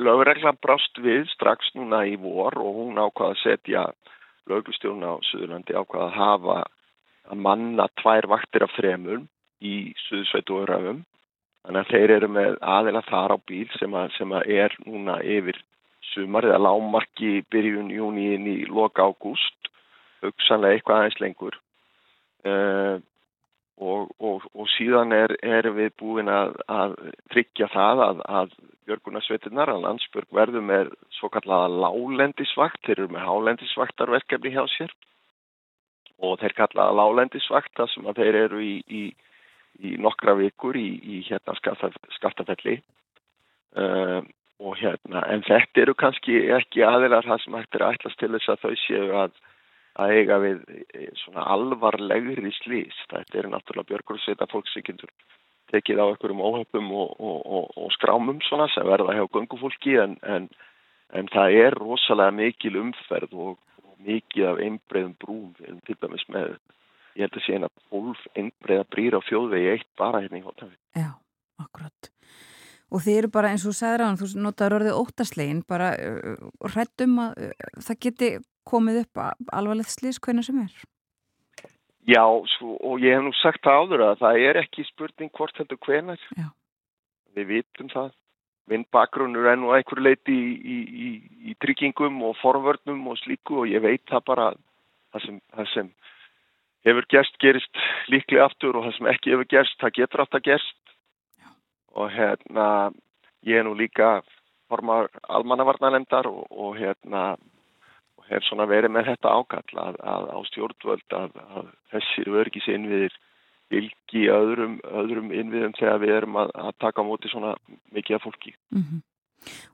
[0.00, 3.84] lögreglan brást við strax núna í vor og hún ákvaða að setja
[4.50, 6.58] lögustjórn á Suðurlandi ákvaða að hafa
[7.32, 9.24] að manna tvær vaktir af þremur
[9.64, 9.76] í
[10.08, 11.04] Suðsveitu og Röfum.
[11.64, 15.16] Þannig að þeir eru með aðeila þar á bíl sem að, sem að er núna
[15.24, 15.60] yfir
[16.12, 19.70] sumar eða lámarki byrjun júni inn í loka ágúst,
[20.20, 21.56] hugsanlega eitthvað aðeins lengur.
[22.44, 23.00] uh,
[23.82, 26.94] og, og, og síðan er, er við búin að, að
[27.32, 33.26] tryggja það að, að Björgunarsveitinnar að landsbjörg verður með svo kallaða lálendisvakt, þeir eru með
[33.30, 34.92] hálendisvaktarverkefni hjá sér.
[36.20, 39.04] Og þeir kallaða lálendisvakt þar sem að þeir eru í, í,
[39.80, 41.56] í nokkra vikur í, í hérna
[42.18, 42.76] skaftafelli.
[43.74, 44.20] Uh,
[44.62, 48.30] og hérna en þetta eru kannski ekki aðilar það sem hægt er að ætlas til
[48.36, 49.40] þess að þau séu að
[50.00, 52.96] að eiga við e, svona alvarlegri slís.
[53.10, 55.12] Þetta eru náttúrulega björgursveita fólk sem getur
[55.72, 60.16] tekið á einhverjum óhöfum og, og, og, og skrámum svona sem verða hjá gungufólki en,
[60.22, 60.48] en,
[61.14, 63.58] en það er rosalega mikil umferð og
[64.04, 66.56] mikið af einbreiðum brúm við til dæmis með,
[67.16, 70.76] ég held að sé eina 12 einbreiða brýra á fjóðvegi eitt bara hérna í hótafi.
[70.98, 71.10] Já,
[71.62, 72.10] akkurat.
[72.94, 77.48] Og þið eru bara eins og hann, þú notaður orðið óttaslegin, bara uh, hrættum að
[77.48, 78.28] uh, það geti
[78.64, 79.22] komið upp
[79.52, 80.74] alvarlegt slís hvernig sem er?
[82.04, 82.22] Já,
[82.56, 86.20] svo, og ég hef nú sagt það áður að það er ekki spurning hvort heldur.
[86.36, 86.48] Já.
[87.34, 88.12] Við vitum það.
[88.68, 90.76] Vinn bakgrunnur er nú einhver leiti í, í,
[91.06, 91.08] í,
[91.50, 94.46] í tryggingum og forvörnum og slíku og ég veit það bara
[95.12, 95.90] það sem, það sem
[96.88, 100.93] hefur gerst gerist líklega aftur og það sem ekki hefur gerst, það getur aftur gerst.
[101.94, 102.90] Og hérna,
[103.46, 104.22] ég er nú líka
[104.68, 107.34] formar almannavarnalendar og, og hérna
[108.30, 113.16] hef svona verið með þetta ákall að, að á stjórnvöld að, að þessir örgis innviðir
[113.72, 117.54] vilki öðrum, öðrum innviðum þegar við erum að, að taka á móti svona
[117.94, 118.54] mikið af fólki.
[118.74, 119.02] Mm -hmm.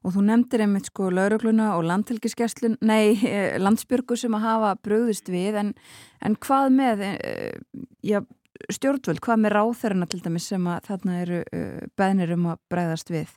[0.03, 5.31] Og þú nefndir einmitt sko laurugluna og landhelgiskerslun, nei, eh, landsbyrgu sem að hafa bröðist
[5.31, 5.75] við, en,
[6.21, 7.61] en hvað með eh,
[8.03, 8.21] já,
[8.73, 13.13] stjórnvöld, hvað með ráþærarna til dæmis sem að þarna eru eh, beðnir um að bregðast
[13.13, 13.35] við?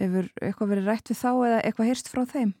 [0.00, 2.54] Hefur eitthvað verið rætt við þá eða eitthvað heyrst frá þeim?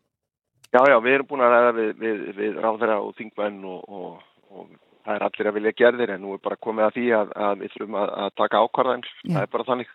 [0.72, 4.22] Já, já, við erum búin að ræða við, við, við ráðverða og þingmenn og, og,
[4.52, 4.68] og
[5.04, 7.58] það er allir að vilja gerðir en nú er bara komið að því að, að
[7.62, 9.92] við þurfum að, að taka ákvarðan, það er bara þannig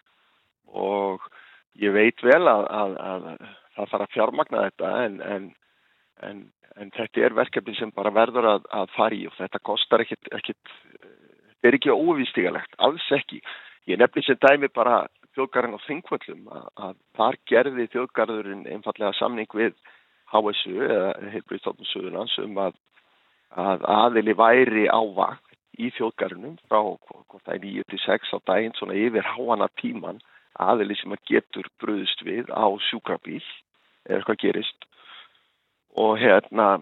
[0.68, 1.30] og
[1.82, 3.26] ég veit vel að, að
[3.78, 5.48] það þarf að fjármagna þetta en, en,
[6.28, 6.44] en,
[6.82, 10.76] en þetta er verkefni sem bara verður að fara í og þetta kostar ekkit, ekkit
[11.68, 13.42] þetta er ekki óvístígalegt, alls ekki.
[13.88, 16.48] Ég nefnir sem dæmi bara þjóðgarðin á þingvöllum
[16.80, 19.76] að þar gerði þjóðgarðurinn einfallega samning við
[20.32, 22.74] HSU eða heilbríðstofnum Suðurlands um að,
[23.52, 29.28] að aðili væri ávakt í þjóðgarunum frá hvort það er 9-6 á daginn svona yfir
[29.28, 30.20] háana tíman
[30.58, 33.44] aðili sem að getur bröðust við á sjúkrabíl
[34.08, 34.88] eða eitthvað gerist
[35.96, 36.78] og hérna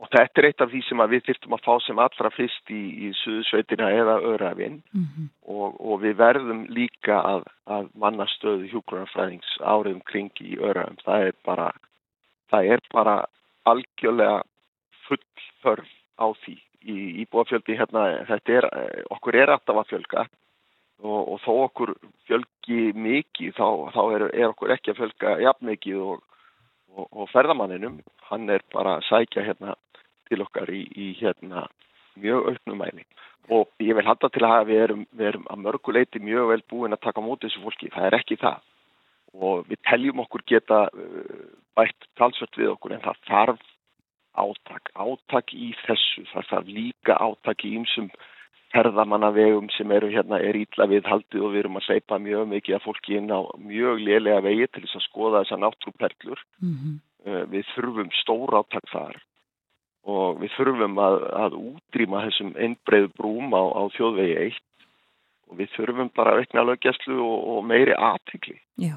[0.00, 2.80] og þetta er eitt af því sem við þyrftum að fá sem allra fyrst í,
[3.06, 5.28] í Suðsveitina eða Örafinn mm -hmm.
[5.44, 11.38] og, og við verðum líka að, að mannastöðu hjúgrunarfræðings áriðum kring í Örafinn, það er
[11.44, 11.70] bara
[12.50, 13.16] það er bara
[13.68, 14.42] algjörlega
[15.06, 15.22] full
[15.62, 18.68] þörf á því í íbúafjöldi hérna, þetta er,
[19.12, 20.26] okkur er alltaf að fjölga.
[21.00, 21.94] Og, og þó okkur
[22.28, 26.24] fjölgi mikið þá, þá er, er okkur ekki að fjölga jafn mikið og,
[26.96, 28.00] og, og ferðamanninum,
[28.30, 29.76] hann er bara að sækja hérna
[30.30, 31.66] til okkar í, í hérna
[32.20, 33.06] mjög auknumæni
[33.50, 36.94] og ég vil halda til að við erum, við erum að mörguleiti mjög vel búin
[36.94, 38.60] að taka mótið þessu fólki, það er ekki það.
[39.34, 41.46] Og við teljum okkur geta uh,
[41.78, 43.64] bætt talsvört við okkur en það þarf
[44.40, 48.10] átak, átak í þessu, það þarf líka átak í ymsum
[48.74, 52.76] ferðamannavegum sem eru hérna er ítla við haldið og við erum að seipa mjög mikið
[52.76, 56.44] að fólki inn á mjög lélega vegi til þess að skoða þessa náttúrperlur.
[56.62, 56.96] Mm -hmm.
[57.50, 59.20] Við þurfum stór átak þar
[60.08, 64.86] og við þurfum að, að útrýma þessum einbreið brúm á, á þjóðvegi eitt
[65.50, 68.56] og við þurfum bara að veikna lögjastlu og, og meiri aðtikli.
[68.80, 68.96] Já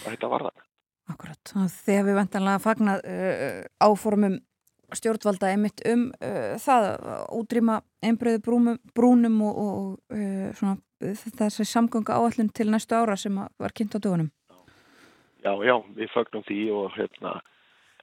[0.00, 0.64] þetta var það.
[1.12, 1.52] Akkurat,
[1.82, 4.38] þegar við vendanlega fagnat uh, áformum
[4.98, 6.88] stjórnvalda einmitt um uh, það
[7.38, 8.42] útrýma einbreyðu
[8.94, 14.02] brúnum, og, og uh, svona, þessi samgönga áallin til næstu ára sem var kynnt á
[14.02, 14.30] dögunum.
[15.42, 17.40] Já, já, við fagnum því og hérna,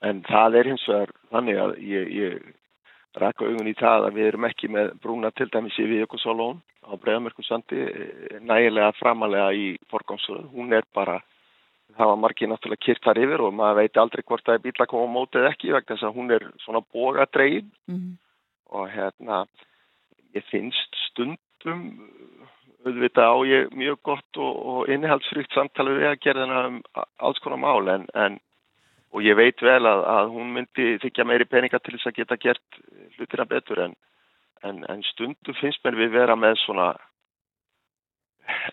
[0.04, 2.50] en það er hins vegar þannig að ég, ég
[3.18, 6.94] rækka augun í það að við erum ekki með brúna til dæmis í Víðjökulsálón á
[7.00, 11.20] Breiðamörkursandi eh, nægilega framalega í forgámsöðu, hún er bara
[11.98, 14.74] það var margir náttúrulega kyrkt þar yfir og maður veit aldrei hvort það er bíl
[14.78, 18.14] að koma á mótið ekki vegna þess að hún er svona bógadrein mm -hmm.
[18.78, 19.46] og hérna
[20.36, 21.82] ég finnst stundum
[22.86, 26.78] auðvitað á ég mjög gott og, og innihaldsfrygt samtala við að gera þennan um
[27.18, 28.40] alls konar mál en, en
[29.12, 32.38] og ég veit vel að, að hún myndi þykja meiri peninga til þess að geta
[32.38, 32.82] gert
[33.18, 33.96] hlutina betur en,
[34.64, 36.94] en, en stundum finnst mér við vera með svona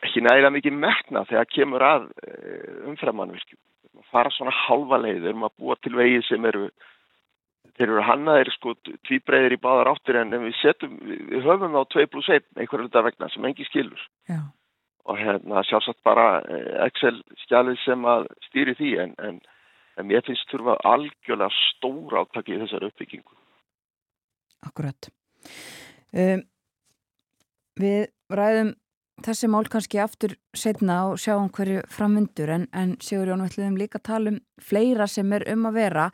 [0.03, 3.61] ekki næra mikið metna þegar kemur að eh, umframannvirkjum.
[4.12, 6.69] fara svona halva leið, við erum að búa til vegi sem eru
[7.77, 8.74] þeir eru hannaðir sko
[9.07, 13.03] tvíbreyðir í báðar áttir en við setjum, við höfum þá 2 pluss 1 einhverju hluta
[13.05, 14.40] vegna sem engi skilur Já.
[15.05, 19.40] og hérna sjálfsagt bara eh, Excel skjalið sem að stýri því en, en,
[20.01, 23.36] en ég finnst þurfa algjörlega stóra átaki í þessari uppbyggingu.
[24.66, 25.11] Akkurat.
[26.16, 26.43] Um,
[27.77, 28.73] við ræðum
[29.24, 33.80] þessi mál kannski aftur setna og sjáum hverju framvindur en, en Sigur Jón, við ætlum
[33.80, 36.06] líka að tala um fleira sem er um að vera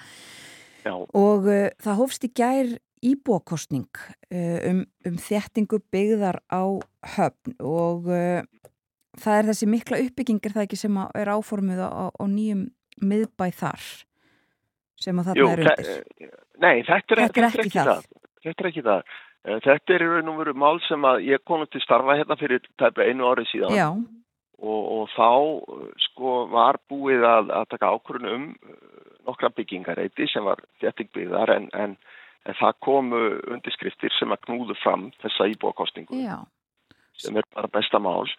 [0.85, 0.95] Já.
[0.95, 6.63] og uh, það hófst í gær íbúakostning uh, um, um þéttingu byggðar á
[7.17, 8.47] höfn og uh,
[9.19, 12.69] það er þessi mikla uppbyggingir það ekki sem er áformið á, á nýjum
[13.03, 13.91] miðbæ þar
[15.03, 16.33] sem að þarna Jú, er undir.
[16.63, 18.09] Nei, þetta er, Þetta er ekki það.
[18.43, 19.15] Þetta er ekki það.
[19.45, 22.39] Eh, Þetta er í raun og veru mál sem að ég kom til starfa hérna
[22.41, 23.75] fyrir tæpa einu ári síðan.
[23.75, 23.89] Já,
[24.63, 25.29] og, og þá
[26.07, 28.81] sko var búið að, að taka ákvörðun um eh,
[29.27, 31.97] nokkra byggingareiti sem var þéttingbyggðar en, en,
[32.47, 33.23] en það komu
[33.55, 36.39] undirskriftir sem að knúðu fram þessa íbúakostningu já,
[37.19, 38.31] sem er bara besta mál.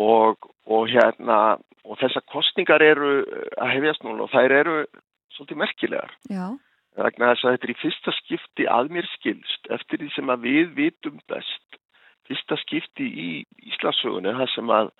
[0.00, 4.76] Og, og hérna og þessar kostningar eru eh, að hefjast núna og þær eru
[5.36, 6.14] svolítið merkilegar.
[6.30, 6.46] Já,
[6.98, 10.48] vegna þess að þetta er í fyrsta skipti að mér skilst eftir því sem að
[10.48, 11.78] við vitum best.
[12.28, 13.30] Fyrsta skipti í
[13.72, 14.92] Íslandsögunni þar sem að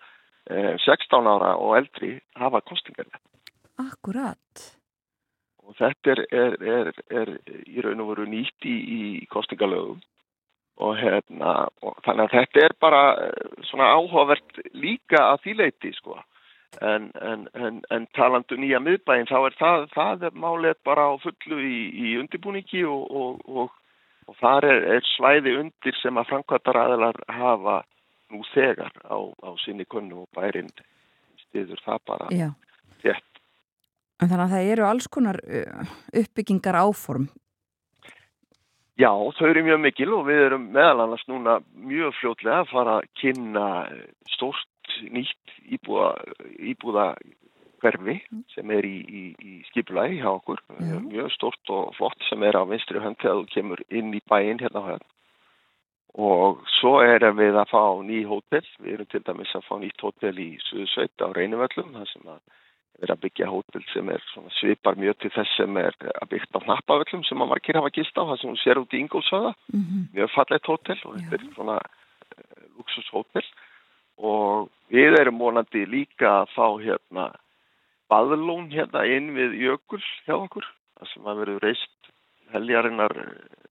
[0.51, 3.11] eh, 16 ára og eldri hafa kostingar
[3.83, 4.73] akkurat.
[5.63, 7.31] og þetta er, er, er, er
[7.69, 10.01] í raun og veru nýtt í, í kostingalögum
[10.83, 15.93] og hérna og þannig að þetta er bara eh, svona áhugavert líka að því leiti
[15.97, 16.19] sko
[16.81, 21.13] en, en, en, en talandu nýja miðbæinn þá er það, það er málið bara á
[21.23, 23.75] fullu í, í undirbúningi og, og, og,
[24.31, 27.83] og þar er, er svæði undir sem að framkvæmtar aðelar hafa
[28.33, 30.73] nú þegar á, á sinni kunnu og bærin
[31.45, 32.49] stiður það bara Já,
[33.05, 33.43] þétt.
[34.23, 37.29] en þannig að það eru alls konar uh, uppbyggingar áform.
[39.01, 42.99] Já, þau eru mjög mikil og við erum meðal annars núna mjög fljótlega að fara
[43.01, 43.69] að kynna
[44.35, 44.69] stórt
[45.13, 46.11] nýtt íbúða,
[46.73, 47.07] íbúða
[47.83, 48.21] hverfi
[48.55, 50.63] sem er í, í, í skipulagi hjá okkur.
[50.79, 50.99] Já.
[51.03, 54.63] Mjög stórt og flott sem er á vinstri hönd þegar þú kemur inn í bæinn
[54.63, 55.11] hérna hérna.
[56.13, 58.67] Og svo erum við að fá ný hótel.
[58.85, 61.95] Við erum til dæmis að fá nýtt hótel í Suðsveit á Reynivöllum.
[61.97, 62.41] Það sem að
[62.93, 64.27] við erum að byggja hótel sem er
[64.59, 68.21] svipar mjög til þess sem er að byggja á Hnappavöllum sem að margir hafa gist
[68.21, 68.23] á.
[68.29, 69.55] Það sem hún sér út í Ingólfsöða.
[69.73, 70.05] Mm -hmm.
[70.19, 73.47] Mjög fallegt hótel og þetta er svona uh, luxushótel.
[74.19, 77.31] Og við erum vonandi líka að fá hérna
[78.13, 80.67] baðlón hérna inn við jökul hjá okkur.
[80.99, 82.13] Það sem að verður reist
[82.53, 83.17] heljarinnar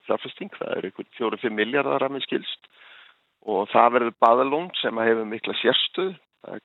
[0.08, 2.70] fjárfesting, það er ykkur 4-5 miljardar að minn skilst.
[3.42, 6.12] Og það verður baðalón sem hefur mikla sérstuð,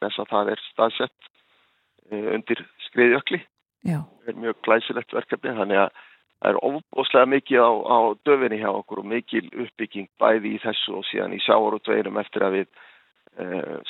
[0.01, 1.31] þess að það er staðsett
[2.11, 3.41] eh, undir skriðjökli,
[3.87, 6.03] það er mjög glæsilegt verkefni, þannig að
[6.37, 7.99] það er ofbóðslega mikið á, á
[8.29, 12.59] döfinni hjá okkur og mikil uppbygging bæði í þessu og síðan í sjáarútveinum eftir að
[12.59, 12.83] við eh,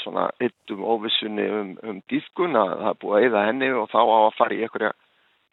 [0.02, 3.98] svona yttum óvissunni um, um dýfkun að það er búið að eyða henni og þá
[4.02, 4.92] á að fara í einhverja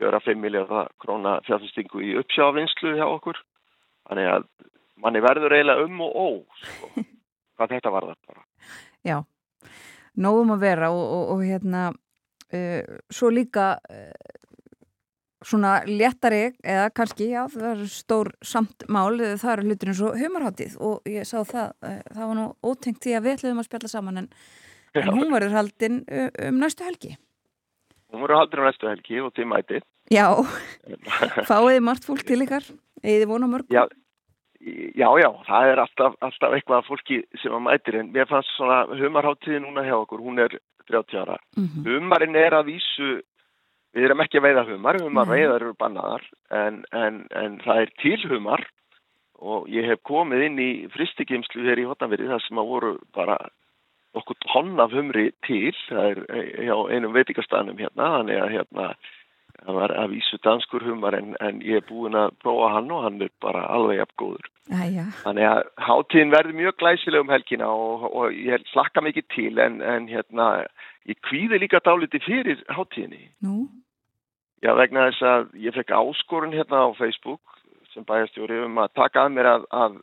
[0.02, 3.40] gjöra 5 miljardar króna fjárfestingu í uppsjávinslu hjá okkur.
[4.10, 4.48] Þannig að
[5.04, 6.28] manni verður eiginlega um og ó,
[6.64, 6.90] sko,
[7.58, 8.46] hvað þetta var það bara.
[9.06, 9.18] já.
[10.14, 14.34] Nógum að vera og, og, og hérna uh, svo líka uh,
[15.48, 20.20] svona léttari eða kannski, já, það er stór samt mál, það eru hlutur eins og
[20.22, 23.70] humarháttið og ég sá það, uh, það var nú ótengt því að við ætlum að
[23.70, 24.30] spjalla saman en,
[25.00, 26.04] en hún verður haldinn
[26.48, 27.18] um næstu helgi.
[28.14, 29.82] Hún verður haldur á næstu helgi og til mæti.
[30.14, 30.28] Já,
[31.50, 32.66] fáiði margt fólk til ykkar,
[33.02, 33.74] eða vona mörgum.
[33.74, 33.88] Já,
[34.64, 38.84] já, já, það er alltaf, alltaf eitthvað fólki sem að mætir en mér fannst svona
[39.00, 40.58] humarháttiði núna hjá okkur, hún er
[40.90, 41.38] 30 ára.
[41.58, 41.84] Mm -hmm.
[41.88, 43.22] Humarinn er að vísu,
[43.94, 45.34] við erum ekki að veiða humar, humar Nei.
[45.38, 48.66] veiðar eru bannaðar en, en, en það er til humar
[49.44, 53.38] og ég hef komið inn í fristikimslu hér í Hotnafyrði þar sem að voru bara
[54.18, 58.88] okkur tonn af humri til, það er eh, hjá einum veitingastæðnum hérna, þannig að hérna
[59.64, 63.06] það var að vísu danskur humar en, en ég er búin að prófa hann og
[63.06, 64.50] hann er bara alveg jafngóður.
[64.72, 69.60] Æja, Þannig að hátíðin verður mjög glæsileg um helgina og, og ég slakka mikið til
[69.60, 70.50] en, en hérna
[71.10, 73.28] ég kvíði líka dáliti fyrir hátíðinni.
[73.44, 73.66] nú,
[74.64, 77.58] Já, vegna þess að ég fekk áskorun hérna á Facebook
[77.92, 79.98] sem bæjastjóri um að taka að mér að, að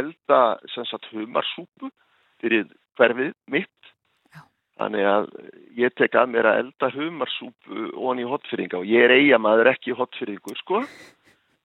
[0.00, 0.40] elda
[0.74, 1.88] sagt humarsúpu
[2.42, 2.66] fyrir
[2.98, 3.88] hverfið mitt.
[4.34, 4.42] Já.
[4.82, 5.30] Þannig að
[5.80, 9.96] ég tek að mér að elda humarsúpu onni í hotfyrringa og ég er eigamaður ekki
[9.96, 10.84] hotfyrringur, sko.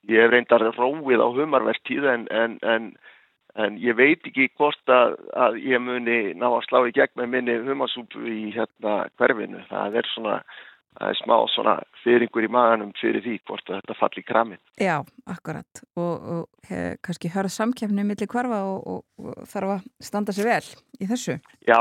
[0.07, 2.87] Ég hef reyndar róið á humarvertíð en, en, en,
[3.59, 7.31] en ég veit ekki hvort að, að ég muni ná að slá í gegn með
[7.35, 9.67] minni humarsúpu í hérna hverfinu.
[9.67, 10.39] Það er svona
[10.97, 14.61] það er smá svona fyrringur í maganum fyrir því hvort þetta falli í kramin.
[14.81, 14.97] Já,
[15.29, 20.49] akkurat og, og hef, kannski hörð samkjafni millir kvarfa og, og, þarf að standa sér
[20.49, 21.37] vel í þessu.
[21.67, 21.79] Já,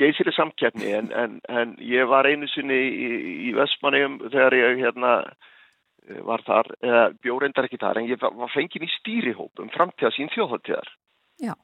[0.00, 3.08] geysir er samkjafni en, en, en ég var einu sinni í,
[3.50, 5.14] í Vestmanniðum þegar ég hérna
[6.26, 10.32] var þar, eða bjórendar ekki þar en ég var fengin í stýrihóp um framtíða sín
[10.34, 10.88] þjóðháttíðar.
[11.40, 11.54] Já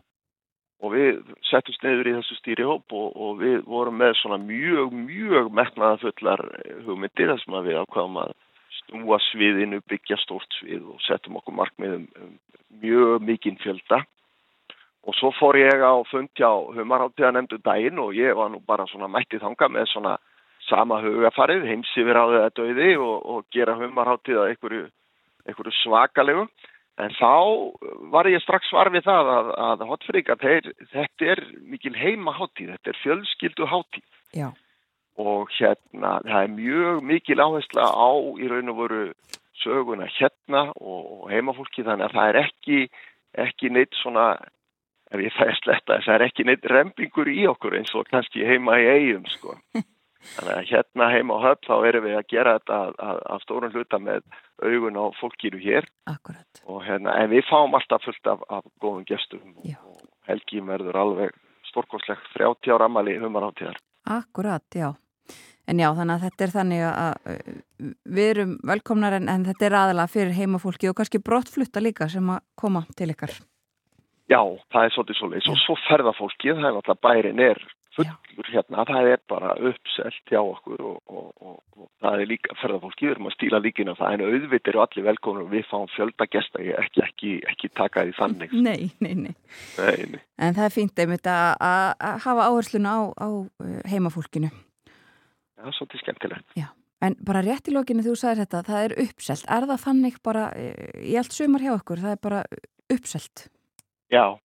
[0.85, 5.49] og við settumst neyður í þessu stýrihóp og, og við vorum með svona mjög, mjög
[5.57, 6.43] metnaða fullar
[6.85, 8.35] hugmyndir þar sem við ákvaðum að
[8.81, 12.37] snúa sviðinu, byggja stórt svið og settum okkur markmiðum um
[12.83, 14.03] mjög mikinn fjölda.
[15.07, 18.89] Og svo fór ég á fundja á humarháttíða nefndu daginn og ég var nú bara
[18.91, 20.17] svona mættið þanga með svona
[20.67, 24.89] sama hugafarið, heimsi við ráðið að döiði og, og gera humarháttíða einhverju,
[25.47, 26.49] einhverju svakalegu
[26.97, 27.33] En þá
[28.13, 32.93] var ég strax svar við það að, að hotfrika, þetta er mikil heima hátíð, þetta
[32.93, 34.07] er fjölskyldu hátíð.
[34.37, 34.47] Já.
[35.21, 38.11] Og hérna, það er mjög mikil áhersla á
[38.41, 39.03] í raun og voru
[39.61, 42.81] söguna hérna og heimafólki þannig að það er ekki,
[43.47, 44.27] ekki neitt svona,
[45.13, 48.79] ef ég fæst letta, það er ekki neitt rempingur í okkur eins og kannski heima
[48.81, 49.57] í eigum sko.
[50.35, 52.79] Þannig að hérna heima á höfn þá erum við að gera þetta
[53.35, 54.23] af stórun hluta með
[54.63, 55.89] augun á fólkinu hér.
[56.11, 56.63] Akkurat.
[56.67, 59.79] Og hérna, en við fáum alltaf fullt af, af góðum gestum já.
[59.85, 61.35] og Helgi verður alveg
[61.71, 63.79] stórkoslegt 30 ára ammali humaráttíðar.
[64.07, 64.95] Akkurat, já.
[65.67, 67.39] En já, þannig að þetta er þannig að
[68.07, 72.29] við erum velkomnar en, en þetta er aðalega fyrir heimafólki og kannski brottflutta líka sem
[72.31, 73.35] að koma til ykkar.
[74.31, 74.41] Já,
[74.75, 75.51] það er svolítið svolítið.
[75.51, 77.61] Og svo ferðafólkið, það er alltaf bærin er
[77.97, 82.57] fullur hérna, það er bara uppselt hjá okkur og, og, og, og það er líka
[82.61, 85.67] ferðarfólki, við erum að stíla líkin af það en auðvitað eru allir velkominu og við
[85.71, 88.57] fáum fjölda gesta, ég ekki, ekki, ekki taka því þannig.
[88.67, 89.35] Nei, nei, nei.
[89.81, 90.23] nei, nei.
[90.37, 94.53] En það er fínt einmitt að hafa áhersluna á, á uh, heimafólkinu.
[95.57, 96.49] Já, svolítið skemmtilegt.
[96.59, 96.71] Já,
[97.05, 100.49] en bara rétt í lokinu þú sagðir þetta, það er uppselt, er það þannig bara
[100.53, 102.43] uh, í allt sumar hjá okkur, það er bara
[102.93, 103.49] uppselt?
[104.13, 104.37] Já,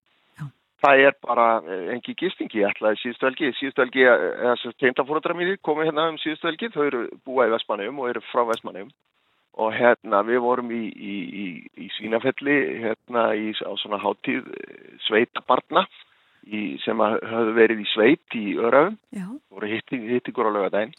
[0.81, 5.59] það er bara eh, engi gistingi ætlaði síðustu helgi, síðustu helgi eh, eða teimtafóruðra mínir
[5.65, 6.71] komið hérna um síðustu helgi.
[6.73, 8.91] Þau eru búa í Vestmannum og eru frá Vestmannum
[9.61, 11.47] og hérna við vorum í, í, í,
[11.85, 15.85] í Svínafelli hérna í á svona hátíð eh, sveitabarna
[16.81, 18.95] sem hafðu verið í sveit í Örafum
[19.53, 20.95] voru hitt ykkur á lögadaginn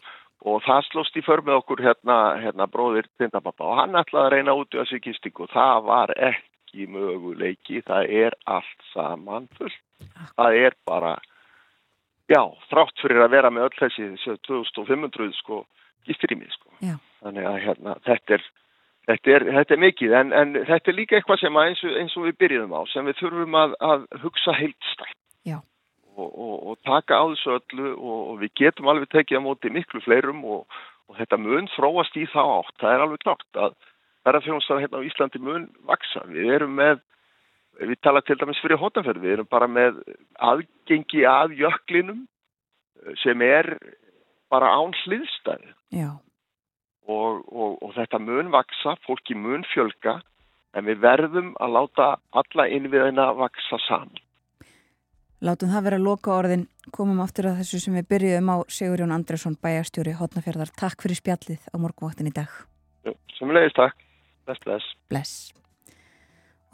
[0.47, 4.33] og það slóst í för með okkur hérna, hérna bróðir teimtapappa og hann ætlaði að
[4.37, 9.47] reyna út í þessi gistingu og það var ekki ekki möguleiki, það er allt saman
[9.57, 9.77] fullt.
[10.35, 11.13] Það er bara,
[12.27, 15.65] já, þrátt fyrir að vera með öll þessi 2500 sko
[16.07, 16.69] giftirými sko.
[16.81, 16.97] Já.
[17.21, 18.47] Þannig að hérna, þetta er,
[19.07, 22.17] þetta er, þetta er mikið en, en þetta er líka eitthvað sem eins og, eins
[22.17, 25.19] og við byrjuðum á, sem við þurfum að, að hugsa heilstætt.
[25.47, 25.59] Já.
[26.13, 30.01] Og, og, og taka á þessu öllu og við getum alveg tekið á móti miklu
[30.03, 30.67] fleirum og
[31.17, 32.75] þetta mun þróast í þá átt.
[32.81, 33.77] Það er alveg klart að
[34.23, 36.23] ferðarþjónustan hérna á Íslandi mun vaksa.
[36.31, 37.01] Við erum með,
[37.81, 40.01] við tala til dæmis fyrir hótanferð, við erum bara með
[40.39, 43.75] aðgengi að jöklinum eh, sem er
[44.53, 45.73] bara án hliðstæði.
[45.95, 46.11] Já.
[47.03, 50.21] Og, og, og þetta mun vaksa, fólki mun fjölga,
[50.73, 54.21] en við verðum að láta alla innviðina vaksa saman.
[55.43, 59.57] Látum það vera loka orðin, komum aftur að þessu sem við byrjuðum á Sigurjón Andresson,
[59.59, 60.71] bæjarstjóri Hótnafjörðar.
[60.79, 62.53] Takk fyrir spjallið á morgunvaktin í dag.
[63.35, 64.02] Sem leiðist, takk.
[64.45, 64.87] Bless, bless.
[65.09, 65.33] Bless.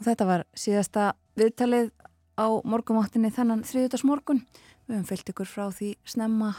[0.00, 1.90] Og þetta var síðasta viðtalið
[2.40, 4.44] á morgumáttinni þannan þriðutags morgun.
[4.88, 6.54] Við höfum fyllt ykkur frá því snemma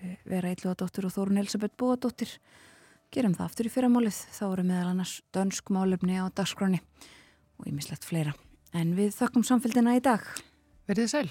[0.00, 2.36] eh, vera Eilúadóttir og Þórun Elisabeth Bóadóttir.
[3.14, 4.20] Gerum það aftur í fyrramálið.
[4.34, 6.80] Þá eru meðal annars dönsk málefni á dagskráni
[7.58, 8.34] og ímislegt fleira.
[8.74, 10.22] En við þakkum samfélgina í dag.
[10.88, 11.28] Verðið sæl.